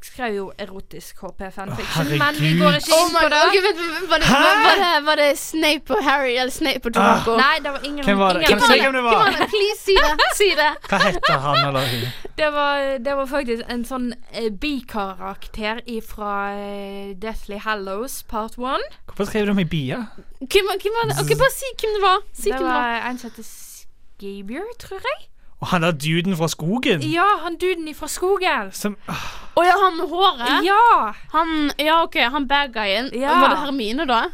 skrev 0.07 0.35
jo 0.37 0.45
erotisk 0.59 1.23
HP-fanfiction, 1.23 2.13
men 2.21 2.39
vi 2.41 2.53
går 2.61 2.79
ikke 2.79 2.97
Oh 2.97 3.07
inn 3.07 3.17
på 3.17 3.29
det. 3.33 3.41
Vent, 3.67 3.81
vent, 3.81 4.11
var, 4.11 4.23
det, 4.23 4.31
var, 4.31 4.61
var, 4.65 4.81
det, 4.83 4.93
var 5.07 5.21
det 5.21 5.29
Snape 5.41 5.97
og 5.97 6.05
Harry 6.07 6.35
eller 6.37 6.55
Snape 6.55 6.91
og 6.91 6.95
Draco? 6.97 7.37
Nei, 7.41 7.57
det 7.65 7.73
var 7.75 7.87
ingen 7.89 8.05
Hvem 8.05 8.19
var 8.19 8.39
det? 8.39 8.45
ingen 8.47 8.49
Kan 8.49 8.59
du 8.59 8.67
av 8.67 8.73
si 8.73 8.81
hvem 8.85 8.97
det 8.99 9.05
var? 9.07 9.27
an, 9.27 9.51
please, 9.53 9.79
si 9.83 9.97
det. 9.99 10.15
Si 10.41 10.49
det. 10.59 10.71
Hva 10.91 11.01
heter 11.03 11.39
han 11.47 11.61
eller 11.69 11.93
hun? 11.93 12.09
Det 12.39 12.51
var, 12.53 12.83
det 13.05 13.15
var 13.21 13.31
faktisk 13.31 13.71
en 13.73 13.85
sånn 13.89 14.09
uh, 14.15 14.49
bikarakter 14.65 15.81
fra 16.07 16.33
uh, 16.57 17.15
Deathly 17.23 17.61
Hallows 17.65 18.23
part 18.29 18.59
one. 18.61 18.83
Hvorfor 19.07 19.31
skrev 19.31 19.49
du 19.49 19.55
om 19.55 19.63
i 19.63 19.69
bia? 19.69 20.05
Hvem, 20.41 20.75
hvem 20.75 20.99
var 21.01 21.11
det? 21.13 21.21
Ok, 21.23 21.33
bare 21.41 21.55
si 21.55 21.73
hvem 21.81 21.97
det 21.97 22.05
var. 22.05 22.21
Si 22.33 22.51
det 22.51 22.59
hvem 22.59 22.69
var. 22.69 22.83
var 22.83 23.09
en 23.11 23.23
som 23.23 23.33
heter 23.33 23.49
Skabier, 23.49 24.69
tror 24.81 25.01
jeg. 25.01 25.27
Og 25.61 25.67
han 25.71 25.83
der 25.83 25.91
duden 25.97 26.37
fra 26.37 26.49
skogen? 26.53 27.03
Ja, 27.03 27.27
han 27.45 27.57
duden 27.57 27.95
fra 27.95 28.09
skogen. 28.13 28.73
Som, 28.77 28.97
ah, 29.09 29.23
Å 29.57 29.63
ja, 29.65 29.77
han 29.85 29.97
med 29.97 30.11
håret? 30.11 30.67
Ja! 30.67 31.13
Han, 31.33 31.71
ja, 31.81 32.03
ok, 32.05 32.19
han 32.35 32.49
bad 32.49 32.75
guyen. 32.75 33.09
Ja. 33.17 33.39
Var 33.41 33.55
det 33.55 33.63
Hermine, 33.65 34.05
da? 34.09 34.27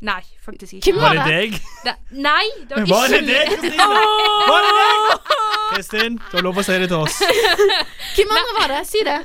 Nei, 0.00 0.20
faktisk 0.44 0.76
ikke. 0.78 0.92
Hvem 0.92 1.00
var 1.02 1.16
var 1.16 1.26
det 1.26 1.32
det? 1.34 1.38
deg? 1.40 1.56
Da, 1.82 1.92
nei, 2.14 2.44
det 2.68 2.76
var, 2.76 2.86
Var 2.92 3.08
det 3.10 3.22
deg, 3.26 3.48
Kristine? 3.50 3.86
Var 4.52 4.66
det 4.66 4.74
deg? 4.78 4.98
Kristin, 5.72 6.18
du 6.30 6.36
har 6.36 6.44
lov 6.46 6.60
å 6.60 6.62
si 6.64 6.76
det 6.78 6.86
til 6.92 7.02
oss. 7.02 7.16
Hvem 8.16 8.30
andre 8.36 8.54
var 8.60 8.70
det? 8.72 8.78
Si 8.88 9.02
det. 9.04 9.18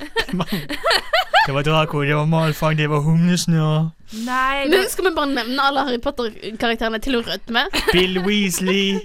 Det 1.45 1.53
var 1.55 1.67
Draco, 1.67 2.01
det 2.03 2.17
var 2.17 2.25
Malfang, 2.29 2.75
det 2.77 2.89
var 2.89 3.05
Humlesnurr. 3.05 3.91
Nei, 4.25 4.65
Men 4.69 4.89
skal 4.89 5.07
vi 5.07 5.13
bare 5.15 5.29
nevne 5.37 5.69
alle 5.69 5.85
Harry 5.87 6.01
Potter-karakterene 6.01 6.99
til 7.05 7.19
å 7.19 7.23
rødme? 7.25 7.67
Bill 7.91 8.19
Weasley, 8.25 8.97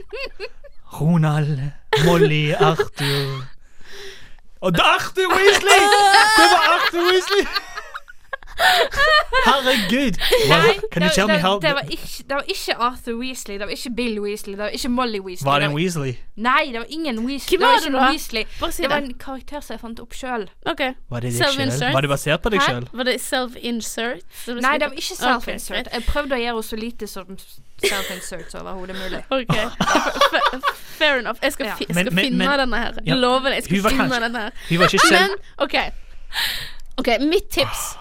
Ronald, 0.98 1.60
Molly, 2.06 2.52
Arthur 2.52 3.44
Og 4.60 4.72
det 4.72 4.80
er 4.80 4.84
Arthur 4.84 5.28
Weasley! 5.36 5.82
Det 6.38 6.46
var 6.52 6.62
Arthur 6.74 7.02
Weasley! 7.10 7.46
Herregud! 9.46 10.16
nei 10.48 10.72
Can 10.92 11.02
you 11.02 11.08
det, 11.08 11.14
tell 11.14 11.26
me 11.28 11.34
det, 11.34 11.40
how 11.42 11.58
det, 11.60 11.72
var 11.74 11.86
ikke, 11.90 12.24
det 12.28 12.34
var 12.36 12.44
ikke 12.48 12.74
Arthur 12.88 13.14
Weasley, 13.20 13.58
det 13.58 13.66
var 13.68 13.74
ikke 13.74 13.90
Bill 13.96 14.20
Weasley, 14.20 14.52
det 14.56 14.62
var 14.64 14.68
ikke 14.78 14.88
Molly 14.88 15.20
Weasley. 15.20 15.46
Var 15.50 15.58
det 15.62 15.68
en 15.68 15.74
Weasley? 15.76 16.14
Nei, 16.36 16.64
det 16.72 16.78
var 16.82 16.86
ingen 16.88 17.20
Weasley. 17.26 17.58
Hvem 17.58 17.66
var 17.68 17.76
det 17.78 17.84
det 17.84 17.92
var 17.92 18.10
Weasley. 18.10 18.44
Bare 18.60 18.72
si 18.72 18.82
Det 18.82 18.90
var 18.90 18.96
en 19.04 19.14
karakter 19.14 19.60
som 19.60 19.74
jeg 19.74 19.80
fant 19.80 20.00
opp 20.00 20.14
sjøl. 20.14 20.48
Okay. 20.66 20.92
Var? 21.10 21.28
Var 21.92 22.00
det 22.00 22.10
basert 22.10 22.42
på 22.42 22.52
deg 22.54 22.62
sjøl? 22.66 22.88
Var 22.92 23.04
det 23.10 23.16
self-insert? 23.22 24.24
Nei, 24.48 24.74
det 24.78 24.90
var 24.90 24.96
ikke 25.04 25.18
self-insert. 25.22 25.92
Jeg 25.94 26.06
prøvde 26.08 26.34
å 26.34 26.40
gjøre 26.42 26.54
henne 26.58 26.68
så 26.70 26.76
lite 26.80 27.06
som 27.10 27.36
self-insert 27.84 28.50
som 28.50 28.66
overhodet 28.66 28.96
mulig. 28.98 29.22
Okay. 29.38 29.66
Fair 30.98 31.18
enough. 31.20 31.38
Jeg 31.42 31.52
skal, 31.52 31.66
Ja. 31.66 31.74
fi 31.78 31.84
jeg 31.88 31.94
skal 31.94 32.12
men- 32.14 32.24
finne 32.24 32.38
men- 32.38 32.58
denne 32.58 32.76
her. 32.76 32.98
Ja. 33.06 33.14
Lover 33.14 33.50
det. 33.50 33.54
Jeg 33.54 33.64
skal 33.64 33.90
finne 33.90 34.02
kanskje- 34.08 34.20
denne 34.26 34.38
her. 34.38 34.50
Hun 34.68 34.78
var 34.78 34.86
ikke 34.86 34.98
selv 35.08 35.30
Men 35.30 35.38
OK. 35.58 35.74
Ok, 36.98 37.08
Mitt 37.20 37.48
tips 37.50 37.94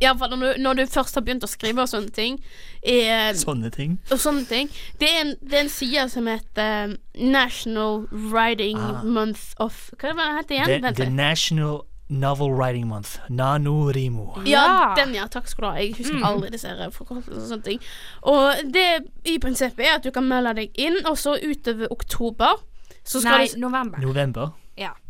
Iallfall 0.00 0.30
når, 0.30 0.54
du- 0.56 0.62
når 0.62 0.74
du 0.76 0.86
først 0.86 1.14
har 1.14 1.22
begynt 1.22 1.42
å 1.44 1.48
skrive 1.48 1.78
og 1.82 1.88
sånne 1.88 2.10
ting. 2.12 2.38
Er, 2.82 3.32
Sånne 3.34 3.70
ting. 3.70 3.98
og 4.10 4.18
sånne 4.18 4.46
ting. 4.48 4.68
Det 4.98 5.08
er 5.08 5.20
en, 5.20 5.34
det 5.44 5.52
er 5.54 5.60
en 5.60 5.68
side 5.68 6.08
som 6.10 6.26
heter 6.26 6.96
National 7.18 8.06
Writing 8.10 8.78
Ah. 8.78 9.02
Month 9.04 9.54
of 9.58 9.90
Hva 9.98 10.14
heter 10.14 10.40
det 10.40 10.48
det 10.48 10.56
igjen? 10.56 10.66
The, 10.66 10.80
Vent 10.80 10.96
the 10.96 11.04
litt. 11.04 11.12
National 11.12 11.84
Novel 12.08 12.50
Writing 12.50 12.88
Month. 12.88 13.18
Nanorimo. 13.30 14.42
Ja, 14.44 14.64
Ja. 14.66 14.94
den, 14.96 15.14
ja. 15.14 15.26
Takk 15.28 15.46
skal 15.46 15.62
du 15.62 15.68
ha. 15.70 15.76
Jeg 15.78 15.94
husker 15.96 16.16
Mm. 16.16 16.24
aldri 16.24 16.50
disse 16.50 16.66
her 16.66 16.90
forkortelsene 16.90 17.36
og 17.36 17.48
sånne 17.50 17.62
ting. 17.64 17.80
Og 18.24 18.72
det 18.72 19.06
i 19.24 19.38
prinsippet 19.38 19.80
er 19.86 19.94
at 19.96 20.02
du 20.02 20.10
kan 20.10 20.24
melde 20.26 20.54
deg 20.56 20.70
inn, 20.74 20.96
og 21.06 21.16
så 21.16 21.36
utover 21.40 21.86
oktober 21.90 22.56
så 23.04 23.20
skal 23.20 23.38
Nei, 23.38 23.46
du 23.54 23.60
november. 23.60 23.98
November. 23.98 24.52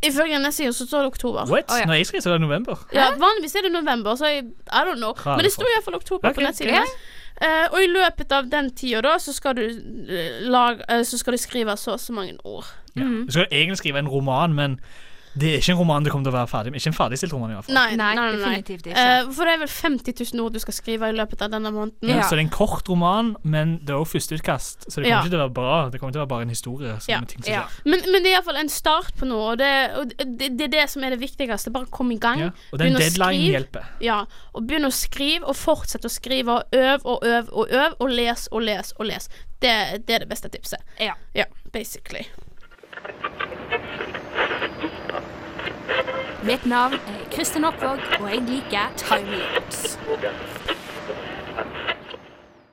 Ifølge 0.03 0.39
nettsiden 0.39 0.73
så 0.73 0.87
står 0.87 0.99
det 0.99 1.07
oktober. 1.07 1.47
What? 1.47 1.71
Oh, 1.71 1.79
ja. 1.79 1.87
Når 1.87 1.95
jeg 1.95 2.07
skrev, 2.07 2.21
så 2.21 2.31
var 2.31 2.39
det 2.39 2.47
november. 2.47 2.87
Ja, 2.95 3.11
Vanligvis 3.19 3.55
er 3.55 3.67
det 3.69 3.73
november, 3.73 4.15
så 4.15 4.27
jeg, 4.27 4.45
I 4.67 4.83
don't 4.87 4.97
know. 4.97 5.15
Men 5.27 5.45
det 5.45 5.53
står 5.53 5.65
folk. 5.65 5.75
iallfall 5.75 5.95
oktober 5.95 6.29
okay. 6.29 6.35
på 6.35 6.47
nettsidene. 6.47 6.87
Uh, 7.41 7.67
og 7.73 7.79
i 7.83 7.87
løpet 7.89 8.33
av 8.37 8.51
den 8.53 8.71
tida 8.77 9.01
da, 9.01 9.15
så 9.19 9.33
skal 9.33 9.57
du 9.57 9.63
uh, 9.65 10.41
lag, 10.51 10.83
uh, 10.93 11.05
Så 11.05 11.19
skal 11.19 11.33
du 11.33 11.39
skrive 11.41 11.77
så 11.77 11.93
og 11.93 12.01
så 12.01 12.13
mange 12.13 12.37
ord. 12.45 12.67
Ja. 12.97 13.05
Mm. 13.05 13.27
Du 13.27 13.33
skal 13.33 13.47
egentlig 13.51 13.79
skrive 13.79 13.99
en 13.99 14.09
roman, 14.09 14.53
men 14.53 14.81
det 15.39 15.49
er 15.55 15.59
ikke 15.61 15.73
en 15.73 15.79
roman 15.79 16.03
du 16.05 16.11
kommer 16.11 16.27
til 16.27 16.33
å 16.35 16.39
være 16.41 16.51
ferdig 16.51 16.73
med. 16.73 16.81
Ikke 16.81 16.91
en 16.91 16.97
ferdigstilt 16.99 17.33
roman, 17.33 17.51
i 17.53 17.55
hvert 17.55 17.67
fall. 17.69 17.75
Nei, 17.77 17.97
Nei, 18.01 18.15
nei, 18.19 18.25
nei, 18.33 18.39
definitivt 18.41 18.87
ikke. 18.91 19.05
Uh, 19.27 19.31
for 19.37 19.45
det 19.47 19.53
er 19.55 19.61
vel 19.63 19.69
50 19.71 20.15
000 20.35 20.45
ord 20.45 20.53
du 20.57 20.59
skal 20.59 20.75
skrive 20.75 21.11
i 21.13 21.15
løpet 21.15 21.43
av 21.47 21.51
denne 21.55 21.71
måneden. 21.71 22.09
Ja. 22.11 22.23
Så 22.27 22.35
det 22.35 22.43
er 22.43 22.45
en 22.49 22.53
kort 22.55 22.89
roman, 22.91 23.37
men 23.45 23.77
det 23.85 23.95
er 23.95 24.01
også 24.01 24.17
førsteutkast, 24.19 24.89
så 24.91 25.01
det 25.01 25.05
kommer 25.05 25.11
Ja. 25.13 25.21
ikke 25.23 25.31
til 25.31 25.39
å 25.39 25.45
være 25.45 25.55
bra. 25.61 25.77
Det 25.91 26.01
kommer 26.01 26.13
til 26.13 26.21
å 26.21 26.25
være 26.25 26.33
bare 26.35 26.43
en 26.49 26.55
historie. 26.57 26.97
Som 27.01 27.13
Ja. 27.15 27.21
ting 27.21 27.43
som 27.45 27.53
Ja. 27.53 27.63
Men, 27.85 28.01
men 28.11 28.23
det 28.23 28.33
er 28.33 28.37
iallfall 28.41 28.57
en 28.61 28.69
start 28.69 29.15
på 29.17 29.27
noe, 29.31 29.53
og, 29.53 29.59
det, 29.59 29.71
og 29.97 30.09
det, 30.19 30.51
det 30.59 30.65
er 30.69 30.75
det 30.75 30.91
som 30.91 31.05
er 31.05 31.11
det 31.11 31.21
viktigste. 31.21 31.71
Bare 31.71 31.87
kom 31.87 32.11
i 32.11 32.19
gang. 32.19 32.39
Ja. 32.41 32.51
Og 32.73 32.79
den 32.79 32.93
deadline 32.99 33.39
skrive. 33.39 33.53
hjelper. 33.55 33.87
Ja, 34.01 34.25
og 34.55 34.67
begynn 34.67 34.85
å 34.89 34.93
skrive, 34.93 35.45
og 35.47 35.55
fortsett 35.57 36.05
å 36.05 36.11
skrive, 36.11 36.49
og 36.59 36.63
øv 36.75 37.01
og 37.07 37.23
øv 37.25 37.49
og 37.53 37.71
øv, 37.71 37.95
og 38.01 38.09
les 38.11 38.49
og 38.51 38.63
les 38.63 38.93
og 38.99 39.07
les. 39.07 39.29
Det, 39.61 39.73
det 40.09 40.15
er 40.15 40.19
det 40.25 40.29
beste 40.29 40.49
tipset. 40.49 40.81
Ja. 40.99 41.15
Ja, 41.35 41.45
basically. 41.73 42.27
Mitt 46.45 46.67
navn 46.67 46.95
er 46.95 47.25
Kristin 47.35 47.65
Oppvåg, 47.65 47.99
og 48.21 48.31
jeg 48.31 48.43
liker 48.49 48.93
timelapse. 48.97 49.99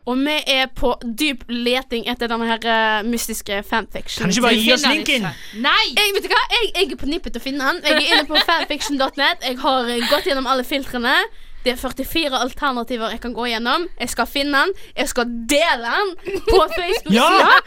Og 0.07 0.17
vi 0.17 0.35
er 0.47 0.69
på 0.75 0.93
dyp 1.19 1.41
leting 1.51 2.05
etter 2.07 2.31
denne 2.31 2.47
her 2.47 2.63
eh, 2.63 3.01
mystiske 3.03 3.59
fanfiction. 3.67 4.23
Kan 4.23 4.31
du 4.31 4.37
ikke 4.37 4.45
bare 4.45 4.61
gi 4.61 4.71
oss 4.71 4.85
linken? 4.87 5.27
Nei! 5.59 5.83
jeg, 5.97 6.13
vet 6.15 6.23
du 6.23 6.31
hva? 6.31 6.43
Jeg, 6.53 6.69
jeg 6.77 6.91
er 6.93 7.01
på 7.01 7.09
nippet 7.11 7.35
til 7.35 7.41
å 7.41 7.43
finne 7.43 7.73
den. 7.73 7.81
Jeg 7.83 7.97
er 7.97 8.13
inne 8.15 8.29
på 8.29 8.39
fanfiction.net. 8.49 9.43
Jeg 9.43 9.59
har 9.65 9.91
eh, 9.91 10.05
gått 10.07 10.29
gjennom 10.31 10.47
alle 10.47 10.63
filtrene. 10.63 11.17
Det 11.65 11.73
er 11.73 11.79
44 11.81 12.39
alternativer 12.39 13.11
jeg 13.11 13.21
kan 13.23 13.33
gå 13.35 13.47
gjennom. 13.49 13.87
Jeg 13.99 14.11
skal 14.13 14.29
finne 14.29 14.61
den. 14.61 14.73
Jeg 14.97 15.09
skal 15.11 15.33
dele 15.49 15.93
den 15.97 16.39
på 16.47 16.61
Facebook-sida. 16.77 17.57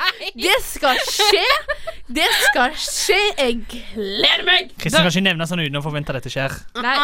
Det 0.47 0.57
skal 0.65 1.03
skje. 1.05 1.45
Det 2.09 2.31
skal 2.47 2.75
skje. 2.81 3.21
Jeg 3.39 3.61
gleder 3.75 4.47
meg. 4.49 4.73
Kristin 4.81 5.03
kan 5.03 5.13
ikke 5.13 5.27
nevne 5.27 5.49
sånn 5.51 5.65
uten 5.67 5.81
å 5.83 5.85
forvente 5.85 6.15
at 6.15 6.21
dette 6.21 6.33
skjer. 6.33 6.57
Nei. 6.81 6.97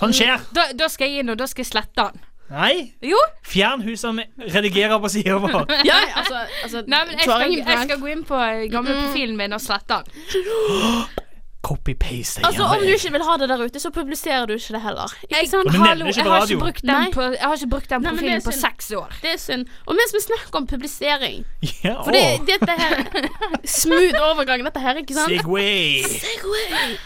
Sånn 0.00 0.16
skjer. 0.16 0.48
Da, 0.56 0.70
da 0.76 0.88
skal 0.92 1.10
jeg 1.10 1.24
inn, 1.24 1.34
og 1.34 1.40
da 1.40 1.48
skal 1.50 1.66
jeg 1.66 1.72
slette 1.74 2.08
den. 2.08 2.26
Nei. 2.50 2.74
Jo. 3.06 3.18
Fjern 3.46 3.84
hun 3.84 3.98
som 4.00 4.18
redigerer 4.40 4.98
på 5.02 5.10
sida 5.12 5.36
vår. 5.38 5.68
ja, 5.90 6.00
altså, 6.18 6.40
altså 6.64 6.82
Nei, 6.86 7.04
men 7.06 7.20
jeg 7.20 7.28
skal, 7.28 7.58
jeg 7.60 7.82
skal 7.84 8.00
gå 8.00 8.14
inn 8.16 8.24
på 8.26 8.44
gamle 8.72 8.96
profilen 9.04 9.36
min 9.38 9.54
og 9.54 9.62
slette 9.62 10.00
den. 10.06 11.10
Copy-paste. 11.62 12.40
Altså, 12.46 12.62
Om 12.64 12.80
du 12.80 12.92
ikke 12.94 13.12
vil 13.12 13.22
ha 13.22 13.36
det 13.36 13.48
der 13.48 13.62
ute, 13.64 13.80
så 13.80 13.90
publiserer 13.92 14.46
du 14.46 14.54
ikke 14.56 14.72
det 14.72 14.80
heller. 14.80 15.12
Ikke 15.28 15.50
sant? 15.50 15.72
Men 15.72 15.82
hallo, 15.84 16.06
ikke 16.06 16.22
jeg 16.22 16.32
har 16.32 16.46
ikke 16.46 16.60
brukt 16.62 16.82
den, 16.82 17.12
på, 17.12 17.22
jeg 17.22 17.42
har 17.42 17.54
ikke 17.54 17.70
brukt 17.74 17.90
den 17.90 18.06
profilen 18.06 18.38
Nei, 18.38 18.44
på 18.44 18.54
seks 18.56 18.90
år. 18.96 19.16
Det 19.22 19.32
er 19.34 19.40
synd. 19.42 19.66
Og 19.86 19.98
mens 19.98 20.14
vi 20.16 20.22
snakker 20.24 20.60
om 20.62 20.66
publisering 20.66 21.44
Ja, 21.84 21.98
For 22.02 22.16
det, 22.16 22.24
dette 22.48 22.76
her 22.80 23.04
Smooth 23.80 24.22
overgang, 24.30 24.64
dette 24.64 24.80
her, 24.80 25.02
ikke 25.02 25.18
sant? 25.18 25.28
Segway. 25.28 26.00
Segway. 26.24 26.96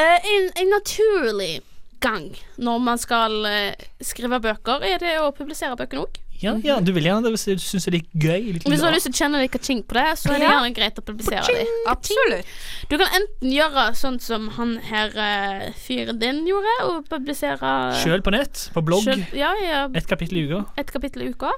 Eh, 0.00 0.30
en, 0.32 0.48
en 0.62 0.72
naturlig 0.72 1.60
gang 2.00 2.30
når 2.56 2.78
man 2.78 2.98
skal 2.98 3.36
uh, 3.44 3.86
skrive 4.00 4.40
bøker, 4.40 4.80
er 4.86 5.00
det 5.02 5.18
å 5.20 5.30
publisere 5.36 5.76
bøkene 5.76 6.06
òg. 6.06 6.20
Ja, 6.40 6.54
ja, 6.64 6.78
du 6.80 6.92
vil 6.96 7.04
gjerne 7.04 7.22
det 7.26 7.32
hvis 7.34 7.44
du 7.44 7.60
syns 7.60 7.84
det 7.84 7.90
er 7.90 7.96
litt 7.98 8.12
gøy. 8.16 8.52
Litt 8.56 8.64
Hvis 8.64 8.80
du 8.80 8.86
har 8.86 8.94
lyst 8.94 9.06
til 9.08 9.12
å 9.12 9.18
kjenne 9.20 9.40
litt 9.42 9.52
kaching 9.52 9.82
på 9.84 9.96
det, 9.98 10.06
så 10.20 10.30
er 10.32 10.38
det 10.40 10.48
gjerne 10.48 10.70
greit 10.78 11.00
å 11.00 11.04
publisere 11.04 11.44
det. 11.58 11.66
Absolutt. 11.92 12.52
Du 12.88 12.96
kan 12.96 13.08
enten 13.20 13.52
gjøre 13.52 13.84
sånn 14.00 14.16
som 14.24 14.48
han 14.56 14.76
her 14.88 15.12
eh, 15.20 15.66
fyren 15.84 16.18
din 16.22 16.42
gjorde, 16.48 16.76
og 16.88 17.08
publisere 17.12 17.74
Sjøl 18.00 18.24
på 18.24 18.32
nett, 18.32 18.68
på 18.74 18.84
blogg. 18.86 19.04
selv- 19.04 19.34
Ja, 19.36 19.52
ja, 19.60 19.82
Et 19.94 20.06
kapittel 20.08 20.38
i 20.38 20.46
uka. 20.48 20.64
et 20.80 20.90
kapittel 20.92 21.22
i 21.26 21.30
uka. 21.34 21.52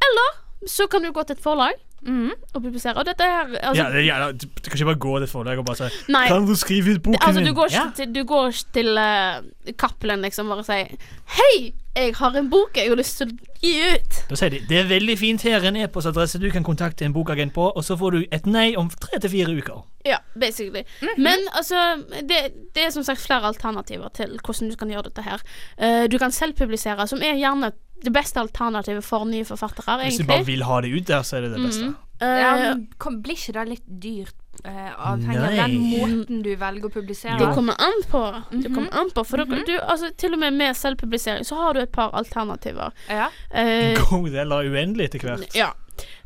Eller 0.00 0.40
så 0.66 0.88
kan 0.90 1.02
du 1.02 1.12
gå 1.12 1.24
til 1.26 1.36
et 1.36 1.42
forlag 1.42 1.78
Mm, 2.00 2.30
og 2.54 2.62
publisere. 2.64 2.96
Og 2.96 3.04
dette 3.04 3.20
her 3.20 3.44
altså, 3.60 3.74
Ja, 3.76 3.90
det, 3.92 4.06
ja, 4.06 4.32
du, 4.32 4.46
du 4.48 4.70
kan 4.70 4.78
ikke 4.78 4.86
bare 4.88 5.00
gå 5.04 5.10
til 5.18 5.22
et 5.26 5.28
forlag 5.34 5.58
og 5.60 5.66
bare 5.68 5.76
si 5.90 6.12
Nei. 6.14 6.22
Kan 6.28 6.46
du 6.48 6.54
skrive 6.56 6.94
ut 6.96 7.02
boken 7.04 7.20
Altså, 7.20 7.40
du 7.44 7.50
min? 7.50 7.54
går 7.58 7.66
ikke 7.68 7.76
ja. 7.76 7.90
til, 7.98 8.12
du 8.14 8.22
går 8.24 8.46
ikke 8.48 8.72
til 8.72 8.88
uh, 8.96 9.74
Cappelen 9.76 10.22
liksom 10.24 10.48
bare 10.48 10.64
og 10.64 10.64
sier 10.64 10.96
Hei, 11.36 11.74
jeg 11.96 12.14
har 12.14 12.36
en 12.38 12.48
bok 12.50 12.76
jeg 12.78 12.90
har 12.90 12.98
lyst 12.98 13.18
til 13.18 13.32
å 13.32 13.48
gi 13.60 13.72
ut. 13.94 14.18
Da 14.30 14.38
sier 14.38 14.54
de 14.54 14.60
det 14.70 14.78
er 14.78 14.88
veldig 14.90 15.16
fint 15.18 15.42
her 15.46 15.64
en 15.66 15.78
e-postadresse 15.80 16.40
du 16.42 16.48
kan 16.54 16.66
kontakte 16.66 17.04
en 17.06 17.14
bokagent 17.16 17.54
på, 17.56 17.66
og 17.70 17.84
så 17.86 17.96
får 17.98 18.16
du 18.16 18.20
et 18.30 18.46
nei 18.46 18.68
om 18.78 18.90
tre 18.94 19.20
til 19.20 19.32
fire 19.32 19.56
uker. 19.58 19.82
Ja, 20.06 20.20
basically. 20.38 20.84
Men 21.18 21.42
altså, 21.52 22.00
det, 22.24 22.40
det 22.76 22.86
er 22.86 22.94
som 22.94 23.04
sagt 23.04 23.20
flere 23.20 23.50
alternativer 23.50 24.12
til 24.16 24.38
hvordan 24.38 24.70
du 24.70 24.78
kan 24.80 24.92
gjøre 24.92 25.10
dette 25.10 25.26
her. 25.26 25.42
Uh, 25.76 26.04
du 26.10 26.16
kan 26.22 26.32
selvpublisere, 26.32 27.08
som 27.10 27.20
er 27.26 27.36
gjerne 27.40 27.74
det 28.00 28.12
beste 28.14 28.40
alternativet 28.40 29.04
for 29.04 29.26
nye 29.28 29.44
forfattere, 29.44 29.98
Hvis 30.06 30.22
du 30.22 30.28
bare 30.30 30.46
vil 30.46 30.64
ha 30.64 30.80
det 30.80 30.94
ut 30.94 31.10
der, 31.10 31.26
så 31.26 31.36
er 31.36 31.48
det 31.48 31.58
det 31.58 31.66
beste. 31.66 31.90
Mhm. 31.90 31.98
Ja, 31.98 32.06
Eh, 32.20 32.60
men 32.60 32.86
kom, 33.00 33.20
blir 33.24 33.38
ikke 33.38 33.54
det 33.56 33.66
litt 33.70 33.86
dyrt, 34.02 34.36
eh, 34.64 34.90
avhengig 34.96 35.36
av 35.38 35.56
den 35.56 35.76
måten 35.90 36.42
du 36.42 36.50
velger 36.56 36.88
å 36.88 36.92
publisere? 36.92 37.38
det 37.38 37.54
kommer 37.54 37.74
an 37.78 38.02
på. 38.10 38.22
Det 38.50 38.70
Mhm. 38.70 38.74
kommer 38.74 38.92
an 39.00 39.10
på 39.10 39.24
For 39.26 39.36
dere- 39.38 39.64
du, 39.66 39.78
altså, 39.78 40.10
til 40.16 40.32
og 40.34 40.38
med 40.38 40.52
med 40.54 40.74
selvpublisering 40.76 41.44
så 41.44 41.56
har 41.56 41.74
du 41.74 41.80
et 41.80 41.92
par 41.92 42.10
alternativer. 42.12 42.92
Ja. 43.08 43.28
Eh, 43.52 43.94
God 44.10 44.34
av 44.52 44.64
uendelig 44.64 45.04
etter 45.10 45.18
hvert. 45.20 45.54
ja. 45.54 45.72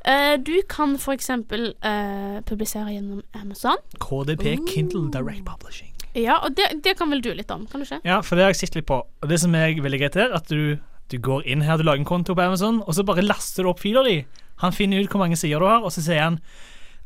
Eh, 0.05 0.37
du 0.37 0.63
kan 0.69 0.99
eksempel 1.13 1.75
eh, 1.83 2.41
publisere 2.47 2.93
gjennom 2.93 3.23
Amazon. 3.35 3.77
KDP 3.99 4.59
Kindle 4.69 5.11
Direct 5.11 5.45
Publishing. 5.45 5.91
Ja, 6.15 6.37
og 6.45 6.55
det, 6.55 6.83
det 6.85 6.97
kan 6.97 7.11
vel 7.11 7.21
du 7.21 7.33
litt 7.35 7.51
om, 7.51 7.67
kan 7.67 7.81
du 7.81 7.87
ikke? 7.87 8.01
Ja, 8.05 8.21
for 8.21 8.37
det 8.37 8.45
har 8.45 8.51
jeg 8.53 8.57
sett 8.69 8.75
litt 8.77 8.87
på. 8.87 9.01
Og 9.23 9.29
det 9.29 9.41
som 9.41 9.53
er 9.55 9.75
veldig 9.75 9.99
greit 9.99 10.17
er 10.17 10.33
at 10.33 10.47
du, 10.47 10.79
du 11.11 11.19
går 11.19 11.43
inn 11.47 11.61
her, 11.63 11.77
du 11.77 11.83
lager 11.83 11.99
en 11.99 12.05
konto 12.05 12.35
på 12.37 12.45
Amazon, 12.45 12.83
og 12.87 12.95
så 12.95 13.03
bare 13.05 13.23
laster 13.27 13.65
du 13.65 13.71
opp 13.71 13.81
filer 13.81 14.05
di. 14.05 14.25
Han 14.63 14.71
finner 14.73 15.03
ut 15.03 15.11
hvor 15.11 15.19
mange 15.25 15.37
sider 15.37 15.59
du 15.59 15.67
har, 15.67 15.83
og 15.83 15.91
så 15.91 16.01
sier 16.05 16.21
han 16.23 16.39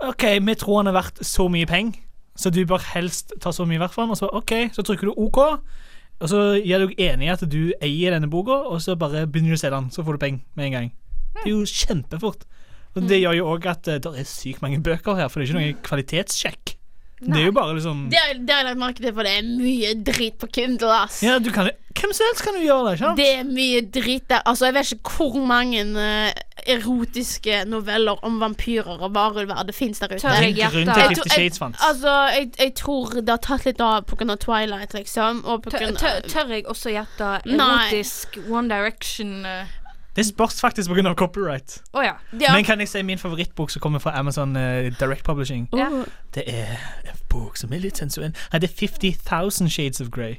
OK, 0.04 0.24
vi 0.46 0.54
tror 0.54 0.82
han 0.82 0.90
er 0.90 0.94
verdt 0.94 1.18
så 1.26 1.48
mye 1.50 1.66
penger, 1.66 1.98
så 2.38 2.52
du 2.54 2.60
bør 2.68 2.82
helst 2.94 3.34
ta 3.42 3.50
så 3.54 3.66
mye 3.66 3.80
verdt 3.82 3.96
for 3.96 4.04
han. 4.04 4.14
Og 4.14 4.20
så 4.20 4.30
OK, 4.30 4.54
så 4.74 4.84
trykker 4.86 5.10
du 5.10 5.18
OK, 5.18 5.40
og 6.18 6.30
så 6.30 6.44
gir 6.62 6.84
du 6.84 6.94
enig 6.94 7.26
i 7.26 7.32
at 7.32 7.42
du 7.50 7.72
eier 7.82 8.14
denne 8.14 8.30
boka, 8.30 8.60
og 8.70 8.82
så 8.82 8.94
bare 8.98 9.26
begynner 9.26 9.54
du 9.54 9.58
å 9.58 9.62
se 9.64 9.72
den, 9.74 9.90
så 9.94 10.06
får 10.06 10.18
du 10.18 10.22
penger 10.22 10.44
med 10.58 10.68
en 10.68 10.76
gang. 10.76 10.88
Det 11.34 11.44
er 11.44 11.52
jo 11.52 11.66
kjempefort. 11.66 12.46
Og 12.96 13.04
det 13.10 13.20
gjør 13.20 13.36
jo 13.36 13.50
òg 13.52 13.66
at 13.70 13.90
eh, 13.90 14.00
det 14.02 14.14
er 14.22 14.26
sykt 14.26 14.62
mange 14.64 14.80
bøker 14.82 15.18
her, 15.18 15.28
for 15.30 15.40
det 15.40 15.48
er 15.48 15.50
ikke 15.50 15.58
noen 15.60 15.82
kvalitetssjekk. 15.86 16.77
Det 17.20 17.40
er 17.40 17.46
jo 17.48 17.52
bare 17.52 17.74
liksom 17.74 18.04
Det 18.12 18.18
har 18.20 18.28
jeg 18.34 18.64
lagt 18.68 18.78
merke 18.78 19.02
til, 19.02 19.12
for 19.14 19.26
det 19.26 19.32
er 19.40 19.46
mye 19.48 19.94
drit 20.06 20.36
på 20.38 20.46
Kindle, 20.54 20.92
ass. 21.04 21.22
Ja, 21.26 21.38
du 21.42 21.50
kan 21.54 21.70
Hvem 21.98 22.12
som 22.14 22.28
helst 22.28 22.44
kan 22.46 22.54
jo 22.54 22.62
gjøre 22.62 22.84
det, 22.84 22.92
ikke 22.94 23.04
sant? 23.08 23.18
Det 23.18 23.28
er 23.40 23.46
mye 23.48 23.80
drit 23.90 24.28
der. 24.30 24.42
Altså, 24.46 24.68
jeg 24.68 24.74
vet 24.76 24.92
ikke 24.94 25.14
hvor 25.16 25.38
mange 25.50 25.80
eh, 25.82 26.42
erotiske 26.76 27.64
noveller 27.66 28.20
om 28.26 28.36
vampyrer 28.38 29.02
og 29.02 29.14
varulver 29.16 29.64
det 29.66 29.74
fins 29.74 29.98
der 29.98 30.12
ute. 30.12 30.20
Tør 30.22 30.36
jeg 30.38 30.54
Det 30.54 30.62
er 30.62 30.66
en 30.68 30.72
grunn 30.72 30.86
Jeg 30.86 30.94
tror- 30.94 31.08
Fifty 31.24 31.34
Shades 31.34 31.58
fant. 31.58 31.76
Altså, 31.88 32.14
jeg, 32.36 32.50
jeg 32.58 32.74
tror 32.78 33.10
det 33.18 33.28
har 33.34 33.42
tatt 33.42 33.66
litt 33.66 33.80
av 33.82 34.04
pga. 34.06 34.36
Twilight, 34.38 34.94
liksom. 34.94 35.42
Og 35.44 35.62
på 35.64 35.70
Tør, 35.74 35.78
grunn 35.78 35.96
tør, 35.98 36.20
av 36.22 36.30
tør 36.30 36.54
jeg 36.54 36.64
også 36.70 36.94
gjette 36.94 37.32
Nei. 37.46 37.66
erotisk 37.66 38.38
One 38.48 38.68
Direction 38.70 39.44
eh, 39.46 39.66
Det 40.14 40.26
spørs 40.26 40.60
faktisk 40.60 40.90
pga. 40.94 41.14
copyright. 41.18 41.80
Å 41.94 42.02
ja. 42.04 42.14
ja. 42.38 42.52
Men 42.54 42.64
kan 42.64 42.78
jeg 42.78 42.88
si 42.88 43.02
min 43.02 43.18
favorittbok 43.18 43.70
som 43.70 43.80
kommer 43.82 43.98
fra 43.98 44.14
Amazon 44.18 44.54
eh, 44.56 44.92
Direct 45.00 45.24
Publishing? 45.26 45.66
Ja. 45.74 45.88
Det 46.34 46.44
er 46.46 46.78
bok 47.38 47.56
som 47.56 47.72
er 47.72 47.80
litt 47.86 47.96
sensuell. 48.02 48.34
Nei, 48.52 48.60
det 48.60 48.70
er 48.70 48.76
50,000 48.86 49.70
Shades 49.70 50.00
of 50.04 50.10
Grey. 50.10 50.36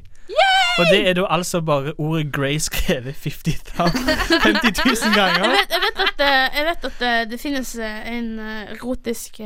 Og 0.80 0.86
det 0.94 1.00
er 1.10 1.14
da 1.18 1.26
altså 1.36 1.60
bare 1.66 1.92
ordet 2.00 2.30
Grey 2.32 2.56
skrevet 2.64 3.16
50,000 3.16 4.06
50 4.40 4.86
000 4.86 4.96
Jeg 4.96 5.16
ganger. 5.18 5.50
vet, 5.52 5.74
jeg 5.76 5.82
vet 5.84 5.98
at, 6.06 6.22
eh, 6.24 6.58
jeg 6.60 6.66
vet 6.70 6.86
at 6.90 7.02
eh, 7.08 7.24
det 7.32 7.40
finnes 7.42 7.72
eh, 7.76 8.12
en 8.14 8.30
erotisk 8.40 9.40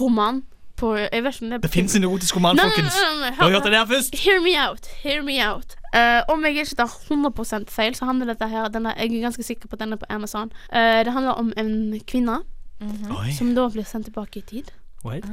roman 0.00 0.42
på 0.80 0.94
Jeg 0.96 1.22
vet 1.22 1.34
ikke 1.34 1.44
om 1.44 1.50
det 1.50 1.56
er 1.58 1.60
på 1.62 1.68
Det 1.68 1.74
fins 1.74 1.96
en 1.98 2.04
erotisk 2.08 2.36
roman, 2.38 2.56
Nei, 2.56 2.64
folkens. 2.70 2.96
nei, 2.96 3.10
nei, 3.20 3.30
Du 3.30 3.34
har 3.42 3.50
hør- 3.50 3.56
hørt 3.58 3.64
det 3.68 3.72
der 3.76 3.84
først? 3.92 4.16
Hear 4.24 4.40
me 4.46 4.54
out. 4.68 4.86
Hear 5.02 5.22
me 5.22 5.36
out. 5.50 5.76
Uh, 5.94 6.22
om 6.32 6.42
jeg 6.44 6.56
ikke 6.64 6.74
tar 6.80 6.90
100 7.10 7.68
feil, 7.70 7.94
så 7.94 8.04
handler 8.08 8.32
dette 8.32 8.48
her 8.48 8.68
denne, 8.68 8.94
Jeg 8.98 9.12
er 9.12 9.20
ganske 9.28 9.42
sikker 9.46 9.68
på 9.68 9.76
at 9.76 9.84
den 9.84 9.92
er 9.92 9.96
på 10.00 10.06
Amazon. 10.10 10.50
Uh, 10.72 11.04
det 11.04 11.12
handler 11.12 11.32
om 11.38 11.52
en 11.56 12.00
kvinne 12.06 12.40
Oi, 12.82 13.30
som 13.36 13.52
da 13.54 13.68
blir 13.70 13.84
sendt 13.86 14.06
tilbake 14.10 14.38
i 14.38 14.42
tid. 14.48 14.72
Wait. 15.04 15.24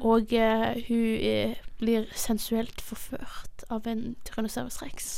Og 0.00 0.32
eh, 0.32 0.82
hun 0.88 1.04
eh, 1.20 1.54
blir 1.78 2.04
sensuelt 2.14 2.80
forført 2.80 3.64
av 3.70 3.86
en 3.86 4.16
Tyrannosaurus 4.26 4.82
rex. 4.82 5.08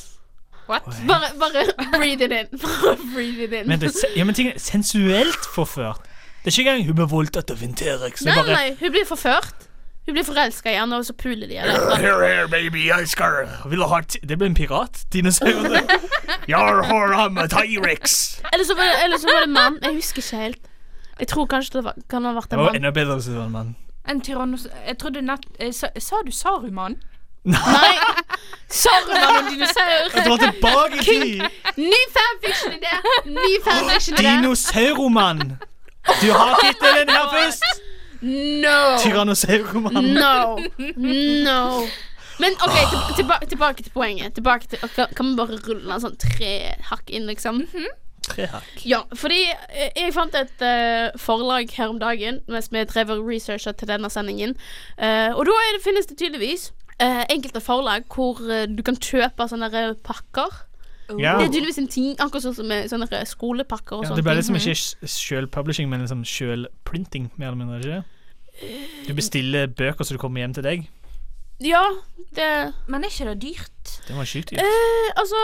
What? 0.68 0.82
Bare, 1.08 1.30
bare 1.38 1.64
breathe 1.98 2.22
it 2.24 2.32
in. 2.32 2.58
Bare 2.62 2.96
breathe 3.14 3.42
it 3.44 3.52
in. 3.52 3.68
Men, 3.68 3.80
det, 3.80 3.94
ja, 4.16 4.24
men 4.24 4.34
ting 4.34 4.52
sensuelt 4.56 5.46
forført. 5.54 6.06
Det 6.44 6.46
er 6.46 6.60
ikke 6.60 6.70
engang 6.70 6.86
hun 6.86 6.94
blir 6.94 7.10
voldtatt 7.10 7.50
av 7.50 7.62
en 7.62 7.74
T-rex. 7.74 8.22
Nei, 8.24 8.34
bare 8.36 8.54
nei, 8.54 8.68
hun 8.80 8.92
blir 8.94 9.04
forført. 9.08 9.66
Hun 10.06 10.14
blir 10.16 10.24
forelska 10.24 10.72
i 10.72 10.78
han, 10.78 10.92
og 10.96 11.04
så 11.04 11.12
puler 11.12 11.50
de. 11.50 11.58
henne. 11.60 11.74
Here, 12.04 12.28
here, 12.28 12.48
baby, 12.48 12.86
I 12.88 13.04
skal 13.06 13.44
Vil 13.68 13.82
ha 13.84 14.00
Det 14.00 14.38
ble 14.38 14.46
en 14.46 14.54
pirat. 14.56 15.02
Dinosaur. 15.12 15.50
Yar, 16.52 16.82
har, 16.82 17.12
I'm 17.18 17.36
a 17.42 17.46
T-rex. 17.46 18.40
eller, 18.52 18.64
så 18.64 18.74
var 18.78 18.88
det, 18.88 19.04
eller 19.04 19.18
så 19.18 19.28
var 19.34 19.40
det 19.44 19.50
mann. 19.50 19.78
Jeg 19.82 19.94
husker 19.94 20.22
ikke 20.22 20.36
helt. 20.36 20.70
Jeg 21.20 21.28
tror 21.28 21.46
kanskje 21.46 21.78
det 21.78 21.84
var, 21.84 21.94
kan 22.08 22.24
ha 22.24 22.32
vært 22.32 22.52
en 22.52 22.62
mann. 22.62 22.76
enda 22.76 22.90
bedre 22.90 23.14
hvis 23.18 23.28
det 23.28 23.36
var 23.36 23.46
en 23.50 23.52
mann. 23.58 23.76
En 24.08 24.20
tyrannos... 24.20 24.66
Jeg 24.86 24.98
trodde 24.98 25.22
nett... 25.22 25.44
eh, 25.60 25.72
Sa, 25.72 25.90
sa 25.98 26.16
du 26.26 26.30
Saruman? 26.32 26.96
Nei, 27.44 27.92
Saruman 28.82 29.36
og 29.44 29.50
dinosaur. 29.50 30.10
Jeg 30.14 30.30
var 30.30 30.40
tilbake 30.44 30.98
i 31.00 31.04
tid. 31.04 31.44
Ny 31.76 32.00
fanfiction-idé! 32.16 32.94
Ny 33.26 33.52
fanfiction-idé. 33.64 34.22
Dinosauroman. 34.26 35.40
Du 36.22 36.30
har 36.32 36.56
tittelen 36.64 37.08
her 37.12 37.26
først. 37.32 37.64
No. 38.22 38.76
Tyrannosauroman. 39.00 40.04
No. 40.04 40.58
No. 40.96 41.86
Men 42.40 42.56
OK, 42.64 42.76
til, 42.90 43.00
tilba 43.16 43.36
tilbake 43.48 43.82
til 43.82 43.92
poenget. 43.92 44.34
Tilbake 44.34 44.66
til, 44.68 44.78
kan, 44.96 45.06
kan 45.16 45.26
vi 45.30 45.36
bare 45.36 45.58
rulle 45.68 45.92
en 45.96 46.00
sånn 46.04 46.16
tre 46.20 46.52
hakk 46.90 47.10
inn, 47.12 47.26
liksom? 47.28 47.62
Tre 47.68 47.88
hakk. 48.48 48.84
Ja, 48.88 49.02
fordi 49.14 49.40
eh, 49.50 49.90
jeg 49.96 50.14
fant 50.14 50.34
et 50.34 50.64
uh, 50.64 51.18
forlag 51.20 51.70
her 51.76 51.88
om 51.92 51.98
dagen 52.00 52.40
mens 52.48 52.70
vi 52.72 52.84
drev 52.84 53.10
og 53.10 53.26
researcha 53.28 53.72
til 53.72 53.88
denne 53.88 54.10
sendingen. 54.10 54.56
uh, 54.96 55.36
og 55.36 55.44
da 55.46 55.52
er 55.66 55.76
det, 55.76 55.82
finnes 55.84 56.06
det 56.06 56.18
tydeligvis 56.18 56.72
uh, 57.02 57.24
enkelte 57.30 57.60
forlag 57.60 58.04
hvor 58.14 58.40
du 58.68 58.82
kan 58.82 58.96
kjøpe 58.96 59.48
sånne 59.48 59.70
pakker. 60.04 60.66
Ja. 61.18 61.36
Det 61.38 61.48
er 61.48 61.52
tydeligvis 61.52 61.78
en 61.82 61.88
ting, 61.90 62.12
akkurat 62.22 62.44
sånn 62.44 62.54
som 62.54 62.70
sånne 62.70 63.24
skolepakker 63.26 63.96
og 63.98 64.04
Ja, 64.04 64.12
sånne 64.12 64.20
det 64.20 64.24
ble 64.24 64.30
bare 64.30 64.42
liksom 64.42 64.58
ikke 64.60 65.10
sjøl-publishing, 65.10 65.88
men 65.90 66.04
liksom 66.04 66.22
sjølprinting, 66.22 67.30
mer 67.36 67.50
eller 67.50 67.64
mindre. 67.64 67.80
ikke? 67.80 68.20
Du 69.08 69.14
bestiller 69.18 69.66
bøker 69.66 70.04
så 70.06 70.14
det 70.14 70.20
kommer 70.22 70.44
hjem 70.44 70.54
til 70.54 70.66
deg. 70.66 70.88
Ja, 71.60 71.82
det 72.36 72.72
Men 72.88 73.04
er 73.04 73.12
ikke 73.12 73.34
det 73.34 73.42
dyrt? 73.42 73.94
Det 74.06 74.16
var 74.16 74.24
sjukt 74.28 74.50
dyrt. 74.50 74.60
eh, 74.62 75.10
Altså 75.20 75.40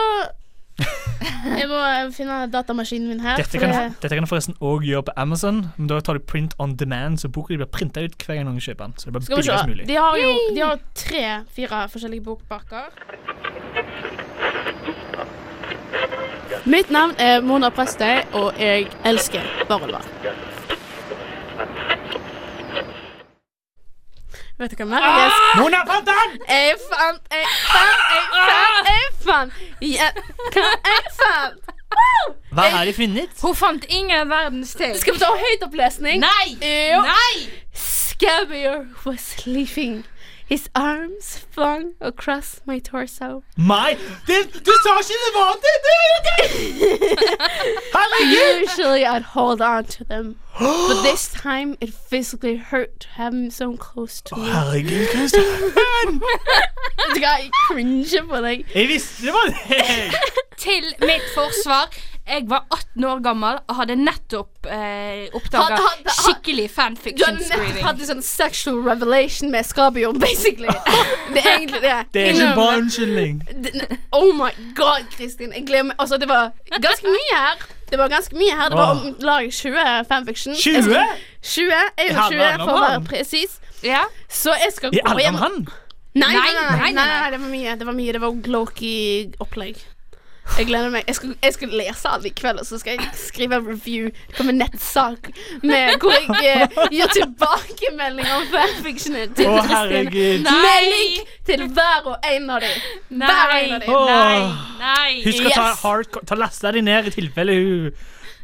Jeg 1.57 1.67
må 1.71 1.77
eh, 1.79 2.09
finne 2.13 2.35
datamaskinen 2.53 3.07
min 3.09 3.19
her. 3.23 3.37
Dette 3.39 3.57
kan, 3.61 3.71
det- 3.73 4.01
dette 4.03 4.15
kan 4.15 4.23
du 4.25 4.29
forresten 4.29 4.55
òg 4.61 4.83
gjøre 4.85 5.07
på 5.09 5.13
Amazon, 5.17 5.61
men 5.77 5.87
da 5.89 5.99
tar 6.05 6.19
du 6.19 6.19
print 6.19 6.53
on 6.59 6.75
demand, 6.77 7.17
så 7.21 7.29
boka 7.33 7.55
blir 7.57 7.65
printa 7.71 8.03
ut 8.05 8.13
hver 8.25 8.35
gang 8.37 8.45
noen 8.49 8.59
kjøper 8.61 8.85
den. 8.85 8.93
Så 8.97 9.05
det 9.09 9.13
blir 9.15 9.21
Skal 9.25 9.37
vi 9.37 9.41
billigst 9.41 9.63
se. 9.63 9.69
mulig. 9.71 9.87
De 9.87 9.95
har 9.95 10.17
jo 10.21 10.33
de 10.55 10.61
har 10.65 10.79
tre-fire 10.95 11.81
forskjellige 11.93 12.23
bokpakker. 12.27 12.91
Mitt 16.67 16.89
navn 16.91 17.13
er 17.17 17.41
Mona 17.41 17.69
Prestøy, 17.71 18.21
og 18.35 18.53
jeg 18.59 18.87
elsker 19.07 19.41
Barelva. 19.69 20.01
Vet 24.57 24.71
du 24.73 24.75
hva 24.79 24.85
mer 24.89 25.03
jeg 25.05 25.25
elsker? 25.27 25.59
Mona 25.61 25.79
fant 25.85 26.07
den! 26.09 26.31
Jeg 26.49 26.77
fant, 26.81 27.27
jeg 27.29 27.45
fant, 27.69 27.99
jeg 28.09 28.23
fant, 28.33 28.87
jeg 28.89 29.11
fant. 29.27 29.59
Ja, 29.85 30.07
hva 30.55 30.63
jeg 30.87 31.11
fant? 31.19 31.73
Hva 32.57 32.65
har 32.73 32.85
de 32.89 32.93
funnet? 32.97 33.37
Hun 33.43 33.55
fant 33.55 33.85
ingen 33.89 34.29
verdens 34.31 34.73
ting. 34.79 34.97
Skal 34.97 35.13
vi 35.13 35.21
ta 35.21 35.29
høytopplesning? 35.37 36.23
Nei! 36.25 36.57
Jo. 36.57 37.03
Nei! 37.05 37.47
Scabier 37.77 38.87
was 39.05 39.21
sleeping. 39.21 40.03
His 40.49 40.69
arms 40.73 41.45
flung 41.51 41.93
across 41.99 42.61
my 42.65 42.79
torso. 42.79 43.43
My 43.57 43.97
Det, 44.27 44.37
du 44.65 44.71
sa 44.83 44.93
ikke 45.03 45.17
det 45.23 45.31
var 45.35 45.53
det! 45.65 45.73
det 45.85 45.95
er 45.99 46.07
jo 46.13 46.19
det! 46.27 46.45
Herregud! 47.95 48.63
Usually 48.63 49.05
I'd 49.05 49.21
hold 49.35 49.61
on 49.61 49.83
to 49.85 50.05
them, 50.05 50.37
but 50.59 51.01
this 51.09 51.27
time 51.29 51.75
it 51.81 51.93
physically 51.93 52.57
hurt 52.57 52.99
to 53.01 53.07
have 53.15 53.33
him 53.33 53.49
so 53.51 53.75
close 53.77 54.21
to 54.21 54.35
me. 54.35 54.47
Herregud, 54.49 55.07
Kristian. 55.13 56.21
Du 57.07 57.21
hva, 57.23 57.37
jeg 57.39 57.51
cringer 57.69 58.25
på 58.27 58.39
deg. 58.43 58.65
Jeg 58.75 58.87
visste 58.89 59.25
det 59.27 59.33
var 59.33 59.47
deg! 59.53 60.15
Til 60.59 60.85
mitt 61.05 61.27
forsvar. 61.35 61.87
Jeg 62.27 62.43
var 62.49 62.65
18 62.75 63.05
år 63.07 63.21
gammel 63.23 63.59
og 63.71 63.75
hadde 63.77 63.95
nettopp 63.95 64.67
eh, 64.67 65.29
oppdaga 65.37 65.61
Had- 65.63 65.77
had- 65.79 66.01
had- 66.09 66.17
skikkelig 66.17 66.65
Du 66.67 66.73
fanfiction 66.73 67.23
hadde 67.29 67.39
nettopp 67.39 67.61
screening. 67.61 67.85
hatt 67.85 68.01
en 68.03 68.09
sånn 68.09 68.23
sexual 68.27 68.81
revelation 68.83 69.53
med 69.53 69.63
Skabio, 69.69 70.11
basically. 70.19 70.67
Det 71.33 71.45
er 71.45 71.53
egentlig 71.53 71.81
det. 71.85 71.95
Det 72.17 72.25
er 72.25 72.33
ikke 72.33 72.49
bare 72.59 72.81
unnskyldning. 72.81 73.39
Det- 73.63 73.97
Oh 74.11 74.33
my 74.35 74.51
god, 74.75 75.07
Kristin. 75.15 75.53
Jeg 75.55 75.63
gleder 75.69 75.87
meg. 75.93 75.95
Altså, 76.03 76.17
det 76.19 76.27
var 76.27 76.51
ganske 76.83 77.07
mye 77.15 77.37
her. 77.39 77.63
Det 77.89 77.97
var 77.99 78.09
ganske 78.11 78.35
mye 78.35 78.51
her. 78.55 78.69
Det 78.69 78.77
var 78.77 78.91
om 78.91 79.15
lag 79.19 79.47
20 79.53 80.05
fanfiction. 80.09 80.55
20? 80.55 80.73
Jeg 80.73 80.83
skal- 80.83 81.17
20? 81.41 81.69
Jeg 81.71 81.91
er 81.97 82.03
I 82.03 82.07
jo 82.07 82.21
20, 82.29 82.57
for 82.65 82.71
å 82.73 82.81
være 82.83 83.03
presis. 83.05 83.59
Ja. 83.83 84.03
Så 84.29 84.53
jeg 84.59 84.73
skal 84.73 84.89
I 84.93 84.99
gå 84.99 85.09
alle 85.11 85.21
hjem 85.23 85.39
mann? 85.39 85.67
Nei, 86.17 86.33
nei, 86.33 86.33
Nei, 86.33 86.51
nei, 86.51 86.51
nei, 86.51 86.91
nei, 86.91 86.91
nei, 86.93 87.05
nei, 87.21 87.29
det 87.31 87.39
var 87.39 87.49
mye. 87.49 87.77
Det 87.77 87.85
var 87.87 87.93
mye, 87.93 88.11
det 88.13 88.21
var 88.21 88.31
Loki-opplegg. 88.55 89.77
Jeg 90.57 90.65
gleder 90.69 90.89
meg. 90.93 91.03
Jeg 91.07 91.15
skal, 91.17 91.33
jeg 91.43 91.53
skal 91.53 91.73
lese 91.77 92.09
alle 92.09 92.29
i 92.29 92.33
kveld, 92.39 92.59
og 92.61 92.65
så 92.65 92.79
skal 92.81 92.95
jeg 92.97 93.09
skrive 93.19 93.57
en 93.59 93.67
review. 93.67 94.07
Det 94.29 94.37
kommer 94.37 94.55
en 94.55 94.61
nettsak 94.63 95.29
med 95.61 95.97
hvor 96.01 96.15
jeg 96.15 96.55
eh, 96.63 96.77
gir 96.95 97.11
tilbakemeldinger 97.13 98.33
om 98.39 98.47
fanfictionen 98.53 99.33
til 99.37 99.51
Å, 99.51 99.61
herregud. 99.69 100.47
Med 100.47 100.87
link 100.91 101.33
til 101.49 101.65
hver 101.67 102.09
og 102.13 102.29
en 102.31 102.49
av 102.55 102.63
dem. 102.65 102.77
Hver 103.11 103.25
Nei, 103.53 103.63
en 103.67 103.75
av 103.77 103.85
dem. 103.85 103.95
Åh. 103.95 104.05
nei, 104.11 104.37
nei. 104.81 105.09
Husk 105.27 105.43
å 105.45 105.49
ta, 105.51 105.65
Yes. 105.71 105.81
hard, 105.83 106.21
ta 106.31 106.35
laste 106.39 106.71
di 106.77 106.81
ned 106.85 107.11
i 107.11 107.15
tilfelle 107.19 107.57
hun 107.57 107.91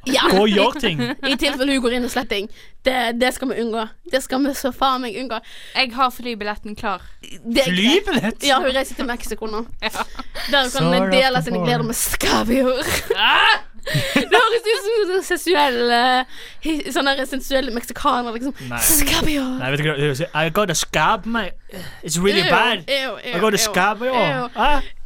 Ja. 0.05 0.25
Gå 0.31 0.41
og 0.43 0.49
gjør 0.51 0.79
ting. 0.83 0.99
I 1.31 1.35
tilfelle 1.39 1.73
hun 1.77 1.81
går 1.85 1.93
inn 1.97 2.07
og 2.07 2.11
sletter 2.11 2.35
ting. 2.35 2.49
Det, 2.83 2.95
det 3.21 3.29
skal 3.35 3.53
vi 3.53 3.61
unngå. 3.63 3.85
Det 4.11 4.19
skal 4.25 4.41
vi 4.43 4.51
så 4.59 4.71
faen 4.75 5.01
meg 5.05 5.15
unngå. 5.21 5.37
Jeg 5.77 5.93
har 5.95 6.09
flybilletten 6.11 6.75
klar. 6.75 7.05
Det. 7.21 7.63
Flybillett? 7.69 8.43
Ja, 8.43 8.57
hun 8.59 8.73
reiser 8.75 8.97
til 8.99 9.07
Mexico 9.07 9.47
nå. 9.47 9.61
Der 9.79 10.65
hun 10.65 10.73
kan 10.75 10.89
hun 10.91 11.11
dele 11.13 11.43
sine 11.45 11.61
gleder 11.63 11.85
med 11.87 11.95
skavior. 11.95 12.83
Det 13.83 14.29
høres 14.31 14.63
ut 14.63 14.83
som 14.87 15.15
en 15.17 15.23
sensuell 15.27 15.79
eh, 15.91 16.37
hi- 16.63 16.91
Sånn 16.95 17.09
der 17.09 17.25
sensuell 17.27 17.67
meksikaner, 17.75 18.31
liksom. 18.31 18.53
Nei. 18.69 18.79
Skavior. 18.79 19.49
Nei, 19.59 19.71
vet 19.73 19.81
du 19.83 19.89
hva? 19.89 20.29
I 20.39 20.53
got 20.55 20.71
a 20.71 20.77
scab, 20.79 21.25
mate. 21.27 21.57
It's 21.99 22.15
really 22.15 22.45
bad. 22.47 22.85
Ew, 22.87 23.17
ew, 23.19 23.35
I 23.35 23.41
got 23.43 23.51
a 23.51 23.59
ew, 23.59 23.65
scab, 23.65 24.05
ew. 24.07 24.13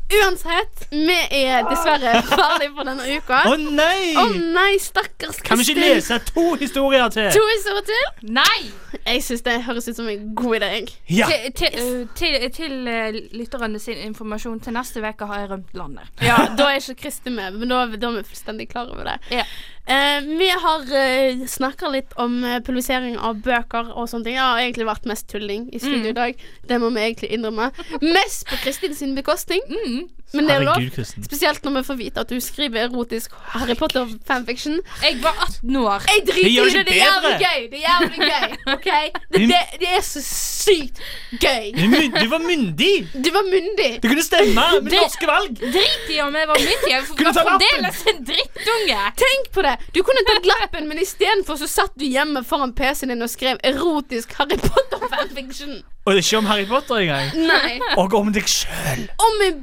Uansett, 0.07 0.85
vi 0.91 1.15
er 1.35 1.65
dessverre 1.67 2.13
ferdig 2.31 2.69
for 2.77 2.87
denne 2.87 3.03
uka. 3.17 3.41
Å 3.49 3.55
nei! 3.59 4.13
Å 4.15 4.23
nei! 4.31 4.39
nei, 4.55 4.77
stakkars 4.79 5.41
Kan 5.43 5.59
vi 5.59 5.65
ikke 5.67 5.83
lese 5.83 6.17
to 6.29 6.45
historier 6.61 7.11
til? 7.13 7.27
To 7.35 7.43
historier 7.51 7.83
til? 7.89 8.31
Nei! 8.37 8.69
Jeg 9.07 9.23
syns 9.23 9.43
det 9.43 9.57
høres 9.67 9.87
ut 9.91 9.99
som 9.99 10.07
en 10.11 10.29
god 10.35 10.57
idé. 10.61 10.69
jeg. 10.77 10.89
Ja. 11.19 11.27
Til, 11.27 11.51
til, 11.59 11.79
uh, 11.83 12.03
til, 12.15 12.37
til 12.55 12.75
uh, 12.87 13.17
lytterne 13.35 13.79
sin 13.83 13.99
informasjon, 14.07 14.61
til 14.63 14.75
neste 14.79 15.03
uke 15.03 15.27
har 15.27 15.43
jeg 15.43 15.51
rømt 15.51 15.75
landet. 15.77 16.11
Ja, 16.23 16.39
Da 16.57 16.69
er 16.71 16.79
ikke 16.79 17.01
Kristin 17.03 17.35
med, 17.35 17.59
men 17.59 17.71
da, 17.71 17.83
da 17.91 18.11
er 18.13 18.21
vi 18.21 18.29
fullstendig 18.31 18.69
klar 18.71 18.87
over 18.93 19.11
det. 19.11 19.17
Ja. 19.41 19.43
Uh, 19.87 20.23
vi 20.39 20.49
har 20.51 20.81
uh, 20.83 21.45
snakka 21.47 21.87
litt 21.93 22.15
om 22.19 22.41
uh, 22.43 22.57
publisering 22.67 23.15
av 23.23 23.39
bøker 23.45 23.93
og 23.93 24.09
sånne 24.11 24.27
ting. 24.27 24.35
Det 24.39 24.43
har 24.43 24.63
egentlig 24.63 24.87
vært 24.89 25.07
mest 25.07 25.29
tulling 25.31 25.69
i 25.71 25.79
studio 25.79 26.11
i 26.11 26.17
dag. 26.17 26.41
Det 26.67 26.79
må 26.83 26.91
vi 26.95 27.05
egentlig 27.05 27.31
innrømme. 27.37 27.69
Mest 28.03 28.47
på 28.51 28.59
Kristin 28.65 28.95
sin 28.95 29.15
bekostning, 29.19 29.63
Mm. 29.67 29.96
Mhm. 29.97 30.09
Men 30.33 30.47
det 30.49 30.55
er 30.57 30.63
lov. 30.65 30.81
Spesielt 31.23 31.63
når 31.63 31.75
vi 31.77 31.83
får 31.87 31.97
vite 32.01 32.19
at 32.23 32.29
du 32.29 32.39
skriver 32.43 32.87
erotisk 32.87 33.31
Harry 33.53 33.75
Potter-fanfiction. 33.79 34.79
Jeg 35.03 35.19
var 35.23 35.37
18 35.47 35.75
år. 35.79 36.03
Jeg 36.11 36.23
driter 36.27 36.49
i 36.49 36.73
det 36.73 36.85
det, 36.87 36.97
er 36.97 37.05
jævlig 37.05 37.33
gøy. 37.43 37.61
Det 37.71 37.79
er 37.79 37.85
jævlig 37.87 38.19
gøy, 38.31 38.57
Okay? 38.73 39.05
Det, 39.33 39.41
det, 39.51 39.61
det 39.79 39.89
er 39.97 40.03
så 40.03 40.21
sykt 40.23 40.99
gøy. 41.39 41.71
Du, 41.77 42.27
var 42.29 42.43
myndig! 42.43 42.93
Du 43.13 43.31
var 43.33 43.45
myndig. 43.47 43.89
Du 44.03 44.07
kunne 44.11 44.23
stemme 44.25 44.53
med 44.81 44.91
Det- 44.91 44.99
norske 45.01 45.27
valg! 45.31 45.55
Drit 45.61 46.11
i 46.15 46.19
om 46.25 46.35
jeg 46.35 46.47
var 46.51 46.59
myndig. 46.59 46.91
Jeg 46.91 47.03
var 47.07 47.33
fremdeles 47.41 48.03
en 48.13 48.23
drittunge. 48.31 49.01
Tenk 49.23 49.51
på 49.55 49.63
det! 49.67 49.75
Du 49.95 50.03
kunne 50.03 50.23
tatt 50.27 50.45
lappen, 50.49 50.87
men 50.91 50.99
istedenfor 51.03 51.55
så 51.63 51.67
satt 51.71 51.95
du 51.95 52.05
hjemme 52.05 52.43
foran 52.47 52.73
PC-en 52.75 53.13
din 53.15 53.23
og 53.23 53.31
skrev 53.31 53.59
erotisk 53.63 54.33
Harry 54.41 54.59
Potter-fanfiction. 54.59 55.79
Og 56.07 56.13
det 56.15 56.21
er 56.21 56.23
ikke 56.23 56.37
om 56.39 56.45
Harry 56.47 56.65
Potter 56.69 56.95
engang. 57.03 57.33
Nei. 57.35 57.79
Og 57.99 58.13
om 58.15 58.29
deg 58.31 58.45
sjøl. 58.47 59.01
Om 59.19 59.41
en 59.43 59.57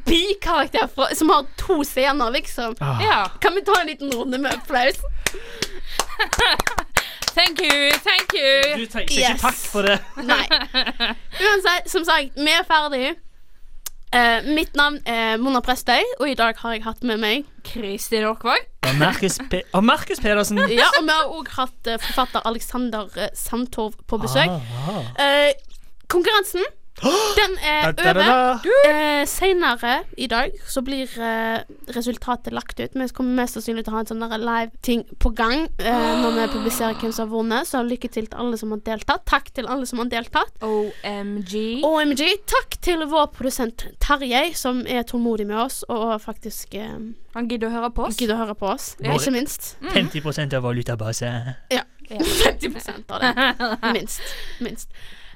bikarakter 0.54 0.86
fra, 0.94 1.14
som 1.14 1.28
har 1.28 1.46
to 1.56 1.84
scener, 1.84 2.30
liksom. 2.30 2.76
Ah. 2.80 3.02
Ja. 3.02 3.30
Kan 3.40 3.54
vi 3.54 3.62
ta 3.64 3.80
en 3.80 3.86
liten 3.86 4.10
runde 4.12 4.38
med 4.38 4.52
applaus? 4.52 4.94
Thank 7.34 7.60
you, 7.60 7.90
thank 7.90 8.32
you. 8.34 8.76
Du 8.78 8.86
trenger 8.86 9.12
Yes. 9.12 9.30
ikke 9.30 9.40
takk 9.40 9.54
for 9.54 9.82
det. 9.82 9.98
Nei. 10.22 10.46
Uansett, 11.42 11.90
som 11.90 12.04
sagt, 12.06 12.30
vi 12.36 12.50
er 12.54 12.62
ferdige. 12.68 13.14
Uh, 14.14 14.46
mitt 14.54 14.76
navn 14.78 15.00
er 15.10 15.40
Mona 15.42 15.58
Prestøy, 15.60 16.04
og 16.20 16.28
i 16.30 16.34
dag 16.38 16.54
har 16.60 16.72
jeg 16.76 16.84
hatt 16.84 17.02
med 17.02 17.18
meg 17.18 17.48
Kristin 17.66 18.22
Aakvåg. 18.28 18.62
Og 18.86 18.94
Markus, 19.00 19.40
Pe 19.50 19.64
og 19.74 19.82
Markus 19.84 20.22
Pedersen. 20.22 20.58
Ja, 20.70 20.86
og 21.00 21.02
vi 21.02 21.10
har 21.10 21.34
òg 21.34 21.50
hatt 21.56 21.90
uh, 21.90 21.98
forfatter 21.98 22.46
Alexander 22.46 23.10
eh, 23.18 23.32
Sandtorv 23.34 23.98
på 24.06 24.20
besøk. 24.22 24.54
Ah, 24.54 24.94
ah. 24.94 25.02
Uh, 25.18 25.50
konkurransen 26.06 26.62
Den 27.02 27.56
er 27.58 27.88
over. 27.90 28.60
Eh, 28.86 29.24
Senere 29.26 29.94
i 30.16 30.26
dag 30.30 30.52
så 30.70 30.82
blir 30.84 31.10
eh, 31.20 31.62
resultatet 31.94 32.54
lagt 32.54 32.78
ut. 32.80 32.94
Vi 32.94 33.08
kommer 33.14 33.42
mest 33.42 33.58
sannsynlig 33.58 33.84
til 33.84 33.92
å 33.92 33.96
ha 33.96 34.02
en 34.04 34.10
sånn 34.12 34.22
live-ting 34.44 35.02
på 35.18 35.32
gang 35.34 35.66
eh, 35.82 36.12
når 36.22 36.36
vi 36.38 36.46
publiserer 36.54 36.94
hvem 37.00 37.12
som 37.12 37.26
har 37.26 37.32
vunnet. 37.32 37.68
Så 37.68 37.82
lykke 37.84 38.10
til 38.14 38.28
til 38.30 38.38
alle 38.40 38.58
som 38.60 38.70
har 38.72 38.82
deltatt. 38.86 39.24
Takk 39.28 39.50
til 39.56 39.66
alle 39.70 39.88
som 39.90 40.00
har 40.00 40.12
deltatt. 40.12 40.54
OMG. 40.62 41.56
OMG, 41.84 42.22
takk 42.50 42.78
til 42.84 43.02
vår 43.10 43.26
produsent 43.34 43.88
Tarjei, 44.02 44.52
som 44.56 44.84
er 44.86 45.02
tålmodig 45.08 45.48
med 45.50 45.58
oss 45.64 45.82
og 45.90 46.14
faktisk 46.22 46.76
Han 47.34 47.48
gidder 47.50 47.68
å 47.68 47.74
høre 47.74 47.90
på 47.90 48.06
oss. 48.06 48.16
gidder 48.20 48.38
å 48.38 48.44
høre 48.44 48.54
på 48.54 48.70
oss. 48.70 48.94
ja. 49.02 49.16
Ikke 49.18 49.34
minst. 49.34 49.74
50% 49.82 50.54
av 50.54 50.62
valutabase. 50.62 51.34
Ja. 51.74 51.82
50 52.08 53.04
av 53.08 53.20
det. 53.20 53.34
Minst. 53.96 54.20
Minst. 54.60 54.90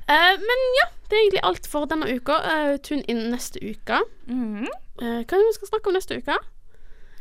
Eh, 0.09 0.35
men 0.41 0.69
ja, 0.81 0.87
det 1.09 1.17
er 1.17 1.25
egentlig 1.25 1.45
alt 1.45 1.67
for 1.69 1.89
denne 1.89 2.09
uka. 2.09 2.39
Uh, 2.45 2.77
tune 2.85 3.05
inn 3.09 3.27
neste 3.33 3.61
uke. 3.63 4.03
Mhm. 4.29 4.69
Eh, 4.99 5.21
hva 5.23 5.37
er 5.37 5.43
det 5.43 5.49
vi 5.51 5.59
skal 5.59 5.69
snakke 5.71 5.91
om 5.91 5.95
neste 5.95 6.17
uke? 6.19 6.39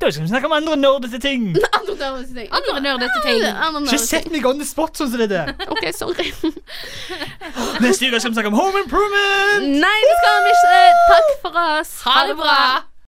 Da 0.02 0.10
skal 0.12 0.24
vi 0.24 0.30
snakke 0.30 0.46
om 0.46 0.54
andre 0.54 0.76
nerdete 0.78 1.20
ting. 1.22 1.48
Andre 1.78 1.96
nerdete 1.98 2.34
ting. 2.34 2.50
Andre 2.54 2.82
nerdete 2.82 3.22
ting. 3.26 3.42
Ikke 3.88 4.00
sett 4.02 4.28
meg 4.34 4.46
on 4.46 4.62
the 4.62 4.66
spot 4.66 4.98
sånn 4.98 5.10
som 5.14 5.22
det 5.22 5.30
der. 5.34 5.54
OK, 5.74 5.88
sorry. 5.94 6.30
Neste 7.82 8.10
uke 8.10 8.22
skal 8.22 8.32
vi 8.32 8.38
snakke 8.38 8.54
om 8.54 8.60
Home 8.60 8.86
Improvement. 8.86 9.66
Nei, 9.82 9.98
det 10.10 10.20
skal 10.22 10.46
vi 10.46 10.54
ikke. 10.54 10.84
Takk 11.14 11.34
for 11.42 11.64
oss. 11.64 11.98
Ha 12.06 12.22
det 12.30 12.38
bra. 12.40 12.62